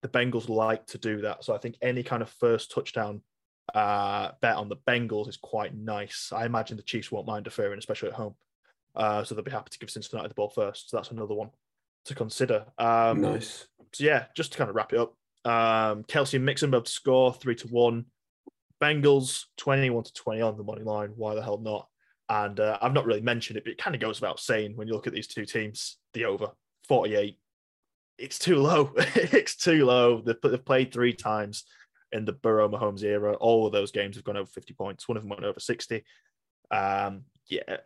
The 0.02 0.08
Bengals 0.08 0.48
like 0.48 0.86
to 0.88 0.98
do 0.98 1.20
that, 1.20 1.44
so 1.44 1.54
I 1.54 1.58
think 1.58 1.76
any 1.80 2.02
kind 2.02 2.22
of 2.22 2.30
first 2.40 2.72
touchdown 2.72 3.22
uh, 3.74 4.32
bet 4.40 4.56
on 4.56 4.68
the 4.68 4.76
Bengals 4.88 5.28
is 5.28 5.36
quite 5.36 5.76
nice. 5.76 6.32
I 6.34 6.44
imagine 6.44 6.76
the 6.76 6.82
Chiefs 6.82 7.12
won't 7.12 7.26
mind 7.26 7.44
deferring, 7.44 7.78
especially 7.78 8.08
at 8.08 8.16
home. 8.16 8.34
Uh, 8.96 9.22
so 9.22 9.34
they'll 9.34 9.44
be 9.44 9.50
happy 9.52 9.70
to 9.70 9.78
give 9.78 9.90
Cincinnati 9.90 10.28
the 10.28 10.34
ball 10.34 10.50
first. 10.50 10.90
So 10.90 10.96
that's 10.96 11.12
another 11.12 11.34
one 11.34 11.50
to 12.06 12.14
consider. 12.14 12.66
Um, 12.78 13.20
nice. 13.20 13.66
So 13.92 14.04
yeah, 14.04 14.26
just 14.36 14.52
to 14.52 14.58
kind 14.58 14.70
of 14.70 14.76
wrap 14.76 14.92
it 14.92 14.98
up, 14.98 15.14
um, 15.44 16.04
Kelce 16.04 16.34
and 16.34 16.44
Mixon 16.44 16.70
both 16.70 16.88
score 16.88 17.32
three 17.32 17.54
to 17.56 17.68
one. 17.68 18.06
Bengals 18.80 19.44
21 19.58 20.04
to 20.04 20.12
20 20.12 20.40
on 20.40 20.56
the 20.56 20.64
money 20.64 20.82
line. 20.82 21.12
Why 21.14 21.36
the 21.36 21.42
hell 21.42 21.58
not? 21.58 21.86
And 22.28 22.58
uh, 22.58 22.78
I've 22.82 22.92
not 22.92 23.06
really 23.06 23.20
mentioned 23.20 23.56
it, 23.56 23.64
but 23.64 23.72
it 23.72 23.78
kind 23.78 23.94
of 23.94 24.00
goes 24.00 24.20
without 24.20 24.40
saying 24.40 24.74
when 24.74 24.88
you 24.88 24.94
look 24.94 25.06
at 25.06 25.12
these 25.12 25.28
two 25.28 25.44
teams, 25.44 25.98
the 26.14 26.24
over 26.24 26.48
48. 26.88 27.38
It's 28.18 28.38
too 28.38 28.56
low. 28.56 28.92
it's 28.96 29.54
too 29.56 29.84
low. 29.84 30.20
They've, 30.20 30.36
they've 30.42 30.64
played 30.64 30.92
three 30.92 31.12
times 31.12 31.64
in 32.10 32.24
the 32.24 32.32
Burrow 32.32 32.68
Mahomes 32.68 33.04
era. 33.04 33.34
All 33.34 33.66
of 33.66 33.72
those 33.72 33.92
games 33.92 34.16
have 34.16 34.24
gone 34.24 34.36
over 34.36 34.50
50 34.50 34.74
points. 34.74 35.06
One 35.06 35.16
of 35.16 35.22
them 35.22 35.30
went 35.30 35.44
over 35.44 35.60
60. 35.60 36.04
Um, 36.70 37.24
yeah. 37.48 37.76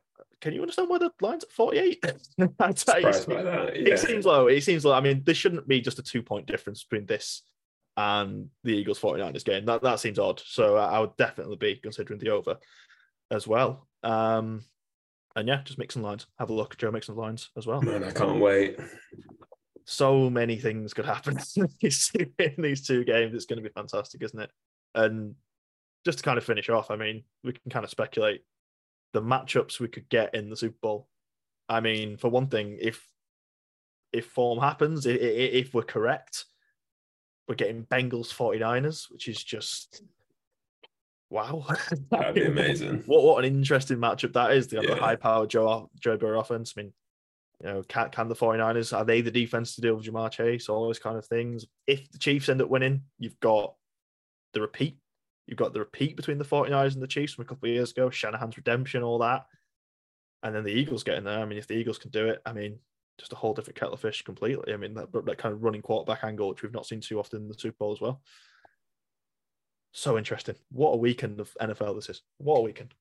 Can 0.40 0.52
you 0.52 0.60
understand 0.60 0.88
why 0.88 0.98
the 0.98 1.10
line's 1.20 1.44
at 1.44 1.52
48? 1.52 2.04
Surprised 2.76 3.28
by 3.28 3.42
that. 3.42 3.80
Yeah. 3.80 3.94
It 3.94 3.98
seems 3.98 4.26
low. 4.26 4.48
It 4.48 4.62
seems 4.62 4.84
low. 4.84 4.92
I 4.92 5.00
mean, 5.00 5.22
there 5.24 5.34
shouldn't 5.34 5.66
be 5.66 5.80
just 5.80 5.98
a 5.98 6.02
two 6.02 6.22
point 6.22 6.46
difference 6.46 6.84
between 6.84 7.06
this 7.06 7.42
and 7.96 8.48
the 8.62 8.72
Eagles 8.72 9.00
49ers 9.00 9.44
game. 9.44 9.64
That 9.64 9.82
that 9.82 10.00
seems 10.00 10.18
odd. 10.18 10.42
So 10.44 10.76
I 10.76 10.98
would 11.00 11.16
definitely 11.16 11.56
be 11.56 11.76
considering 11.76 12.20
the 12.20 12.30
over 12.30 12.56
as 13.30 13.46
well. 13.46 13.88
Um, 14.02 14.62
and 15.34 15.48
yeah, 15.48 15.62
just 15.64 15.78
Mixon 15.78 16.02
lines. 16.02 16.26
Have 16.38 16.50
a 16.50 16.54
look, 16.54 16.76
Joe 16.76 16.90
Mixon 16.90 17.16
lines 17.16 17.50
as 17.56 17.66
well. 17.66 17.82
Man, 17.82 18.04
I 18.04 18.10
can't 18.10 18.40
wait. 18.40 18.78
So 19.84 20.28
many 20.28 20.56
things 20.56 20.94
could 20.94 21.06
happen 21.06 21.38
in 21.56 21.68
these 21.80 22.08
two, 22.08 22.32
in 22.38 22.54
these 22.58 22.86
two 22.86 23.04
games. 23.04 23.34
It's 23.34 23.46
going 23.46 23.62
to 23.62 23.68
be 23.68 23.72
fantastic, 23.72 24.22
isn't 24.22 24.40
it? 24.40 24.50
And 24.94 25.34
just 26.04 26.18
to 26.18 26.24
kind 26.24 26.38
of 26.38 26.44
finish 26.44 26.68
off, 26.68 26.90
I 26.90 26.96
mean, 26.96 27.24
we 27.44 27.52
can 27.52 27.70
kind 27.70 27.84
of 27.84 27.90
speculate 27.90 28.42
the 29.16 29.22
matchups 29.22 29.80
we 29.80 29.88
could 29.88 30.06
get 30.10 30.34
in 30.34 30.50
the 30.50 30.56
Super 30.56 30.76
Bowl. 30.82 31.08
I 31.70 31.80
mean, 31.80 32.18
for 32.18 32.28
one 32.30 32.48
thing, 32.48 32.76
if 32.78 33.02
if 34.12 34.26
form 34.26 34.58
happens, 34.60 35.06
if, 35.06 35.18
if 35.20 35.72
we're 35.74 35.82
correct, 35.82 36.44
we're 37.48 37.54
getting 37.54 37.84
Bengals 37.86 38.32
49ers, 38.32 39.10
which 39.10 39.26
is 39.26 39.42
just 39.42 40.02
wow. 41.30 41.64
That'd 42.10 42.34
be 42.34 42.44
amazing. 42.44 43.04
what 43.06 43.24
what 43.24 43.42
an 43.44 43.56
interesting 43.56 43.96
matchup 43.96 44.34
that 44.34 44.52
is. 44.52 44.66
The 44.68 44.82
Yeah. 44.82 44.96
high 44.96 45.16
powered 45.16 45.48
Joe 45.48 45.88
Joe 45.98 46.18
Burrow 46.18 46.40
offense. 46.40 46.74
I 46.76 46.82
mean, 46.82 46.92
you 47.62 47.66
know, 47.68 47.82
can, 47.88 48.10
can 48.10 48.28
the 48.28 48.34
49ers 48.36 48.94
are 48.94 49.04
they 49.06 49.22
the 49.22 49.30
defense 49.30 49.74
to 49.76 49.80
deal 49.80 49.94
with 49.96 50.04
Ja'Marr 50.04 50.30
Chase? 50.30 50.68
All 50.68 50.86
those 50.86 50.98
kind 50.98 51.16
of 51.16 51.24
things. 51.24 51.64
If 51.86 52.10
the 52.12 52.18
Chiefs 52.18 52.50
end 52.50 52.60
up 52.60 52.68
winning, 52.68 53.04
you've 53.18 53.40
got 53.40 53.74
the 54.52 54.60
repeat. 54.60 54.98
You've 55.46 55.58
got 55.58 55.72
the 55.72 55.80
repeat 55.80 56.16
between 56.16 56.38
the 56.38 56.44
49ers 56.44 56.94
and 56.94 57.02
the 57.02 57.06
Chiefs 57.06 57.34
from 57.34 57.42
a 57.42 57.46
couple 57.46 57.68
of 57.68 57.74
years 57.74 57.92
ago, 57.92 58.10
Shanahan's 58.10 58.56
redemption, 58.56 59.02
all 59.02 59.18
that. 59.18 59.46
And 60.42 60.54
then 60.54 60.64
the 60.64 60.72
Eagles 60.72 61.04
getting 61.04 61.24
there. 61.24 61.38
I 61.38 61.44
mean, 61.44 61.58
if 61.58 61.66
the 61.66 61.74
Eagles 61.74 61.98
can 61.98 62.10
do 62.10 62.28
it, 62.28 62.40
I 62.44 62.52
mean, 62.52 62.78
just 63.18 63.32
a 63.32 63.36
whole 63.36 63.54
different 63.54 63.78
kettle 63.78 63.94
of 63.94 64.00
fish 64.00 64.22
completely. 64.22 64.72
I 64.72 64.76
mean, 64.76 64.94
that, 64.94 65.12
that 65.12 65.38
kind 65.38 65.54
of 65.54 65.62
running 65.62 65.82
quarterback 65.82 66.24
angle, 66.24 66.48
which 66.48 66.62
we've 66.62 66.72
not 66.72 66.86
seen 66.86 67.00
too 67.00 67.18
often 67.18 67.42
in 67.42 67.48
the 67.48 67.54
Super 67.54 67.76
Bowl 67.78 67.92
as 67.92 68.00
well. 68.00 68.22
So 69.92 70.18
interesting. 70.18 70.56
What 70.70 70.92
a 70.92 70.98
weekend 70.98 71.40
of 71.40 71.56
NFL 71.60 71.94
this 71.94 72.10
is. 72.10 72.22
What 72.38 72.58
a 72.58 72.62
weekend. 72.62 72.92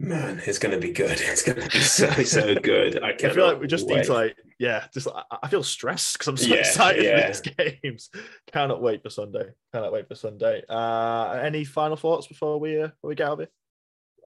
Man, 0.00 0.40
it's 0.46 0.58
going 0.58 0.74
to 0.74 0.80
be 0.80 0.92
good. 0.92 1.20
It's 1.20 1.42
going 1.42 1.60
to 1.60 1.68
be 1.68 1.80
so, 1.80 2.08
so 2.22 2.54
good. 2.62 3.02
I, 3.02 3.10
I 3.10 3.16
feel 3.16 3.46
like 3.46 3.60
we 3.60 3.66
just 3.66 3.88
need 3.88 4.04
to 4.04 4.12
like, 4.12 4.36
yeah, 4.58 4.86
just 4.94 5.08
I, 5.42 5.48
feel 5.48 5.64
stressed 5.64 6.14
because 6.14 6.28
I'm 6.28 6.36
so 6.36 6.46
Yeah, 6.46 6.60
excited 6.60 7.04
yeah. 7.04 7.32
for 7.32 7.42
these 7.42 7.80
games. 7.82 8.10
Cannot 8.52 8.80
wait 8.80 9.02
for 9.02 9.10
Sunday. 9.10 9.46
Cannot 9.72 9.92
wait 9.92 10.06
for 10.06 10.14
Sunday. 10.14 10.62
Uh, 10.68 11.40
any 11.42 11.64
final 11.64 11.96
thoughts 11.96 12.28
before 12.28 12.60
we 12.60 12.80
uh, 12.80 12.88
we 13.02 13.16
get 13.16 13.26
out 13.26 13.32
of 13.34 13.38
here? 13.40 13.48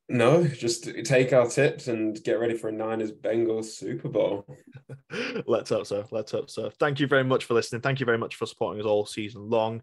No, 0.08 0.46
just 0.46 0.90
take 1.04 1.32
our 1.32 1.46
tips 1.46 1.88
and 1.88 2.22
get 2.22 2.38
ready 2.38 2.54
for 2.54 2.68
a 2.68 2.72
Niners 2.72 3.12
Bengals 3.12 3.66
Super 3.66 4.11
Bowl. 4.11 4.44
Let's 5.46 5.70
hope 5.70 5.87
so. 5.87 6.04
Let's 6.11 6.32
hope 6.32 6.50
so. 6.50 6.70
Thank 6.78 7.00
you 7.00 7.06
very 7.06 7.24
much 7.24 7.44
for 7.44 7.54
listening. 7.54 7.80
Thank 7.80 7.98
you 7.98 8.04
very 8.04 8.18
much 8.18 8.35
for 8.35 8.44
supporting 8.44 8.80
us 8.80 8.87
all 8.87 9.06
season 9.06 9.48
long. 9.48 9.82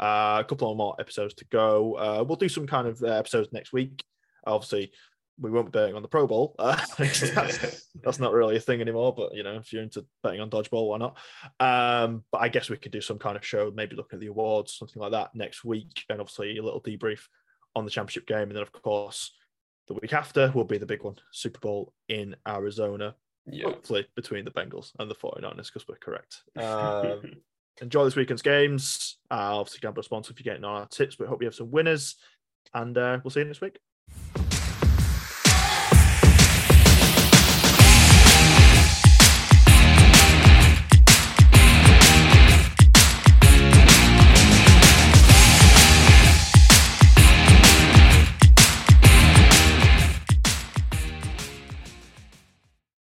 Uh, 0.00 0.38
a 0.40 0.44
couple 0.48 0.70
of 0.70 0.78
more 0.78 0.94
episodes 0.98 1.34
to 1.34 1.44
go. 1.46 1.94
Uh, 1.94 2.24
we'll 2.26 2.36
do 2.36 2.48
some 2.48 2.66
kind 2.66 2.86
of 2.88 3.02
uh, 3.02 3.08
episodes 3.08 3.48
next 3.52 3.72
week. 3.74 4.02
Obviously, 4.46 4.92
we 5.38 5.50
won't 5.50 5.66
be 5.66 5.78
betting 5.78 5.94
on 5.94 6.02
the 6.02 6.08
Pro 6.08 6.26
Bowl. 6.26 6.54
Uh, 6.58 6.80
that's, 6.98 7.88
that's 8.02 8.18
not 8.18 8.32
really 8.32 8.56
a 8.56 8.60
thing 8.60 8.80
anymore. 8.80 9.14
But 9.14 9.34
you 9.34 9.42
know, 9.42 9.56
if 9.56 9.72
you're 9.72 9.82
into 9.82 10.06
betting 10.22 10.40
on 10.40 10.50
dodgeball, 10.50 10.88
why 10.88 10.98
not? 10.98 11.16
Um, 11.60 12.24
but 12.32 12.38
I 12.38 12.48
guess 12.48 12.70
we 12.70 12.76
could 12.76 12.92
do 12.92 13.00
some 13.00 13.18
kind 13.18 13.36
of 13.36 13.44
show, 13.44 13.72
maybe 13.74 13.96
looking 13.96 14.16
at 14.16 14.20
the 14.20 14.28
awards, 14.28 14.74
something 14.74 15.00
like 15.00 15.12
that 15.12 15.34
next 15.34 15.64
week, 15.64 16.04
and 16.08 16.20
obviously 16.20 16.56
a 16.56 16.62
little 16.62 16.80
debrief 16.80 17.20
on 17.74 17.84
the 17.84 17.90
championship 17.90 18.26
game, 18.26 18.48
and 18.48 18.52
then 18.56 18.62
of 18.62 18.72
course 18.72 19.32
the 19.88 19.94
week 19.94 20.12
after 20.12 20.50
will 20.54 20.64
be 20.64 20.78
the 20.78 20.86
big 20.86 21.02
one, 21.04 21.16
Super 21.30 21.60
Bowl 21.60 21.92
in 22.08 22.34
Arizona 22.48 23.14
Yeah. 23.46 23.66
hopefully 23.66 24.06
between 24.16 24.44
the 24.44 24.50
Bengals 24.50 24.90
and 24.98 25.08
the 25.10 25.14
49ers 25.14 25.66
because 25.66 25.86
we're 25.88 25.96
correct. 25.96 26.42
Um, 26.60 27.34
enjoy 27.80 28.04
this 28.04 28.16
weekend's 28.16 28.42
games. 28.42 29.18
Uh, 29.30 29.58
obviously, 29.58 29.80
gamble 29.80 30.00
responsive 30.00 30.34
if 30.36 30.44
you're 30.44 30.52
getting 30.54 30.64
on 30.64 30.80
our 30.80 30.88
tips, 30.88 31.16
but 31.16 31.28
hope 31.28 31.42
you 31.42 31.46
have 31.46 31.54
some 31.54 31.70
winners. 31.70 32.16
And 32.74 32.96
uh, 32.96 33.20
we'll 33.22 33.30
see 33.30 33.40
you 33.40 33.46
next 33.46 33.60
week. 33.60 33.78